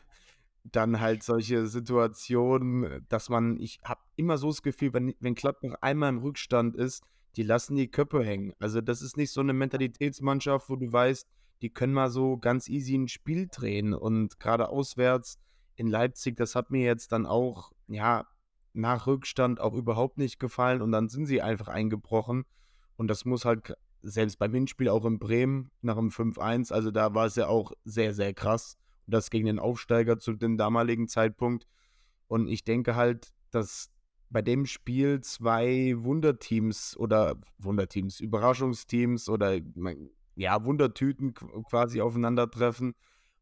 dann 0.65 1.01
halt 1.01 1.23
solche 1.23 1.67
Situationen, 1.67 3.05
dass 3.09 3.29
man, 3.29 3.59
ich 3.59 3.81
habe 3.85 4.01
immer 4.17 4.39
so 4.39 4.49
das 4.49 4.63
Gefühl, 4.63 4.93
wenn, 4.93 5.15
wenn 5.21 5.35
Gladbach 5.35 5.75
einmal 5.81 6.11
im 6.11 6.19
Rückstand 6.19 6.77
ist, 6.77 7.03
die 7.37 7.43
lassen 7.43 7.77
die 7.77 7.91
Köpfe 7.91 8.25
hängen. 8.25 8.53
Also 8.59 8.81
das 8.81 9.03
ist 9.03 9.17
nicht 9.17 9.31
so 9.31 9.41
eine 9.41 9.53
Mentalitätsmannschaft, 9.53 10.69
wo 10.69 10.77
du 10.77 10.93
weißt, 10.93 11.29
die 11.63 11.71
können 11.71 11.93
mal 11.93 12.11
so 12.11 12.37
ganz 12.37 12.69
easy 12.69 12.97
ein 12.97 13.09
Spiel 13.09 13.49
drehen. 13.51 13.95
Und 13.95 14.39
gerade 14.41 14.69
auswärts 14.69 15.39
in 15.77 15.87
Leipzig, 15.89 16.37
das 16.37 16.55
hat 16.55 16.71
mir 16.71 16.85
jetzt 16.85 17.13
dann 17.13 17.27
auch, 17.27 17.73
ja, 17.87 18.27
nach 18.73 19.07
Rückstand 19.07 19.61
auch 19.61 19.75
überhaupt 19.75 20.19
nicht 20.19 20.39
gefallen. 20.39 20.83
Und 20.83 20.93
dann 20.93 21.09
sind 21.09 21.27
sie 21.27 21.43
einfach 21.43 21.69
eingebrochen. 21.69 22.45
Und 22.97 23.09
das 23.09 23.25
muss 23.25 23.45
halt, 23.45 23.75
selbst 24.03 24.39
beim 24.39 24.55
Hinspiel 24.55 24.89
auch 24.89 25.05
in 25.05 25.19
Bremen, 25.19 25.71
nach 25.83 25.97
dem 25.97 26.11
5-1, 26.11 26.73
also 26.73 26.91
da 26.91 27.15
war 27.15 27.27
es 27.27 27.37
ja 27.37 27.49
auch 27.49 27.73
sehr, 27.85 28.15
sehr 28.15 28.33
krass. 28.33 28.77
Das 29.11 29.31
gegen 29.31 29.47
den 29.47 29.59
Aufsteiger 29.59 30.19
zu 30.19 30.35
dem 30.35 30.57
damaligen 30.57 31.09
Zeitpunkt. 31.09 31.67
Und 32.27 32.49
ich 32.49 32.65
denke 32.65 32.95
halt, 32.95 33.33
dass 33.51 33.91
bei 34.31 34.43
dem 34.43 34.67
Spiel 34.67 35.21
zwei 35.23 35.95
Wunderteams 35.97 36.97
oder 36.97 37.41
Wunderteams, 37.59 38.21
Überraschungsteams 38.21 39.29
oder 39.29 39.59
ja, 40.37 40.65
Wundertüten 40.65 41.33
qu- 41.33 41.63
quasi 41.69 42.01
aufeinandertreffen, 42.03 42.95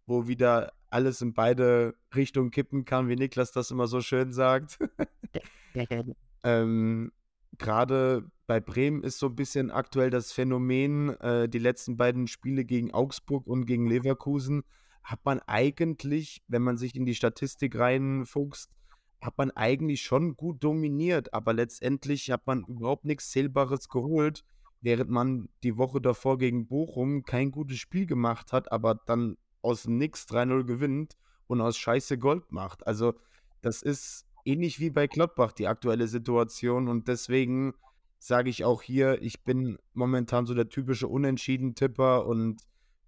wo 0.07 0.29
wieder 0.29 0.73
alles 0.89 1.21
in 1.21 1.35
beide 1.35 1.97
Richtungen 2.15 2.53
kippen 2.53 2.85
kann, 2.85 3.09
wie 3.09 3.17
Niklas 3.17 3.51
das 3.51 3.73
immer 3.73 3.89
so 3.89 4.01
schön 4.01 4.33
sagt. 4.33 4.79
ähm, 6.45 7.13
Gerade 7.59 8.31
bei 8.47 8.61
Bremen 8.61 9.03
ist 9.03 9.19
so 9.19 9.27
ein 9.27 9.35
bisschen 9.35 9.71
aktuell 9.71 10.11
das 10.11 10.33
Phänomen, 10.33 11.11
äh, 11.21 11.49
die 11.49 11.59
letzten 11.59 11.97
beiden 11.97 12.29
Spiele 12.29 12.65
gegen 12.65 12.95
Augsburg 12.95 13.47
und 13.47 13.67
gegen 13.67 13.87
Leverkusen 13.87 14.63
hat 15.07 15.25
man 15.25 15.39
eigentlich, 15.47 16.43
wenn 16.49 16.63
man 16.63 16.77
sich 16.77 16.97
in 16.97 17.07
die 17.07 17.15
Statistik 17.15 17.79
reinfuchst, 17.79 18.73
hat 19.21 19.39
man 19.39 19.53
eigentlich 19.53 20.03
schon 20.03 20.37
gut 20.37 20.65
dominiert, 20.65 21.33
aber 21.33 21.53
letztendlich 21.53 22.33
hat 22.33 22.45
man 22.49 22.65
überhaupt 22.65 23.05
nichts 23.05 23.31
Zählbares 23.31 23.89
geholt, 23.89 24.45
während 24.81 25.09
man 25.09 25.49
die 25.63 25.77
Woche 25.77 26.01
davor 26.01 26.39
gegen 26.39 26.67
Bochum 26.67 27.23
kein 27.23 27.53
gutes 27.53 27.79
Spiel 27.79 28.07
gemacht 28.07 28.53
hat, 28.53 28.73
aber 28.73 28.97
dann 29.07 29.37
aus 29.63 29.85
dem 29.85 29.97
Nix 29.97 30.25
3-0 30.25 30.65
gewinnt 30.65 31.17
und 31.47 31.61
aus 31.61 31.79
Scheiße 31.79 32.19
Gold 32.19 32.51
macht. 32.51 32.85
Also 32.85 33.15
das 33.63 33.83
ist 33.83 34.27
ähnlich 34.45 34.81
wie 34.81 34.91
bei 34.91 35.07
Gladbach 35.07 35.53
die 35.53 35.69
aktuelle 35.69 36.09
Situation 36.09 36.89
und 36.89 37.07
deswegen 37.07 37.75
sage 38.19 38.51
ich 38.51 38.65
auch 38.65 38.83
hier, 38.83 39.23
ich 39.23 39.45
bin 39.45 39.79
momentan 39.95 40.47
so 40.47 40.55
der 40.55 40.69
typische 40.69 41.07
Unentschieden-Tipper 41.07 42.27
und 42.27 42.61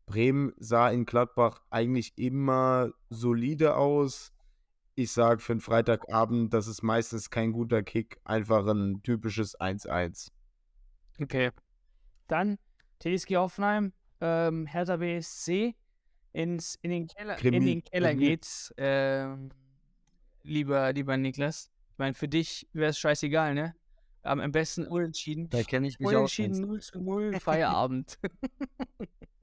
Bremen 0.09 0.53
sah 0.59 0.89
in 0.91 1.05
Gladbach 1.05 1.61
eigentlich 1.71 2.13
immer 2.17 2.91
solide 3.11 3.77
aus. 3.77 4.33
Ich 4.95 5.13
sage 5.13 5.41
für 5.41 5.53
einen 5.53 5.61
Freitagabend, 5.61 6.53
das 6.53 6.67
ist 6.67 6.83
meistens 6.83 7.31
kein 7.31 7.53
guter 7.53 7.83
Kick, 7.83 8.19
einfach 8.25 8.67
ein 8.67 9.01
typisches 9.05 9.59
1-1. 9.61 10.31
Okay. 11.21 11.51
Dann 12.27 12.59
TSG 13.01 13.37
Hoffenheim, 13.37 13.93
ähm, 14.21 14.67
Hertha 14.67 14.97
BSC. 14.97 15.77
Ins, 16.33 16.77
in, 16.83 16.91
den 16.91 17.07
Keller, 17.09 17.35
in 17.35 17.41
Krimi. 17.41 17.65
den 17.65 17.85
Keller 17.85 18.15
Mhm. 18.15 18.19
geht's. 18.19 18.73
Ähm, 18.77 19.51
lieber, 20.43 20.93
lieber 20.93 21.17
Niklas. 21.17 21.71
Ich 21.93 21.99
meine, 21.99 22.15
für 22.15 22.29
dich 22.29 22.69
wäre 22.73 22.91
es 22.91 22.99
scheißegal, 22.99 23.55
ne? 23.55 23.75
Am, 24.23 24.41
am 24.41 24.53
besten 24.53 24.87
unentschieden. 24.87 25.49
da 25.49 25.63
kenne 25.63 25.89
ich 25.89 25.99
mich 25.99 26.09
auch. 26.09 26.13
Unentschieden 26.13 26.61
0 26.61 26.81
zu 26.81 27.01
0, 27.01 27.41
Feierabend. 27.41 28.19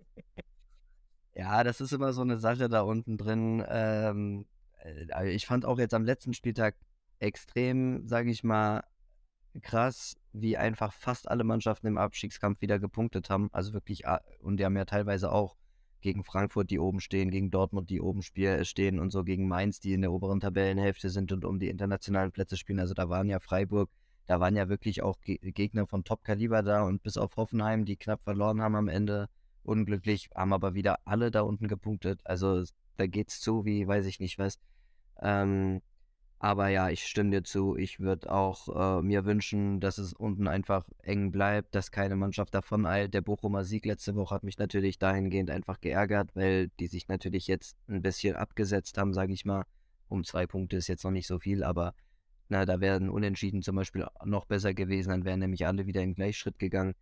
Ja, 1.35 1.63
das 1.65 1.81
ist 1.81 1.91
immer 1.91 2.13
so 2.13 2.21
eine 2.21 2.39
Sache 2.39 2.69
da 2.69 2.81
unten 2.81 3.17
drin. 3.17 3.63
Ähm, 3.67 4.45
äh, 4.83 5.29
ich 5.31 5.45
fand 5.45 5.65
auch 5.65 5.77
jetzt 5.79 5.93
am 5.93 6.05
letzten 6.05 6.33
Spieltag 6.33 6.75
extrem, 7.19 8.07
sage 8.07 8.31
ich 8.31 8.43
mal, 8.43 8.83
krass, 9.61 10.17
wie 10.33 10.57
einfach 10.57 10.93
fast 10.93 11.29
alle 11.29 11.43
Mannschaften 11.43 11.87
im 11.87 11.97
Abstiegskampf 11.97 12.61
wieder 12.61 12.79
gepunktet 12.79 13.29
haben. 13.29 13.49
Also 13.51 13.73
wirklich, 13.73 14.07
a- 14.07 14.21
und 14.41 14.57
die 14.57 14.65
haben 14.65 14.77
ja 14.77 14.85
teilweise 14.85 15.31
auch 15.31 15.57
gegen 16.01 16.23
Frankfurt, 16.23 16.69
die 16.69 16.79
oben 16.79 16.99
stehen, 17.01 17.31
gegen 17.31 17.51
Dortmund, 17.51 17.89
die 17.89 17.99
oben 17.99 18.21
stehen 18.21 18.99
und 18.99 19.11
so, 19.11 19.23
gegen 19.23 19.47
Mainz, 19.47 19.79
die 19.79 19.93
in 19.93 20.01
der 20.01 20.13
oberen 20.13 20.39
Tabellenhälfte 20.39 21.09
sind 21.09 21.31
und 21.31 21.45
um 21.45 21.59
die 21.59 21.69
internationalen 21.69 22.31
Plätze 22.31 22.57
spielen. 22.57 22.79
Also 22.79 22.93
da 22.93 23.09
waren 23.09 23.27
ja 23.27 23.39
Freiburg, 23.39 23.89
da 24.27 24.39
waren 24.39 24.55
ja 24.55 24.69
wirklich 24.69 25.01
auch 25.01 25.19
Ge 25.21 25.37
Gegner 25.51 25.87
von 25.87 26.03
Top-Kaliber 26.03 26.63
da 26.63 26.83
und 26.83 27.01
bis 27.03 27.17
auf 27.17 27.35
Hoffenheim, 27.37 27.85
die 27.85 27.97
knapp 27.97 28.21
verloren 28.23 28.61
haben 28.61 28.75
am 28.75 28.87
Ende, 28.87 29.29
unglücklich, 29.65 30.29
haben 30.35 30.53
aber 30.53 30.73
wieder 30.73 30.99
alle 31.05 31.31
da 31.31 31.41
unten 31.41 31.67
gepunktet. 31.67 32.21
Also 32.25 32.63
da 32.97 33.07
geht's 33.07 33.39
zu, 33.41 33.65
wie 33.65 33.87
weiß 33.87 34.05
ich 34.05 34.19
nicht 34.19 34.37
was. 34.39 34.59
Ähm, 35.21 35.81
Aber 36.39 36.67
ja, 36.67 36.89
ich 36.89 37.07
stimme 37.07 37.31
dir 37.31 37.43
zu. 37.43 37.75
Ich 37.77 37.99
würde 37.99 38.31
auch 38.31 38.99
äh, 38.99 39.01
mir 39.01 39.25
wünschen, 39.25 39.79
dass 39.79 39.97
es 39.97 40.13
unten 40.13 40.47
einfach 40.47 40.85
eng 41.01 41.31
bleibt, 41.31 41.73
dass 41.73 41.91
keine 41.91 42.15
Mannschaft 42.15 42.53
davon 42.53 42.85
eilt. 42.85 43.13
Der 43.13 43.21
Bochumer 43.21 43.63
Sieg 43.63 43.85
letzte 43.85 44.15
Woche 44.15 44.35
hat 44.35 44.43
mich 44.43 44.57
natürlich 44.57 44.99
dahingehend 44.99 45.49
einfach 45.49 45.79
geärgert, 45.81 46.35
weil 46.35 46.69
die 46.79 46.87
sich 46.87 47.07
natürlich 47.07 47.47
jetzt 47.47 47.77
ein 47.87 48.01
bisschen 48.01 48.35
abgesetzt 48.35 48.97
haben, 48.97 49.13
sage 49.13 49.33
ich 49.33 49.45
mal. 49.45 49.65
Um 50.09 50.23
zwei 50.23 50.45
Punkte 50.45 50.77
ist 50.77 50.87
jetzt 50.87 51.03
noch 51.03 51.11
nicht 51.11 51.27
so 51.27 51.39
viel, 51.39 51.63
aber 51.63 51.95
na, 52.49 52.65
da 52.65 52.79
wären 52.79 53.09
Unentschieden 53.09 53.61
zum 53.63 53.75
Beispiel 53.77 54.05
noch 54.23 54.45
besser 54.45 54.73
gewesen. 54.73 55.09
Dann 55.09 55.25
wären 55.25 55.39
nämlich 55.39 55.65
alle 55.65 55.87
wieder 55.87 56.03
im 56.03 56.13
Gleichschritt 56.15 56.59
gegangen. 56.59 56.93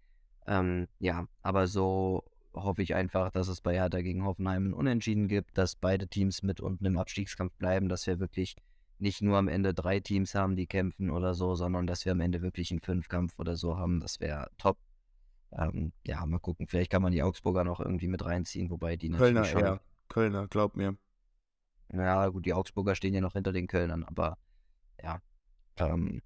Ähm, 0.48 0.88
ja, 1.00 1.28
aber 1.42 1.68
so 1.68 2.24
hoffe 2.54 2.82
ich 2.82 2.96
einfach, 2.96 3.32
dass 3.32 3.48
es 3.48 3.62
bei 3.62 3.74
Hertha 3.74 4.02
gegen 4.02 4.26
Hoffenheim 4.26 4.68
ein 4.68 4.74
Unentschieden 4.74 5.28
gibt, 5.28 5.58
dass 5.58 5.76
beide 5.76 6.08
Teams 6.08 6.44
mit 6.44 6.62
unten 6.62 6.86
im 6.86 6.98
Abstiegskampf 6.98 7.56
bleiben, 7.58 7.90
dass 7.90 8.08
wir 8.08 8.20
wirklich 8.20 8.56
nicht 9.00 9.22
nur 9.22 9.38
am 9.38 9.48
Ende 9.48 9.74
drei 9.74 10.00
Teams 10.00 10.36
haben, 10.36 10.56
die 10.56 10.68
kämpfen 10.68 11.10
oder 11.10 11.34
so, 11.34 11.56
sondern 11.56 11.88
dass 11.88 12.06
wir 12.06 12.14
am 12.14 12.22
Ende 12.22 12.42
wirklich 12.42 12.72
einen 12.72 12.80
Fünfkampf 12.80 13.38
oder 13.40 13.56
so 13.56 13.78
haben. 13.78 14.00
Das 14.00 14.20
wäre 14.20 14.50
top. 14.58 14.78
Ähm, 15.52 15.92
ja, 16.06 16.26
mal 16.26 16.40
gucken. 16.40 16.68
Vielleicht 16.68 16.92
kann 16.92 17.02
man 17.02 17.12
die 17.12 17.22
Augsburger 17.22 17.64
noch 17.64 17.80
irgendwie 17.80 18.08
mit 18.08 18.24
reinziehen, 18.26 18.70
wobei 18.70 18.96
die 18.96 19.10
Kölner 19.10 19.42
natürlich 19.42 19.52
schon. 19.52 19.62
eher. 19.62 19.82
Kölner, 20.10 20.48
glaub 20.48 20.76
mir. 20.76 20.98
Ja, 21.92 22.28
gut, 22.30 22.46
die 22.46 22.54
Augsburger 22.54 22.96
stehen 22.96 23.14
ja 23.14 23.22
noch 23.22 23.34
hinter 23.34 23.52
den 23.52 23.68
Kölnern, 23.68 24.04
aber 24.04 24.38
ja. 25.02 25.20
Ähm, 25.78 26.22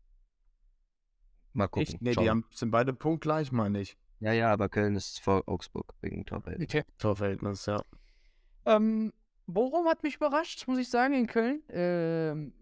mal 1.53 1.67
gucken. 1.67 1.87
Echt? 1.87 2.01
Nee, 2.01 2.13
schauen. 2.13 2.23
die 2.23 2.29
haben, 2.29 2.45
sind 2.51 2.71
beide 2.71 2.93
punktgleich, 2.93 3.51
meine 3.51 3.81
ich. 3.81 3.97
Ja, 4.19 4.31
ja, 4.31 4.51
aber 4.51 4.69
Köln 4.69 4.95
ist 4.95 5.19
vor 5.19 5.43
Augsburg 5.47 5.93
wegen 6.01 6.25
Torwelt. 6.25 6.61
Okay. 6.61 6.83
Torverhältnis, 6.97 7.65
ja. 7.67 7.81
Ähm, 8.65 9.13
Bochum 9.45 9.87
hat 9.87 10.03
mich 10.03 10.15
überrascht, 10.15 10.67
muss 10.67 10.79
ich 10.79 10.89
sagen, 10.89 11.13
in 11.13 11.27
Köln. 11.27 11.61
Ähm, 11.69 12.53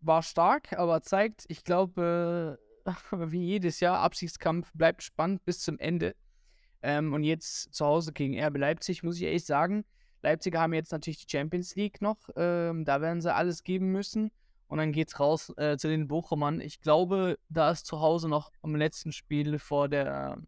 war 0.00 0.22
stark, 0.22 0.72
aber 0.74 1.02
zeigt, 1.02 1.44
ich 1.48 1.64
glaube, 1.64 2.58
äh, 2.84 2.92
wie 3.32 3.44
jedes 3.44 3.80
Jahr, 3.80 3.98
Abstiegskampf 3.98 4.70
bleibt 4.74 5.02
spannend 5.02 5.44
bis 5.44 5.60
zum 5.60 5.78
Ende. 5.78 6.14
Ähm, 6.82 7.12
und 7.12 7.24
jetzt 7.24 7.74
zu 7.74 7.84
Hause 7.84 8.12
gegen 8.12 8.38
RB 8.38 8.56
Leipzig, 8.56 9.02
muss 9.02 9.16
ich 9.16 9.22
ehrlich 9.22 9.44
sagen, 9.44 9.84
Leipziger 10.22 10.60
haben 10.60 10.74
jetzt 10.74 10.92
natürlich 10.92 11.26
die 11.26 11.30
Champions 11.30 11.74
League 11.76 12.00
noch. 12.00 12.28
Ähm, 12.36 12.84
da 12.84 13.00
werden 13.00 13.20
sie 13.20 13.34
alles 13.34 13.62
geben 13.62 13.92
müssen. 13.92 14.30
Und 14.66 14.78
dann 14.78 14.92
geht's 14.92 15.18
raus 15.18 15.52
äh, 15.56 15.76
zu 15.78 15.88
den 15.88 16.08
Bochumern. 16.08 16.60
Ich 16.60 16.80
glaube, 16.80 17.38
da 17.48 17.70
ist 17.70 17.86
zu 17.86 18.00
Hause 18.00 18.28
noch 18.28 18.52
am 18.62 18.76
letzten 18.76 19.12
Spiel 19.12 19.58
vor 19.58 19.88
der, 19.88 20.38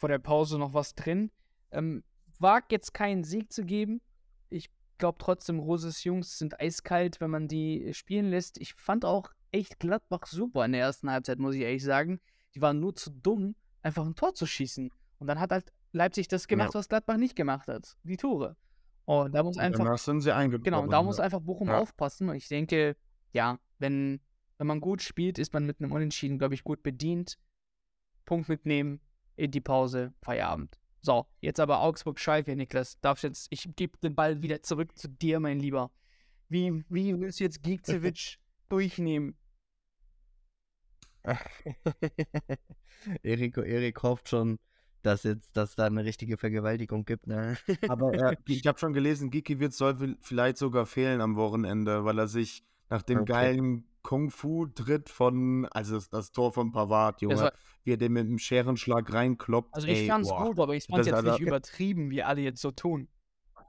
vor 0.00 0.08
der 0.08 0.18
Pause 0.18 0.58
noch 0.58 0.72
was 0.74 0.94
drin. 0.94 1.30
Ähm, 1.70 2.02
wagt 2.38 2.72
jetzt 2.72 2.94
keinen 2.94 3.22
Sieg 3.22 3.52
zu 3.52 3.64
geben. 3.64 4.00
Ich 4.48 4.70
glaube 4.98 5.18
trotzdem, 5.20 5.60
Roses 5.60 6.02
Jungs 6.04 6.38
sind 6.38 6.58
eiskalt, 6.58 7.20
wenn 7.20 7.30
man 7.30 7.46
die 7.48 7.92
spielen 7.92 8.30
lässt. 8.30 8.58
Ich 8.58 8.74
fand 8.74 9.04
auch 9.04 9.30
echt 9.52 9.78
Gladbach 9.78 10.26
super 10.26 10.64
in 10.64 10.72
der 10.72 10.80
ersten 10.80 11.10
Halbzeit, 11.10 11.38
muss 11.38 11.54
ich 11.54 11.60
ehrlich 11.62 11.84
sagen. 11.84 12.18
Die 12.54 12.62
waren 12.62 12.80
nur 12.80 12.96
zu 12.96 13.10
dumm, 13.10 13.54
einfach 13.82 14.04
ein 14.06 14.14
Tor 14.14 14.34
zu 14.34 14.46
schießen. 14.46 14.90
Und 15.18 15.26
dann 15.26 15.38
hat 15.38 15.52
halt 15.52 15.72
Leipzig 15.92 16.28
das 16.28 16.48
gemacht, 16.48 16.70
Ja. 16.72 16.78
was 16.80 16.88
Gladbach 16.88 17.18
nicht 17.18 17.36
gemacht 17.36 17.68
hat. 17.68 17.96
Die 18.02 18.16
Tore. 18.16 18.56
Und 19.04 19.34
da 19.34 19.42
muss 19.42 19.58
einfach 19.58 19.84
Danach 19.84 19.98
sind 19.98 20.20
sie. 20.22 20.30
Genau, 20.62 20.82
und 20.82 20.90
da 20.90 21.02
muss 21.02 21.20
einfach 21.20 21.40
Bochum 21.40 21.68
Ja. 21.68 21.78
aufpassen. 21.78 22.28
Und 22.28 22.36
ich 22.36 22.48
denke, 22.48 22.96
ja, 23.32 23.58
wenn, 23.78 24.20
wenn 24.56 24.66
man 24.66 24.80
gut 24.80 25.02
spielt, 25.02 25.38
ist 25.38 25.52
man 25.52 25.66
mit 25.66 25.80
einem 25.80 25.92
Unentschieden, 25.92 26.38
glaube 26.38 26.54
ich, 26.54 26.64
gut 26.64 26.82
bedient. 26.82 27.38
Punkt 28.24 28.48
mitnehmen, 28.48 29.00
in 29.36 29.50
die 29.50 29.60
Pause, 29.60 30.12
Feierabend. 30.22 30.78
So, 31.02 31.26
jetzt 31.40 31.60
aber 31.60 31.80
Augsburg-Schalke, 31.80 32.54
Niklas. 32.56 33.00
Darfst 33.00 33.24
jetzt, 33.24 33.46
ich 33.50 33.68
gebe 33.76 33.96
den 33.98 34.14
Ball 34.14 34.42
wieder 34.42 34.62
zurück 34.62 34.96
zu 34.98 35.08
dir, 35.08 35.40
mein 35.40 35.58
Lieber. 35.58 35.90
Wie, 36.48 36.84
wie 36.88 37.18
willst 37.18 37.40
du 37.40 37.44
jetzt 37.44 37.62
Giekzewitsch 37.62 38.38
durchnehmen? 38.68 39.36
Erik, 43.22 43.56
Erik 43.56 44.02
hofft 44.02 44.28
schon, 44.28 44.58
dass 45.02 45.22
jetzt, 45.22 45.56
dass 45.56 45.74
da 45.74 45.86
eine 45.86 46.04
richtige 46.04 46.36
Vergewaltigung 46.36 47.04
gibt, 47.04 47.26
ne? 47.26 47.56
Aber 47.88 48.12
äh, 48.14 48.36
ich 48.46 48.66
habe 48.66 48.78
schon 48.78 48.92
gelesen, 48.92 49.30
Gikiewicz 49.30 49.76
soll 49.76 49.94
vi- 49.94 50.16
vielleicht 50.20 50.58
sogar 50.58 50.86
fehlen 50.86 51.20
am 51.20 51.36
Wochenende, 51.36 52.04
weil 52.04 52.18
er 52.18 52.28
sich 52.28 52.64
nach 52.88 53.02
dem 53.02 53.20
Okay. 53.20 53.32
geilen 53.32 53.84
Kung-Fu-Tritt 54.02 55.08
von, 55.08 55.66
also 55.66 55.94
das, 55.94 56.08
das 56.08 56.32
Tor 56.32 56.52
von 56.52 56.72
Pavard, 56.72 57.20
Junge, 57.22 57.36
war- 57.36 57.52
wie 57.84 57.92
er 57.92 57.96
den 57.96 58.12
mit 58.12 58.26
dem 58.26 58.38
Scherenschlag 58.38 59.12
reinkloppt. 59.12 59.74
Also 59.74 59.88
ich 59.88 60.00
ey, 60.00 60.06
fand's 60.08 60.28
boah. 60.28 60.46
gut, 60.46 60.60
aber 60.60 60.74
ich 60.74 60.84
fand's 60.84 61.06
jetzt 61.06 61.22
nicht 61.22 61.40
übertrieben, 61.40 62.10
wie 62.10 62.22
alle 62.22 62.40
jetzt 62.40 62.60
so 62.60 62.70
tun. 62.70 63.08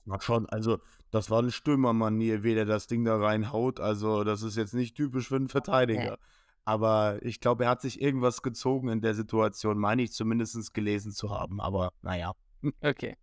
War 0.05 0.21
schon, 0.21 0.47
also 0.47 0.79
das 1.11 1.29
war 1.29 1.39
eine 1.39 1.51
Stürmermanier, 1.51 2.43
wie 2.43 2.55
der 2.55 2.65
das 2.65 2.87
Ding 2.87 3.03
da 3.03 3.17
reinhaut. 3.17 3.79
Also 3.79 4.23
das 4.23 4.41
ist 4.41 4.57
jetzt 4.57 4.73
nicht 4.73 4.95
typisch 4.95 5.27
für 5.27 5.35
einen 5.35 5.49
Verteidiger. 5.49 6.17
Aber 6.63 7.19
ich 7.23 7.39
glaube, 7.39 7.65
er 7.65 7.71
hat 7.71 7.81
sich 7.81 8.01
irgendwas 8.01 8.41
gezogen 8.41 8.89
in 8.89 9.01
der 9.01 9.13
Situation, 9.13 9.77
meine 9.77 10.03
ich 10.03 10.11
zumindest 10.11 10.73
gelesen 10.73 11.11
zu 11.11 11.29
haben. 11.31 11.59
Aber 11.59 11.91
naja. 12.01 12.33
Okay. 12.81 13.17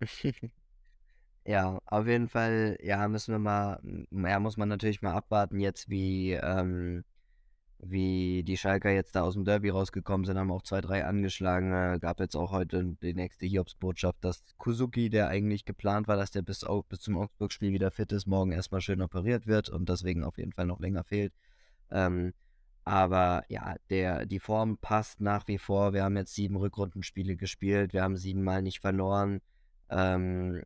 Ja, 1.50 1.80
auf 1.86 2.06
jeden 2.06 2.28
Fall, 2.28 2.78
ja, 2.80 3.08
müssen 3.08 3.32
wir 3.32 3.40
mal, 3.40 3.80
ja, 4.12 4.38
muss 4.38 4.56
man 4.56 4.68
natürlich 4.68 5.02
mal 5.02 5.14
abwarten 5.14 5.58
jetzt, 5.58 5.90
wie, 5.90 6.32
ähm, 6.34 7.02
wie 7.80 8.44
die 8.44 8.56
Schalker 8.56 8.90
jetzt 8.92 9.16
da 9.16 9.22
aus 9.22 9.34
dem 9.34 9.44
Derby 9.44 9.70
rausgekommen 9.70 10.26
sind, 10.26 10.38
haben 10.38 10.52
auch 10.52 10.62
zwei, 10.62 10.80
drei 10.80 11.04
angeschlagen. 11.06 11.72
Äh, 11.72 11.98
gab 12.00 12.20
jetzt 12.20 12.36
auch 12.36 12.52
heute 12.52 12.96
die 13.02 13.14
nächste 13.14 13.46
Hiobsbotschaft, 13.46 14.18
dass 14.24 14.44
Kuzuki, 14.58 15.10
der 15.10 15.28
eigentlich 15.28 15.64
geplant 15.64 16.08
war, 16.08 16.16
dass 16.16 16.30
der 16.30 16.42
bis, 16.42 16.64
au- 16.64 16.84
bis 16.84 17.00
zum 17.00 17.18
Augsburg-Spiel 17.18 17.72
wieder 17.72 17.90
fit 17.90 18.12
ist, 18.12 18.26
morgen 18.28 18.52
erstmal 18.52 18.80
schön 18.82 19.02
operiert 19.02 19.46
wird 19.48 19.70
und 19.70 19.88
deswegen 19.88 20.24
auf 20.24 20.38
jeden 20.38 20.52
Fall 20.52 20.66
noch 20.66 20.80
länger 20.80 21.04
fehlt. 21.04 21.34
Ähm, 21.90 22.34
aber 22.84 23.44
ja, 23.48 23.76
der, 23.90 24.26
die 24.26 24.40
Form 24.40 24.78
passt 24.78 25.20
nach 25.20 25.48
wie 25.48 25.58
vor. 25.58 25.94
Wir 25.94 26.04
haben 26.04 26.16
jetzt 26.16 26.34
sieben 26.34 26.56
Rückrundenspiele 26.56 27.36
gespielt, 27.36 27.92
wir 27.94 28.02
haben 28.02 28.16
siebenmal 28.16 28.62
nicht 28.62 28.80
verloren. 28.80 29.40
Ähm, 29.90 30.62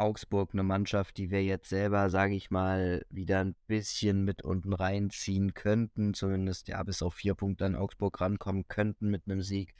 Augsburg 0.00 0.50
eine 0.52 0.62
Mannschaft, 0.62 1.18
die 1.18 1.30
wir 1.30 1.44
jetzt 1.44 1.68
selber, 1.68 2.10
sage 2.10 2.34
ich 2.34 2.50
mal, 2.50 3.04
wieder 3.10 3.40
ein 3.40 3.54
bisschen 3.66 4.24
mit 4.24 4.42
unten 4.42 4.72
reinziehen 4.72 5.54
könnten, 5.54 6.14
zumindest 6.14 6.68
ja 6.68 6.82
bis 6.82 7.02
auf 7.02 7.14
vier 7.14 7.34
Punkte 7.34 7.66
an 7.66 7.76
Augsburg 7.76 8.20
rankommen 8.20 8.66
könnten 8.66 9.10
mit 9.10 9.22
einem 9.26 9.42
Sieg. 9.42 9.74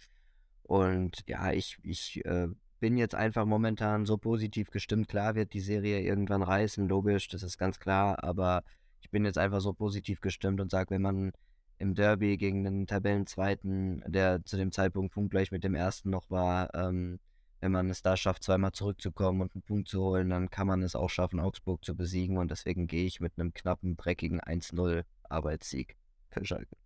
Und 0.63 1.25
ja, 1.27 1.53
ich, 1.53 1.79
ich 1.83 2.25
äh, 2.27 2.49
bin 2.81 2.97
jetzt 2.97 3.15
einfach 3.15 3.47
momentan 3.47 4.07
so 4.07 4.19
positiv 4.19 4.71
gestimmt. 4.71 5.09
Klar 5.09 5.35
wird 5.35 5.53
die 5.55 5.61
Serie 5.61 6.01
irgendwann 6.01 6.43
reißen, 6.43 6.87
logisch, 6.89 7.29
das 7.29 7.43
ist 7.43 7.59
ganz 7.59 7.79
klar, 7.79 8.23
aber 8.23 8.63
ich 9.01 9.11
bin 9.11 9.25
jetzt 9.25 9.39
einfach 9.39 9.61
so 9.61 9.73
positiv 9.73 10.21
gestimmt 10.21 10.61
und 10.61 10.71
sage, 10.71 10.91
wenn 10.91 11.03
man 11.03 11.33
im 11.79 11.95
Derby 11.95 12.37
gegen 12.37 12.63
den 12.63 12.87
Tabellenzweiten, 12.87 14.05
der 14.07 14.45
zu 14.45 14.59
dem 14.59 14.71
Zeitpunkt 14.71 15.15
punktgleich 15.15 15.51
mit 15.51 15.65
dem 15.65 15.75
ersten 15.75 16.11
noch 16.11 16.31
war, 16.31 16.75
ähm, 16.75 17.19
wenn 17.61 17.73
man 17.73 17.91
es 17.91 18.03
da 18.03 18.17
schafft, 18.17 18.43
zweimal 18.43 18.73
zurückzukommen 18.73 19.43
und 19.43 19.55
einen 19.55 19.63
Punkt 19.63 19.89
zu 19.89 20.01
holen, 20.03 20.31
dann 20.31 20.51
kann 20.51 20.67
man 20.67 20.83
es 20.83 20.95
auch 20.95 21.11
schaffen, 21.11 21.41
Augsburg 21.41 21.85
zu 21.85 21.95
besiegen. 21.95 22.39
Und 22.39 22.51
deswegen 22.51 22.87
gehe 22.87 23.05
ich 23.07 23.21
mit 23.21 23.39
einem 23.39 23.53
knappen, 23.53 23.97
dreckigen 23.97 24.41
1-0 24.41 25.05
Arbeitssieg 25.29 25.97
für 26.31 26.45
Schalke. 26.45 26.77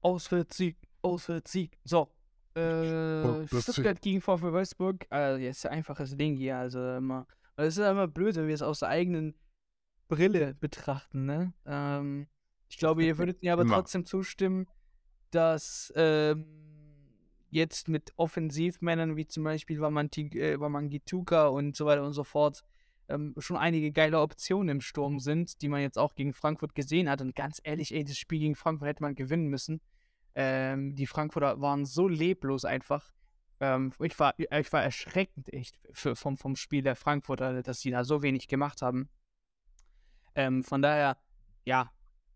Auswärtssieg, 0.00 0.76
Auswärtssieg. 1.02 1.78
So. 1.84 2.10
Äh, 2.54 3.46
das- 3.50 3.62
Stuttgart 3.62 4.00
gegen 4.00 4.20
VfL 4.20 4.52
Wolfsburg. 4.52 5.06
Äh, 5.12 5.36
jetzt 5.38 5.66
ein 5.66 5.72
einfaches 5.72 6.16
Ding 6.16 6.36
hier. 6.36 6.56
Also 6.58 6.96
immer. 6.96 7.26
Es 7.56 7.76
ist 7.76 7.84
immer 7.84 8.06
blöd, 8.08 8.36
wenn 8.36 8.46
wir 8.46 8.54
es 8.54 8.62
aus 8.62 8.80
der 8.80 8.88
eigenen 8.88 9.34
Brille 10.08 10.54
betrachten, 10.54 11.24
ne? 11.24 11.52
Ähm, 11.66 12.26
ich 12.68 12.78
glaube, 12.78 13.04
ihr 13.04 13.16
würdet 13.18 13.42
mir 13.42 13.52
aber 13.52 13.62
Immer. 13.62 13.76
trotzdem 13.76 14.04
zustimmen, 14.04 14.66
dass 15.30 15.92
ähm, 15.96 16.44
jetzt 17.54 17.88
mit 17.88 18.12
Offensivmännern 18.16 19.16
wie 19.16 19.26
zum 19.26 19.44
Beispiel 19.44 19.78
äh, 19.78 20.60
Wamangituka 20.60 21.46
und 21.46 21.76
so 21.76 21.86
weiter 21.86 22.04
und 22.04 22.12
so 22.12 22.24
fort 22.24 22.62
ähm, 23.08 23.34
schon 23.38 23.56
einige 23.56 23.92
geile 23.92 24.20
Optionen 24.20 24.68
im 24.68 24.80
Sturm 24.80 25.20
sind, 25.20 25.62
die 25.62 25.68
man 25.68 25.80
jetzt 25.80 25.98
auch 25.98 26.14
gegen 26.14 26.32
Frankfurt 26.32 26.74
gesehen 26.74 27.08
hat. 27.08 27.20
Und 27.20 27.36
ganz 27.36 27.60
ehrlich, 27.62 27.94
ey, 27.94 28.04
das 28.04 28.18
Spiel 28.18 28.40
gegen 28.40 28.54
Frankfurt 28.54 28.88
hätte 28.88 29.02
man 29.02 29.14
gewinnen 29.14 29.48
müssen. 29.48 29.80
Ähm, 30.34 30.94
die 30.96 31.06
Frankfurter 31.06 31.60
waren 31.60 31.84
so 31.84 32.08
leblos 32.08 32.64
einfach. 32.64 33.12
Ähm, 33.60 33.92
ich, 34.00 34.18
war, 34.18 34.34
ich 34.38 34.72
war 34.72 34.82
erschreckend 34.82 35.52
echt 35.52 35.78
für, 35.92 36.16
vom, 36.16 36.38
vom 36.38 36.56
Spiel 36.56 36.82
der 36.82 36.96
Frankfurter, 36.96 37.62
dass 37.62 37.80
sie 37.80 37.90
da 37.90 38.04
so 38.04 38.22
wenig 38.22 38.48
gemacht 38.48 38.82
haben. 38.82 39.08
Ähm, 40.34 40.64
von 40.64 40.82
daher, 40.82 41.18
ja, 41.64 41.92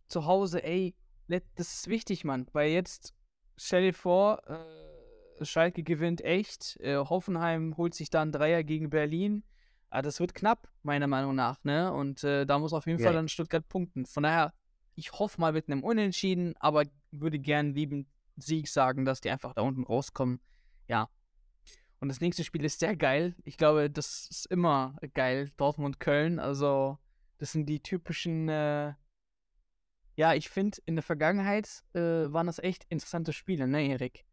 zu 0.07 0.27
Hause, 0.27 0.63
ey, 0.63 0.95
das 1.27 1.75
ist 1.75 1.89
wichtig, 1.89 2.25
Mann. 2.25 2.47
Weil 2.53 2.71
jetzt, 2.71 3.15
stell 3.57 3.83
dir 3.83 3.95
vor, 3.95 4.43
äh, 4.47 4.98
Schalke 5.43 5.83
gewinnt 5.83 6.23
echt, 6.23 6.79
äh, 6.81 6.97
Hoffenheim 6.97 7.77
holt 7.77 7.95
sich 7.95 8.11
dann 8.11 8.33
Dreier 8.33 8.63
gegen 8.65 8.91
Berlin. 8.91 9.45
Ah, 9.91 10.03
das 10.03 10.21
wird 10.21 10.35
knapp, 10.35 10.69
meiner 10.83 11.07
Meinung 11.07 11.35
nach, 11.35 11.65
ne? 11.65 11.93
Und 11.93 12.23
äh, 12.23 12.45
da 12.45 12.59
muss 12.59 12.73
auf 12.73 12.87
jeden 12.87 12.99
Ja. 12.99 13.07
Fall 13.07 13.15
dann 13.15 13.29
Stuttgart 13.29 13.67
punkten. 13.69 14.05
Von 14.07 14.23
daher, 14.23 14.53
ich 14.95 15.13
hoffe 15.13 15.41
mal 15.41 15.53
mit 15.53 15.69
einem 15.69 15.83
Unentschieden, 15.83 16.55
aber 16.59 16.85
würde 17.11 17.39
gern 17.39 17.73
lieben 17.75 18.07
Sieg 18.37 18.69
sagen, 18.69 19.05
dass 19.05 19.21
die 19.21 19.31
einfach 19.31 19.55
da 19.55 19.63
unten 19.63 19.85
rauskommen. 19.85 20.41
Ja. 20.89 21.09
Und 22.01 22.09
das 22.09 22.21
nächste 22.21 22.45
Spiel 22.45 22.65
ist 22.65 22.81
sehr 22.81 22.97
geil. 22.97 23.35
Ich 23.45 23.57
glaube, 23.57 23.91
das 23.91 24.29
ist 24.31 24.47
immer 24.47 24.97
geil. 25.15 25.51
Dortmund-Köln. 25.57 26.39
Also, 26.39 26.99
das 27.39 27.53
sind 27.53 27.67
die 27.67 27.83
typischen, 27.83 28.49
äh, 28.49 28.93
ja, 30.17 30.35
ich 30.35 30.49
finde, 30.51 30.79
in 30.85 30.97
der 30.97 31.03
Vergangenheit 31.03 31.83
äh, 31.95 32.01
waren 32.33 32.47
das 32.47 32.59
echt 32.59 32.85
interessante 32.89 33.33
Spiele, 33.33 33.67
ne, 33.67 33.89
Erik? 33.89 34.27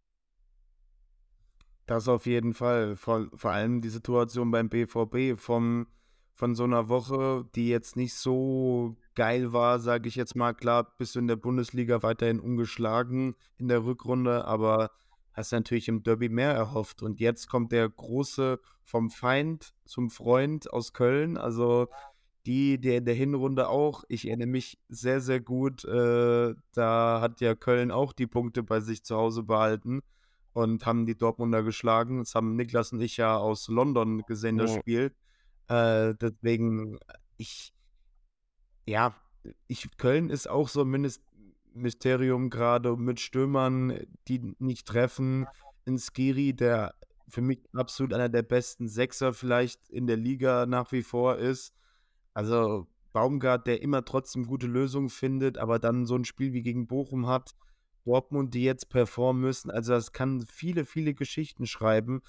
Das 1.85 2.07
auf 2.07 2.25
jeden 2.25 2.53
Fall. 2.53 2.95
Vor, 2.95 3.27
vor 3.35 3.51
allem 3.51 3.81
die 3.81 3.89
Situation 3.89 4.51
beim 4.51 4.69
BVB 4.69 5.39
vom, 5.39 5.87
von 6.33 6.55
so 6.55 6.63
einer 6.63 6.89
Woche, 6.89 7.45
die 7.55 7.69
jetzt 7.69 7.95
nicht 7.95 8.15
so 8.15 8.95
geil 9.13 9.53
war, 9.53 9.79
sage 9.79 10.07
ich 10.07 10.15
jetzt 10.15 10.35
mal. 10.35 10.53
Klar, 10.53 10.95
bist 10.97 11.15
du 11.15 11.19
in 11.19 11.27
der 11.27 11.35
Bundesliga 11.35 12.01
weiterhin 12.01 12.39
ungeschlagen 12.39 13.35
in 13.57 13.67
der 13.67 13.85
Rückrunde, 13.85 14.45
aber 14.45 14.91
hast 15.33 15.51
natürlich 15.51 15.87
im 15.87 16.01
Derby 16.01 16.29
mehr 16.29 16.53
erhofft. 16.53 17.03
Und 17.03 17.19
jetzt 17.19 17.49
kommt 17.49 17.71
der 17.71 17.87
große 17.87 18.59
vom 18.83 19.11
Feind 19.11 19.73
zum 19.85 20.09
Freund 20.09 20.71
aus 20.73 20.91
Köln. 20.93 21.37
Also 21.37 21.87
die, 22.47 22.79
der 22.79 22.97
in 22.97 23.05
der 23.05 23.15
Hinrunde 23.15 23.69
auch, 23.69 24.03
ich 24.07 24.27
erinnere 24.27 24.47
mich 24.47 24.79
sehr, 24.89 25.21
sehr 25.21 25.39
gut, 25.39 25.83
äh, 25.85 26.55
da 26.73 27.21
hat 27.21 27.41
ja 27.41 27.53
Köln 27.53 27.91
auch 27.91 28.13
die 28.13 28.27
Punkte 28.27 28.63
bei 28.63 28.79
sich 28.79 29.03
zu 29.03 29.15
Hause 29.15 29.43
behalten 29.43 30.01
und 30.55 30.85
haben 30.85 31.05
die 31.05 31.17
Dortmunder 31.17 31.63
geschlagen. 31.63 32.19
Das 32.19 32.33
haben 32.33 32.55
Niklas 32.55 32.93
und 32.93 33.01
ich 33.01 33.17
ja 33.17 33.37
aus 33.37 33.67
London 33.67 34.23
gesehen, 34.25 34.57
das 34.57 34.73
Ja. 34.73 34.79
Spiel. 34.79 35.15
Äh, 35.67 36.15
deswegen, 36.15 36.97
ich, 37.35 37.73
ja, 38.85 39.13
ich, 39.67 39.97
Köln 39.97 40.29
ist 40.29 40.49
auch 40.49 40.69
so 40.69 40.83
ein 40.83 41.11
Mysterium 41.73 42.49
gerade 42.49 42.95
mit 42.95 43.19
Stürmern, 43.19 43.99
die 44.29 44.55
nicht 44.59 44.87
treffen. 44.87 45.45
In 45.83 45.99
Skiri, 45.99 46.53
der 46.53 46.95
für 47.27 47.41
mich 47.41 47.59
absolut 47.73 48.13
einer 48.13 48.29
der 48.29 48.43
besten 48.43 48.87
Sechser 48.87 49.33
vielleicht 49.33 49.89
in 49.89 50.07
der 50.07 50.17
Liga 50.17 50.65
nach 50.65 50.93
wie 50.93 51.03
vor 51.03 51.35
ist. 51.37 51.73
Also 52.33 52.87
Baumgart, 53.11 53.67
der 53.67 53.81
immer 53.81 54.05
trotzdem 54.05 54.45
gute 54.45 54.67
Lösungen 54.67 55.09
findet, 55.09 55.57
aber 55.57 55.79
dann 55.79 56.05
so 56.05 56.15
ein 56.15 56.23
Spiel 56.23 56.53
wie 56.53 56.61
gegen 56.61 56.87
Bochum 56.87 57.27
hat, 57.27 57.55
Dortmund, 58.05 58.53
die 58.53 58.63
jetzt 58.63 58.89
performen 58.89 59.41
müssen. 59.41 59.71
Also 59.71 59.93
das 59.93 60.11
kann 60.11 60.45
viele, 60.47 60.85
viele 60.85 61.13
Geschichten 61.13 61.65
schreiben. 61.65 62.21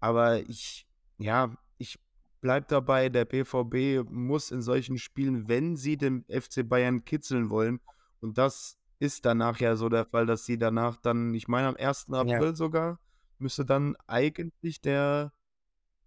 Aber 0.00 0.40
ich, 0.40 0.86
ja, 1.18 1.56
ich 1.78 1.98
bleibe 2.40 2.66
dabei, 2.68 3.08
der 3.08 3.24
BVB 3.24 4.08
muss 4.10 4.50
in 4.50 4.62
solchen 4.62 4.98
Spielen, 4.98 5.48
wenn 5.48 5.76
sie 5.76 5.96
den 5.96 6.24
FC 6.28 6.68
Bayern 6.68 7.04
kitzeln 7.04 7.50
wollen, 7.50 7.80
und 8.20 8.38
das 8.38 8.78
ist 8.98 9.26
danach 9.26 9.60
ja 9.60 9.76
so 9.76 9.88
der 9.88 10.06
Fall, 10.06 10.26
dass 10.26 10.46
sie 10.46 10.58
danach 10.58 10.96
dann, 10.96 11.34
ich 11.34 11.48
meine 11.48 11.68
am 11.68 11.76
1. 11.76 12.06
April 12.12 12.56
sogar, 12.56 12.98
müsste 13.38 13.64
dann 13.64 13.94
eigentlich 14.06 14.80
der 14.80 15.32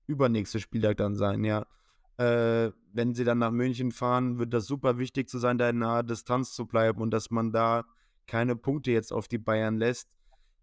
übernächste 0.07 0.59
Spieltag 0.59 0.97
dann 0.97 1.15
sein, 1.15 1.43
ja. 1.43 1.65
Äh, 2.17 2.71
wenn 2.91 3.13
sie 3.13 3.23
dann 3.23 3.37
nach 3.37 3.51
München 3.51 3.91
fahren, 3.91 4.39
wird 4.39 4.53
das 4.53 4.65
super 4.65 4.97
wichtig 4.97 5.29
zu 5.29 5.37
sein, 5.37 5.57
da 5.57 5.69
in 5.69 5.79
naher 5.79 6.03
Distanz 6.03 6.53
zu 6.53 6.65
bleiben 6.65 7.01
und 7.01 7.11
dass 7.11 7.29
man 7.29 7.51
da 7.51 7.85
keine 8.29 8.55
Punkte 8.55 8.91
jetzt 8.91 9.11
auf 9.11 9.27
die 9.27 9.39
Bayern 9.39 9.77
lässt. 9.77 10.07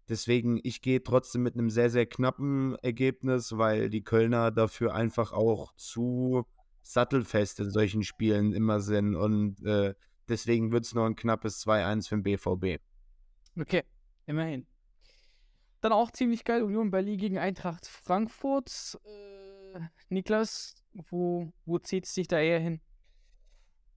Deswegen, 0.09 0.59
ich 0.63 0.81
gehe 0.81 1.03
trotzdem 1.03 1.43
mit 1.43 1.55
einem 1.55 1.69
sehr, 1.69 1.89
sehr 1.89 2.05
knappen 2.05 2.75
Ergebnis, 2.77 3.57
weil 3.57 3.89
die 3.89 4.03
Kölner 4.03 4.51
dafür 4.51 4.95
einfach 4.95 5.33
auch 5.33 5.73
zu 5.75 6.45
sattelfest 6.81 7.59
in 7.59 7.69
solchen 7.69 8.03
Spielen 8.03 8.53
immer 8.53 8.79
sind. 8.79 9.15
Und 9.15 9.61
äh, 9.65 9.93
deswegen 10.29 10.71
wird 10.71 10.85
es 10.85 10.93
nur 10.93 11.05
ein 11.05 11.17
knappes 11.17 11.61
2-1 11.67 12.07
für 12.07 12.15
den 12.15 12.23
BVB. 12.23 12.81
Okay, 13.59 13.83
immerhin. 14.25 14.65
Dann 15.81 15.91
auch 15.91 16.11
ziemlich 16.11 16.45
geil, 16.45 16.63
Union 16.63 16.89
Berlin 16.89 17.17
gegen 17.17 17.37
Eintracht 17.37 17.85
Frankfurt. 17.85 18.97
Äh, 19.03 19.81
Niklas, 20.07 20.75
wo, 20.93 21.51
wo 21.65 21.79
zieht 21.79 22.05
es 22.05 22.13
sich 22.13 22.29
da 22.29 22.39
eher 22.39 22.59
hin? 22.59 22.79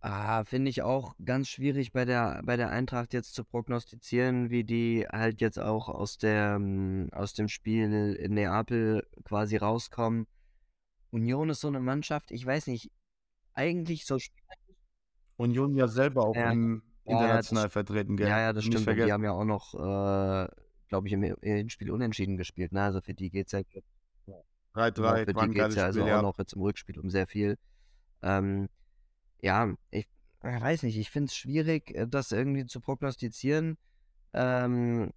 Ah, 0.03 0.45
finde 0.45 0.71
ich 0.71 0.81
auch 0.83 1.15
ganz 1.25 1.49
schwierig 1.49 1.93
bei 1.93 2.07
der, 2.07 2.41
bei 2.45 2.57
der 2.57 2.71
Eintracht 2.71 3.13
jetzt 3.13 3.35
zu 3.35 3.45
prognostizieren, 3.45 4.49
wie 4.49 4.65
die 4.65 5.07
halt 5.11 5.43
jetzt 5.43 5.59
auch 5.59 5.91
aus 5.91 6.17
der, 6.17 6.55
ähm, 6.57 7.11
aus 7.13 7.35
dem 7.35 7.49
Spiel 7.49 8.15
in 8.15 8.33
Neapel 8.35 9.07
quasi 9.25 9.57
rauskommen. 9.57 10.27
Union 11.11 11.51
ist 11.51 11.61
so 11.61 11.69
eine 11.69 11.81
Mannschaft, 11.81 12.31
ich 12.31 12.47
weiß 12.47 12.69
nicht, 12.69 12.91
eigentlich 13.53 14.07
so, 14.07 14.17
Union 15.37 15.75
ja 15.75 15.87
selber 15.87 16.25
auch 16.25 16.35
Ja. 16.37 16.51
im 16.53 16.83
Ja, 17.05 17.13
ja, 17.13 17.21
international 17.23 17.65
das- 17.65 17.73
vertreten, 17.73 18.17
gell? 18.17 18.29
ja, 18.29 18.39
ja, 18.41 18.53
das 18.55 18.65
stimmt. 18.65 18.87
Die 18.87 19.13
haben 19.13 19.25
ja 19.25 19.33
auch 19.33 19.45
noch, 19.45 19.75
äh, 19.75 20.49
glaube 20.89 21.07
ich, 21.09 21.13
im 21.13 21.23
Hinspiel 21.43 21.91
unentschieden 21.91 22.37
gespielt. 22.39 22.73
Ne? 22.73 22.83
Also 22.83 23.01
für 23.03 23.15
die 23.15 23.31
geht 23.31 23.47
es 23.47 23.53
ja, 23.53 23.61
genau, 24.25 24.45
3-3, 24.75 25.25
für 25.27 25.35
war 25.35 25.45
die 25.45 25.51
ein 25.51 25.53
geht 25.55 25.69
es 25.69 25.75
ja 25.75 25.85
also 25.85 26.01
Spiel, 26.01 26.13
auch 26.13 26.17
ja. 26.17 26.23
noch 26.23 26.39
jetzt 26.39 26.53
im 26.55 26.63
Rückspiel 26.63 26.99
um 26.99 27.11
sehr 27.11 27.27
viel. 27.27 27.59
Ähm, 28.23 28.69
ja, 29.43 29.75
ich, 29.91 30.07
ich 30.43 30.61
weiß 30.61 30.83
nicht, 30.85 30.97
ich 30.97 31.11
finde 31.11 31.27
es 31.27 31.37
schwierig, 31.37 31.95
äh, 31.95 32.07
das 32.09 32.33
irgendwie 32.33 32.67
zu 32.67 32.81
prognostizieren. 32.81 33.77
Ähm, 34.33 35.13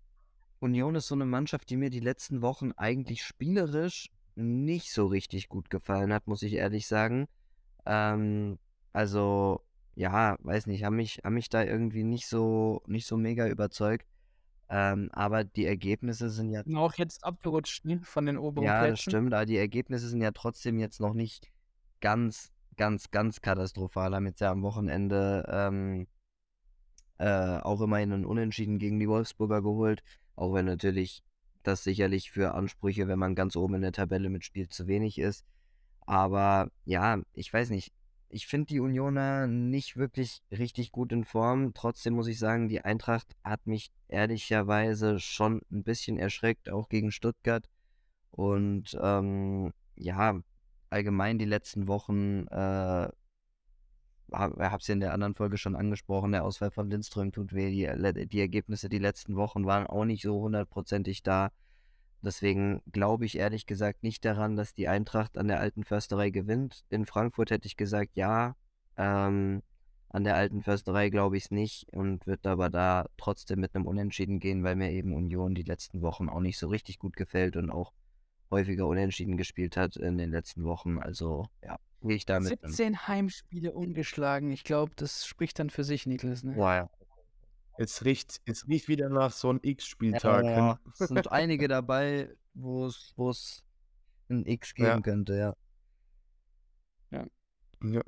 Union 0.60 0.96
ist 0.96 1.08
so 1.08 1.16
eine 1.16 1.26
Mannschaft, 1.26 1.70
die 1.70 1.78
mir 1.78 1.90
die 1.90 2.00
letzten 2.00 2.42
Wochen 2.42 2.72
eigentlich 2.74 3.24
spielerisch 3.24 4.10
nicht 4.36 4.92
so 4.92 5.08
richtig 5.08 5.50
gut 5.50 5.70
gefallen 5.70 6.14
hat, 6.14 6.28
muss 6.28 6.42
ich 6.42 6.54
ehrlich 6.54 6.88
sagen. 6.88 7.28
Ähm, 7.86 8.58
also, 8.94 9.62
ja, 9.96 10.38
weiß 10.40 10.68
nicht, 10.68 10.84
haben 10.84 10.96
mich, 10.96 11.22
haben 11.24 11.34
mich 11.34 11.50
da 11.50 11.64
irgendwie 11.64 12.04
nicht 12.04 12.28
so, 12.28 12.82
nicht 12.88 13.06
so 13.06 13.18
mega 13.18 13.48
überzeugt. 13.48 14.08
Ähm, 14.70 15.10
aber 15.12 15.44
die 15.44 15.66
Ergebnisse 15.66 16.30
sind 16.30 16.50
ja 16.50 16.64
auch 16.76 16.94
jetzt 16.96 17.24
abgerutscht 17.26 17.86
ne? 17.86 18.00
von 18.02 18.26
den 18.26 18.38
oberen 18.38 18.66
ja, 18.66 18.88
das 18.88 19.02
stimmt, 19.02 19.34
aber 19.34 19.46
die 19.46 19.58
Ergebnisse 19.58 20.08
sind 20.08 20.22
ja 20.22 20.32
trotzdem 20.32 20.80
jetzt 20.80 21.00
noch 21.00 21.14
nicht 21.14 21.52
ganz, 22.00 22.53
ganz, 22.78 23.12
ganz 23.12 23.42
katastrophal. 23.42 24.14
Haben 24.16 24.28
jetzt 24.28 24.42
ja 24.42 24.52
am 24.52 24.64
Wochenende 24.64 25.46
ähm, 25.50 26.08
äh, 27.18 27.60
auch 27.60 27.82
immerhin 27.82 28.14
einen 28.14 28.26
Unentschieden 28.26 28.80
gegen 28.80 29.00
die 29.00 29.08
Wolfsburger 29.08 29.62
geholt. 29.62 30.04
Auch 30.36 30.54
wenn 30.54 30.66
natürlich 30.66 31.24
das 31.64 31.84
sicherlich 31.84 32.32
für 32.32 32.54
Ansprüche, 32.54 33.08
wenn 33.08 33.20
man 33.20 33.36
ganz 33.36 33.56
oben 33.56 33.76
in 33.76 33.82
der 33.82 33.92
Tabelle 33.92 34.30
mitspielt, 34.30 34.74
zu 34.74 34.88
wenig 34.88 35.18
ist. 35.20 35.46
Aber 36.02 36.70
ja, 36.86 37.22
ich 37.34 37.52
weiß 37.52 37.70
nicht. 37.70 37.94
Ich 38.30 38.48
finde 38.48 38.66
die 38.66 38.80
Unioner 38.80 39.46
nicht 39.46 39.96
wirklich 39.96 40.42
richtig 40.52 40.92
gut 40.92 41.12
in 41.12 41.24
Form. 41.24 41.74
Trotzdem 41.76 42.16
muss 42.16 42.28
ich 42.28 42.40
sagen, 42.40 42.68
die 42.68 42.82
Eintracht 42.82 43.36
hat 43.44 43.68
mich 43.68 43.92
ehrlicherweise 44.08 45.20
schon 45.20 45.62
ein 45.72 45.84
bisschen 45.84 46.18
erschreckt, 46.18 46.68
auch 46.70 46.90
gegen 46.90 47.12
Stuttgart. 47.12 47.70
Und 48.32 48.98
ähm, 49.00 49.72
ja, 49.96 50.40
allgemein 50.94 51.38
die 51.38 51.46
letzten 51.46 51.88
Wochen, 51.89 52.48
äh, 52.48 53.10
habe 54.32 54.78
es 54.80 54.88
ja 54.88 54.94
in 54.94 55.00
der 55.00 55.14
anderen 55.14 55.36
Folge 55.36 55.58
schon 55.58 55.76
angesprochen, 55.76 56.32
der 56.32 56.44
Ausfall 56.44 56.72
von 56.72 56.89
Lindström 56.89 57.32
tut 57.32 57.54
weh. 57.54 57.70
Die, 57.70 57.86
le- 57.86 58.26
die 58.28 58.39
Ergebnisse 58.39 58.89
die 58.89 59.00
letzten 59.00 59.36
Wochen 59.36 59.66
waren 59.66 59.86
auch 59.86 60.06
nicht 60.06 60.24
so 60.24 60.41
hundertprozentig 60.41 61.24
da. 61.24 61.52
Deswegen 62.22 62.82
glaube 62.91 63.26
ich 63.26 63.38
ehrlich 63.38 63.66
gesagt 63.66 64.02
nicht 64.02 64.24
daran, 64.24 64.56
dass 64.56 64.74
die 64.74 64.88
Eintracht 64.88 65.38
an 65.38 65.50
der 65.50 65.60
alten 65.60 65.84
Försterei 65.84 66.30
gewinnt. 66.30 66.86
In 66.89 67.06
Frankfurt 67.06 67.52
hätte 67.52 67.68
ich 67.68 67.76
gesagt, 67.76 68.12
ja. 68.16 68.56
Ähm, 68.96 69.62
an 70.10 70.24
der 70.24 70.36
alten 70.36 70.62
Försterei 70.62 71.10
glaube 71.10 71.38
ich 71.38 71.46
es 71.46 71.52
nicht 71.52 71.89
und 71.91 72.26
wird 72.26 72.48
aber 72.48 72.70
da 72.70 73.08
trotzdem 73.18 73.60
mit 73.60 73.76
einem 73.76 73.88
Unentschieden 73.88 74.39
gehen, 74.39 74.64
weil 74.64 74.76
mir 74.76 74.91
eben 74.91 75.14
Union 75.14 75.54
die 75.54 75.64
letzten 75.64 76.02
Wochen 76.02 76.30
auch 76.30 76.39
nicht 76.39 76.58
so 76.58 76.68
richtig 76.68 76.98
gut 77.00 77.16
gefällt 77.16 77.58
und 77.58 77.70
auch 77.72 77.91
häufiger 78.54 78.88
Unentschieden 78.88 79.38
gespielt 79.38 79.76
hat 79.78 79.95
in 79.95 80.18
den 80.18 80.32
letzten 80.32 80.64
Wochen. 80.64 80.99
Also 80.99 81.47
ja, 81.64 81.78
gehe 82.01 82.16
ich 82.16 82.26
damit. 82.26 82.60
17 82.62 83.08
Heimspiele 83.08 83.74
ungeschlagen. 83.74 84.51
Ich 84.51 84.64
glaube, 84.64 84.93
das 84.95 85.26
spricht 85.26 85.60
dann 85.60 85.70
für 85.70 85.84
sich, 85.84 86.06
Niklas. 86.06 86.43
Ne? 86.43 86.58
Ja. 86.58 86.89
Es 87.78 88.06
riecht, 88.06 88.39
es 88.45 88.68
riecht 88.68 88.88
wieder 88.88 89.10
nach 89.10 89.32
so 89.32 89.49
einem 89.49 89.60
X-Spieltag. 89.64 90.45
Ja, 90.45 90.80
es 90.99 91.08
sind 91.08 91.32
einige 91.32 91.68
dabei, 91.68 92.30
wo 92.54 92.86
es 92.86 93.14
wo 93.16 93.32
es 93.32 93.64
ein 94.30 94.45
X 94.45 94.76
geben 94.76 94.88
Ja. 94.88 95.01
könnte, 95.01 95.36
ja. 95.36 95.56
Ja. 97.84 98.01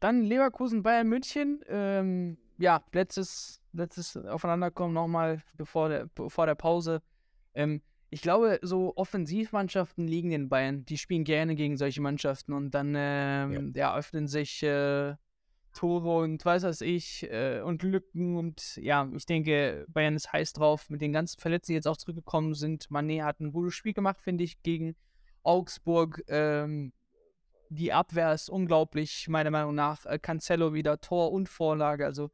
Dann 0.00 0.24
Leverkusen, 0.24 0.82
Bayern 0.82 1.08
München. 1.08 1.60
Ähm, 1.68 2.38
ja, 2.58 2.84
letztes, 2.92 3.60
letztes 3.72 4.16
Aufeinanderkommen 4.16 4.94
nochmal 4.94 5.42
bevor 5.54 5.88
der, 5.88 6.06
bevor 6.14 6.46
der 6.46 6.54
Pause. 6.54 7.02
Ähm, 7.54 7.82
ich 8.14 8.22
glaube, 8.22 8.60
so 8.62 8.92
Offensivmannschaften 8.94 10.06
liegen 10.06 10.30
den 10.30 10.48
Bayern. 10.48 10.84
Die 10.84 10.98
spielen 10.98 11.24
gerne 11.24 11.56
gegen 11.56 11.76
solche 11.76 12.00
Mannschaften 12.00 12.52
und 12.52 12.70
dann 12.70 12.94
ähm, 12.96 13.72
ja. 13.74 13.96
öffnen 13.96 14.28
sich 14.28 14.62
äh, 14.62 15.16
Tore 15.72 16.18
und 16.18 16.44
weiß 16.44 16.62
was 16.62 16.80
ich 16.80 17.28
äh, 17.28 17.60
und 17.60 17.82
Lücken 17.82 18.36
und 18.36 18.76
ja, 18.76 19.10
ich 19.16 19.26
denke, 19.26 19.84
Bayern 19.88 20.14
ist 20.14 20.32
heiß 20.32 20.52
drauf. 20.52 20.88
Mit 20.90 21.00
den 21.00 21.12
ganzen 21.12 21.40
Verletzten, 21.40 21.72
die 21.72 21.74
jetzt 21.74 21.88
auch 21.88 21.96
zurückgekommen 21.96 22.54
sind. 22.54 22.86
Mané 22.86 23.24
hat 23.24 23.40
ein 23.40 23.50
gutes 23.50 23.74
Spiel 23.74 23.94
gemacht, 23.94 24.20
finde 24.20 24.44
ich, 24.44 24.62
gegen 24.62 24.94
Augsburg. 25.42 26.22
Ähm, 26.28 26.92
die 27.68 27.92
Abwehr 27.92 28.32
ist 28.32 28.48
unglaublich, 28.48 29.26
meiner 29.26 29.50
Meinung 29.50 29.74
nach. 29.74 30.06
Äh, 30.06 30.20
Cancelo 30.20 30.72
wieder 30.72 31.00
Tor 31.00 31.32
und 31.32 31.48
Vorlage. 31.48 32.06
Also, 32.06 32.30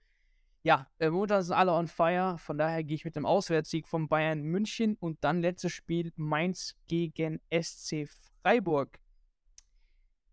ja, 0.62 0.86
äh, 0.98 1.08
momentan 1.08 1.42
sind 1.42 1.54
alle 1.54 1.72
on 1.72 1.88
fire. 1.88 2.36
Von 2.38 2.58
daher 2.58 2.84
gehe 2.84 2.94
ich 2.94 3.04
mit 3.04 3.16
dem 3.16 3.24
Auswärtssieg 3.24 3.88
von 3.88 4.08
Bayern 4.08 4.42
München 4.42 4.96
und 5.00 5.24
dann 5.24 5.40
letztes 5.40 5.72
Spiel 5.72 6.12
Mainz 6.16 6.76
gegen 6.86 7.40
SC 7.50 8.08
Freiburg. 8.42 8.98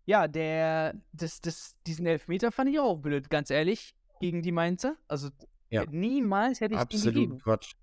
Ja, 0.04 0.28
der, 0.28 0.94
das, 1.12 1.40
das, 1.40 1.76
diesen 1.86 2.06
Elfmeter 2.06 2.50
fand 2.52 2.70
ich 2.70 2.80
auch 2.80 2.96
blöd, 2.96 3.30
ganz 3.30 3.50
ehrlich, 3.50 3.94
gegen 4.20 4.42
die 4.42 4.52
Mainzer. 4.52 4.96
Also, 5.06 5.28
Ja. 5.70 5.84
Niemals 5.86 6.60
hätte 6.60 6.74
ich 6.74 6.80
ihn 6.80 6.82
Absolut 6.82 7.14
gegeben. 7.14 7.38
Quatsch. 7.38 7.74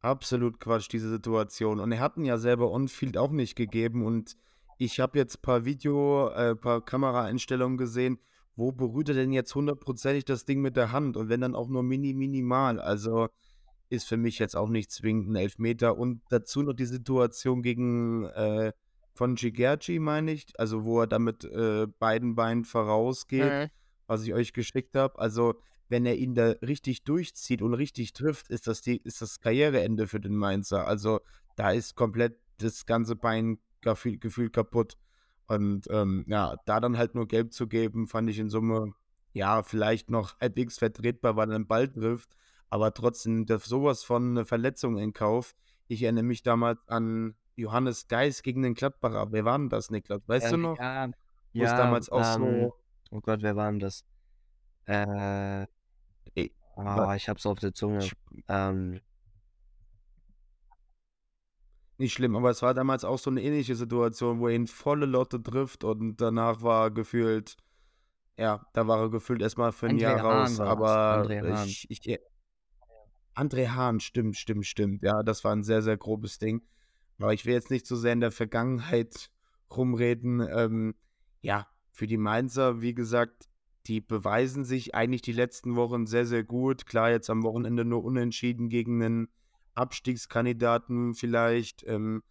Absolut 0.00 0.58
Quatsch, 0.58 0.88
diese 0.90 1.10
Situation. 1.10 1.78
Und 1.80 1.92
er 1.92 2.00
hat 2.00 2.16
ihn 2.16 2.24
ja 2.24 2.38
selber 2.38 2.70
on-field 2.70 3.16
auch 3.16 3.30
nicht 3.30 3.54
gegeben. 3.54 4.04
Und 4.04 4.36
ich 4.78 4.98
habe 4.98 5.18
jetzt 5.18 5.38
ein 5.38 5.42
paar 5.42 5.64
Video, 5.64 6.28
äh, 6.30 6.56
paar 6.56 6.84
Kameraeinstellungen 6.84 7.78
gesehen. 7.78 8.18
Wo 8.62 8.70
berührt 8.70 9.08
er 9.08 9.16
denn 9.16 9.32
jetzt 9.32 9.56
hundertprozentig 9.56 10.24
das 10.24 10.44
Ding 10.44 10.60
mit 10.60 10.76
der 10.76 10.92
Hand? 10.92 11.16
Und 11.16 11.28
wenn 11.28 11.40
dann 11.40 11.56
auch 11.56 11.68
nur 11.68 11.82
mini, 11.82 12.14
minimal. 12.14 12.78
Also 12.78 13.28
ist 13.88 14.06
für 14.06 14.16
mich 14.16 14.38
jetzt 14.38 14.54
auch 14.54 14.68
nicht 14.68 14.92
zwingend 14.92 15.30
ein 15.30 15.34
Elfmeter. 15.34 15.98
Und 15.98 16.22
dazu 16.28 16.62
noch 16.62 16.72
die 16.72 16.84
Situation 16.86 17.60
gegen 17.62 18.24
äh, 18.26 18.72
von 19.14 19.34
Gigerci, 19.34 19.98
meine 19.98 20.30
ich. 20.30 20.46
Also 20.60 20.84
wo 20.84 21.00
er 21.00 21.08
da 21.08 21.18
mit 21.18 21.42
äh, 21.42 21.88
beiden 21.98 22.36
Beinen 22.36 22.64
vorausgeht, 22.64 23.52
Mhm. 23.52 23.68
was 24.06 24.22
ich 24.22 24.32
euch 24.32 24.52
geschickt 24.52 24.94
habe. 24.96 25.18
Also 25.18 25.54
wenn 25.88 26.06
er 26.06 26.16
ihn 26.16 26.36
da 26.36 26.50
richtig 26.62 27.02
durchzieht 27.02 27.62
und 27.62 27.74
richtig 27.74 28.12
trifft, 28.12 28.48
ist 28.48 28.68
das, 28.68 28.80
die, 28.80 28.98
ist 28.98 29.20
das 29.22 29.40
Karriereende 29.40 30.06
für 30.06 30.20
den 30.20 30.36
Mainzer. 30.36 30.86
Also 30.86 31.18
da 31.56 31.72
ist 31.72 31.96
komplett 31.96 32.38
das 32.58 32.86
ganze 32.86 33.16
Bein 33.16 33.58
gefühl- 33.82 34.18
gefühlt 34.20 34.52
kaputt. 34.52 34.96
Und 35.54 35.86
ähm, 35.90 36.24
ja, 36.28 36.56
da 36.64 36.80
dann 36.80 36.96
halt 36.96 37.14
nur 37.14 37.28
gelb 37.28 37.52
zu 37.52 37.66
geben, 37.66 38.06
fand 38.06 38.30
ich 38.30 38.38
in 38.38 38.48
Summe, 38.48 38.94
ja, 39.34 39.62
vielleicht 39.62 40.08
noch 40.10 40.38
halbwegs 40.40 40.78
vertretbar, 40.78 41.36
weil 41.36 41.50
er 41.50 41.58
den 41.58 41.66
Ball 41.66 41.88
trifft. 41.88 42.30
Aber 42.70 42.94
trotzdem, 42.94 43.44
das 43.44 43.64
sowas 43.66 44.02
von 44.02 44.30
eine 44.30 44.46
Verletzung 44.46 44.96
in 44.96 45.12
Kauf. 45.12 45.54
Ich 45.88 46.02
erinnere 46.02 46.24
mich 46.24 46.42
damals 46.42 46.78
an 46.88 47.34
Johannes 47.54 48.08
Geis 48.08 48.42
gegen 48.42 48.62
den 48.62 48.72
Gladbacher. 48.72 49.30
Wer 49.30 49.44
war 49.44 49.58
denn 49.58 49.68
das, 49.68 49.90
Niklas? 49.90 50.22
Weißt 50.26 50.52
du 50.52 50.56
Ähm, 50.56 50.62
noch? 50.62 50.78
Ja, 50.78 51.10
Wo 51.52 51.64
ja, 51.64 51.76
damals 51.76 52.08
auch 52.08 52.24
ähm, 52.24 52.70
so. 52.70 52.74
oh 53.10 53.20
Gott, 53.20 53.42
wer 53.42 53.56
war 53.56 53.70
denn 53.70 53.80
das? 53.80 54.04
Äh, 54.86 55.66
Ey, 56.34 56.50
oh, 56.76 57.12
ich 57.14 57.28
hab's 57.28 57.44
auf 57.44 57.58
der 57.58 57.74
Zunge. 57.74 57.98
sch- 58.00 58.14
Ähm, 58.48 59.00
Nicht 62.02 62.14
schlimm, 62.14 62.34
aber 62.34 62.50
es 62.50 62.62
war 62.62 62.74
damals 62.74 63.04
auch 63.04 63.20
so 63.20 63.30
eine 63.30 63.40
ähnliche 63.40 63.76
Situation, 63.76 64.40
wo 64.40 64.48
er 64.48 64.56
ihn 64.56 64.66
volle 64.66 65.06
Lotte 65.06 65.40
trifft 65.40 65.84
und 65.84 66.20
danach 66.20 66.60
war 66.60 66.90
gefühlt, 66.90 67.56
ja, 68.36 68.66
da 68.72 68.88
war 68.88 69.02
er 69.02 69.08
gefühlt 69.08 69.40
erstmal 69.40 69.70
für 69.70 69.86
ein 69.86 69.98
André 69.98 70.00
Jahr 70.00 70.20
Hahn 70.20 70.46
raus. 70.46 70.58
Aber 70.58 71.22
André 71.22 71.48
Hahn. 71.48 71.68
ich, 71.68 71.86
ich, 71.88 72.18
André 73.36 73.68
Hahn, 73.68 74.00
stimmt, 74.00 74.36
stimmt, 74.36 74.66
stimmt. 74.66 75.04
Ja, 75.04 75.22
das 75.22 75.44
war 75.44 75.54
ein 75.54 75.62
sehr, 75.62 75.80
sehr 75.80 75.96
grobes 75.96 76.40
Ding. 76.40 76.62
Aber 77.20 77.34
ich 77.34 77.46
will 77.46 77.54
jetzt 77.54 77.70
nicht 77.70 77.86
so 77.86 77.94
sehr 77.94 78.14
in 78.14 78.20
der 78.20 78.32
Vergangenheit 78.32 79.30
rumreden. 79.70 80.40
Ähm, 80.40 80.96
ja, 81.40 81.68
für 81.92 82.08
die 82.08 82.16
Mainzer, 82.16 82.80
wie 82.80 82.94
gesagt, 82.94 83.48
die 83.86 84.00
beweisen 84.00 84.64
sich 84.64 84.96
eigentlich 84.96 85.22
die 85.22 85.30
letzten 85.30 85.76
Wochen 85.76 86.06
sehr, 86.06 86.26
sehr 86.26 86.42
gut. 86.42 86.84
Klar, 86.84 87.10
jetzt 87.10 87.30
am 87.30 87.44
Wochenende 87.44 87.84
nur 87.84 88.02
unentschieden 88.02 88.70
gegen 88.70 89.00
einen 89.00 89.28
Abstiegskandidaten 89.74 91.14
vielleicht. 91.14 91.84
Ähm, 91.86 92.22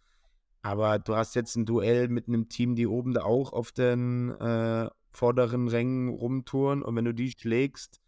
aber 0.62 0.98
du 0.98 1.16
hast 1.16 1.34
jetzt 1.34 1.56
ein 1.56 1.66
Duell 1.66 2.08
mit 2.08 2.28
einem 2.28 2.48
Team, 2.48 2.76
die 2.76 2.86
oben 2.86 3.14
da 3.14 3.22
auch 3.22 3.52
auf 3.52 3.72
den 3.72 4.30
äh, 4.30 4.88
vorderen 5.10 5.68
Rängen 5.68 6.08
rumtouren. 6.08 6.82
Und 6.82 6.96
wenn 6.96 7.04
du 7.04 7.14
die 7.14 7.32
schlägst, 7.32 8.00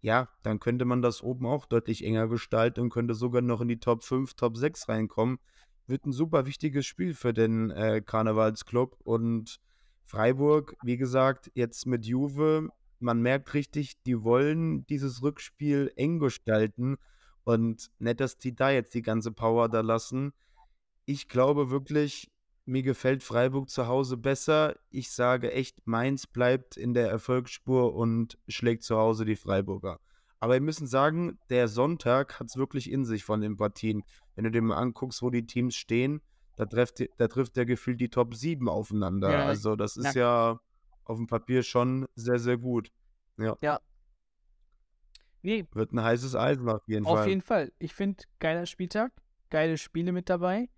ja, 0.00 0.28
dann 0.42 0.60
könnte 0.60 0.84
man 0.84 1.02
das 1.02 1.22
oben 1.22 1.46
auch 1.46 1.66
deutlich 1.66 2.04
enger 2.04 2.28
gestalten 2.28 2.80
und 2.80 2.90
könnte 2.90 3.14
sogar 3.14 3.42
noch 3.42 3.60
in 3.60 3.68
die 3.68 3.80
Top 3.80 4.04
5, 4.04 4.34
Top 4.34 4.56
6 4.56 4.88
reinkommen. 4.88 5.38
Wird 5.86 6.06
ein 6.06 6.12
super 6.12 6.46
wichtiges 6.46 6.86
Spiel 6.86 7.14
für 7.14 7.32
den 7.32 7.70
äh, 7.70 8.00
Karnevalsclub. 8.04 8.96
Und 9.04 9.60
Freiburg, 10.04 10.76
wie 10.82 10.96
gesagt, 10.96 11.50
jetzt 11.54 11.86
mit 11.86 12.06
Juve, 12.06 12.68
man 13.00 13.20
merkt 13.20 13.54
richtig, 13.54 14.02
die 14.04 14.22
wollen 14.22 14.86
dieses 14.86 15.22
Rückspiel 15.22 15.92
eng 15.96 16.18
gestalten. 16.18 16.96
Und 17.48 17.90
nicht, 17.98 18.20
dass 18.20 18.36
die 18.36 18.54
da 18.54 18.70
jetzt 18.70 18.92
die 18.92 19.00
ganze 19.00 19.32
Power 19.32 19.70
da 19.70 19.80
lassen. 19.80 20.34
Ich 21.06 21.28
glaube 21.28 21.70
wirklich, 21.70 22.30
mir 22.66 22.82
gefällt 22.82 23.22
Freiburg 23.22 23.70
zu 23.70 23.86
Hause 23.86 24.18
besser. 24.18 24.76
Ich 24.90 25.10
sage 25.10 25.50
echt, 25.50 25.86
Mainz 25.86 26.26
bleibt 26.26 26.76
in 26.76 26.92
der 26.92 27.08
Erfolgsspur 27.08 27.94
und 27.94 28.36
schlägt 28.48 28.82
zu 28.82 28.98
Hause 28.98 29.24
die 29.24 29.34
Freiburger. 29.36 29.98
Aber 30.40 30.52
wir 30.52 30.60
müssen 30.60 30.86
sagen, 30.86 31.38
der 31.48 31.68
Sonntag 31.68 32.38
hat 32.38 32.48
es 32.48 32.58
wirklich 32.58 32.90
in 32.90 33.06
sich 33.06 33.24
von 33.24 33.40
den 33.40 33.56
Partien. 33.56 34.04
Wenn 34.34 34.44
du 34.44 34.50
dir 34.50 34.60
mal 34.60 34.76
anguckst, 34.76 35.22
wo 35.22 35.30
die 35.30 35.46
Teams 35.46 35.74
stehen, 35.74 36.20
da 36.56 36.66
trifft, 36.66 37.02
da 37.16 37.28
trifft 37.28 37.56
der 37.56 37.64
gefühlt 37.64 37.98
die 37.98 38.10
Top 38.10 38.34
7 38.34 38.68
aufeinander. 38.68 39.30
Ja, 39.30 39.46
also 39.46 39.74
das 39.74 39.96
ist 39.96 40.14
na- 40.14 40.20
ja 40.20 40.60
auf 41.04 41.16
dem 41.16 41.26
Papier 41.26 41.62
schon 41.62 42.06
sehr, 42.14 42.38
sehr 42.38 42.58
gut. 42.58 42.92
Ja, 43.38 43.56
Nee, 45.42 45.66
wird 45.72 45.92
ein 45.92 46.02
heißes 46.02 46.34
Eisen 46.34 46.68
auf 46.68 46.86
jeden 46.86 47.06
Auf 47.06 47.18
Fall. 47.18 47.28
jeden 47.28 47.42
Fall. 47.42 47.72
Ich 47.78 47.94
finde, 47.94 48.24
geiler 48.38 48.66
Spieltag, 48.66 49.12
geile 49.50 49.78
Spiele 49.78 50.12
mit 50.12 50.28
dabei. 50.28 50.68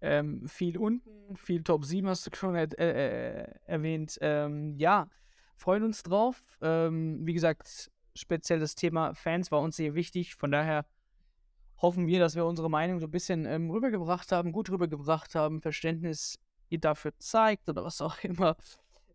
Ähm, 0.00 0.46
viel 0.46 0.78
unten, 0.78 1.36
viel 1.36 1.62
Top 1.62 1.84
7 1.84 2.08
hast 2.08 2.26
du 2.26 2.36
schon 2.36 2.54
äh, 2.54 2.64
äh, 2.64 3.54
erwähnt. 3.64 4.18
Ähm, 4.20 4.76
ja, 4.76 5.08
freuen 5.56 5.82
uns 5.82 6.02
drauf. 6.02 6.42
Ähm, 6.62 7.26
wie 7.26 7.34
gesagt, 7.34 7.90
speziell 8.14 8.60
das 8.60 8.74
Thema 8.74 9.14
Fans 9.14 9.50
war 9.50 9.60
uns 9.60 9.76
sehr 9.76 9.94
wichtig. 9.94 10.34
Von 10.34 10.52
daher 10.52 10.86
hoffen 11.80 12.06
wir, 12.06 12.18
dass 12.18 12.34
wir 12.36 12.44
unsere 12.44 12.70
Meinung 12.70 13.00
so 13.00 13.06
ein 13.06 13.10
bisschen 13.10 13.44
ähm, 13.44 13.70
rübergebracht 13.70 14.30
haben, 14.32 14.52
gut 14.52 14.70
rübergebracht 14.70 15.34
haben, 15.34 15.60
Verständnis 15.60 16.38
ihr 16.68 16.80
dafür 16.80 17.12
zeigt 17.18 17.68
oder 17.68 17.84
was 17.84 18.00
auch 18.00 18.18
immer. 18.22 18.56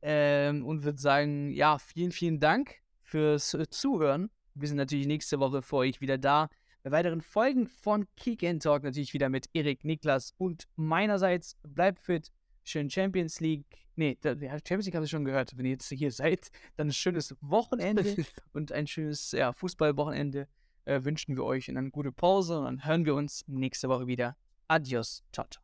Ähm, 0.01 0.65
und 0.65 0.83
würde 0.83 0.99
sagen, 0.99 1.51
ja, 1.51 1.77
vielen, 1.77 2.11
vielen 2.11 2.39
Dank 2.39 2.75
fürs 3.01 3.53
äh, 3.53 3.69
Zuhören. 3.69 4.29
Wir 4.55 4.67
sind 4.67 4.77
natürlich 4.77 5.07
nächste 5.07 5.39
Woche 5.39 5.61
für 5.61 5.77
euch 5.77 6.01
wieder 6.01 6.17
da. 6.17 6.49
Bei 6.83 6.91
weiteren 6.91 7.21
Folgen 7.21 7.67
von 7.67 8.05
Kick 8.17 8.43
and 8.43 8.61
Talk 8.61 8.83
natürlich 8.83 9.13
wieder 9.13 9.29
mit 9.29 9.49
Erik, 9.53 9.85
Niklas 9.85 10.33
und 10.37 10.67
meinerseits. 10.75 11.55
Bleibt 11.63 11.99
fit, 11.99 12.31
schön 12.63 12.89
Champions 12.89 13.39
League. 13.39 13.65
Nee, 13.95 14.17
Champions 14.21 14.85
League 14.85 14.95
habt 14.95 15.05
ihr 15.05 15.09
schon 15.09 15.25
gehört. 15.25 15.57
Wenn 15.57 15.65
ihr 15.65 15.71
jetzt 15.71 15.87
hier 15.87 16.11
seid, 16.11 16.51
dann 16.75 16.87
ein 16.87 16.93
schönes 16.93 17.35
Wochenende 17.41 18.03
und 18.53 18.71
ein 18.71 18.87
schönes 18.87 19.31
ja, 19.31 19.53
Fußballwochenende 19.53 20.47
äh, 20.85 21.03
wünschen 21.03 21.35
wir 21.35 21.43
euch 21.43 21.69
und 21.69 21.77
eine 21.77 21.91
gute 21.91 22.11
Pause 22.11 22.59
und 22.59 22.65
dann 22.65 22.85
hören 22.85 23.05
wir 23.05 23.15
uns 23.15 23.43
nächste 23.47 23.89
Woche 23.89 24.07
wieder. 24.07 24.35
Adios, 24.67 25.23
ciao, 25.31 25.47
ciao. 25.49 25.62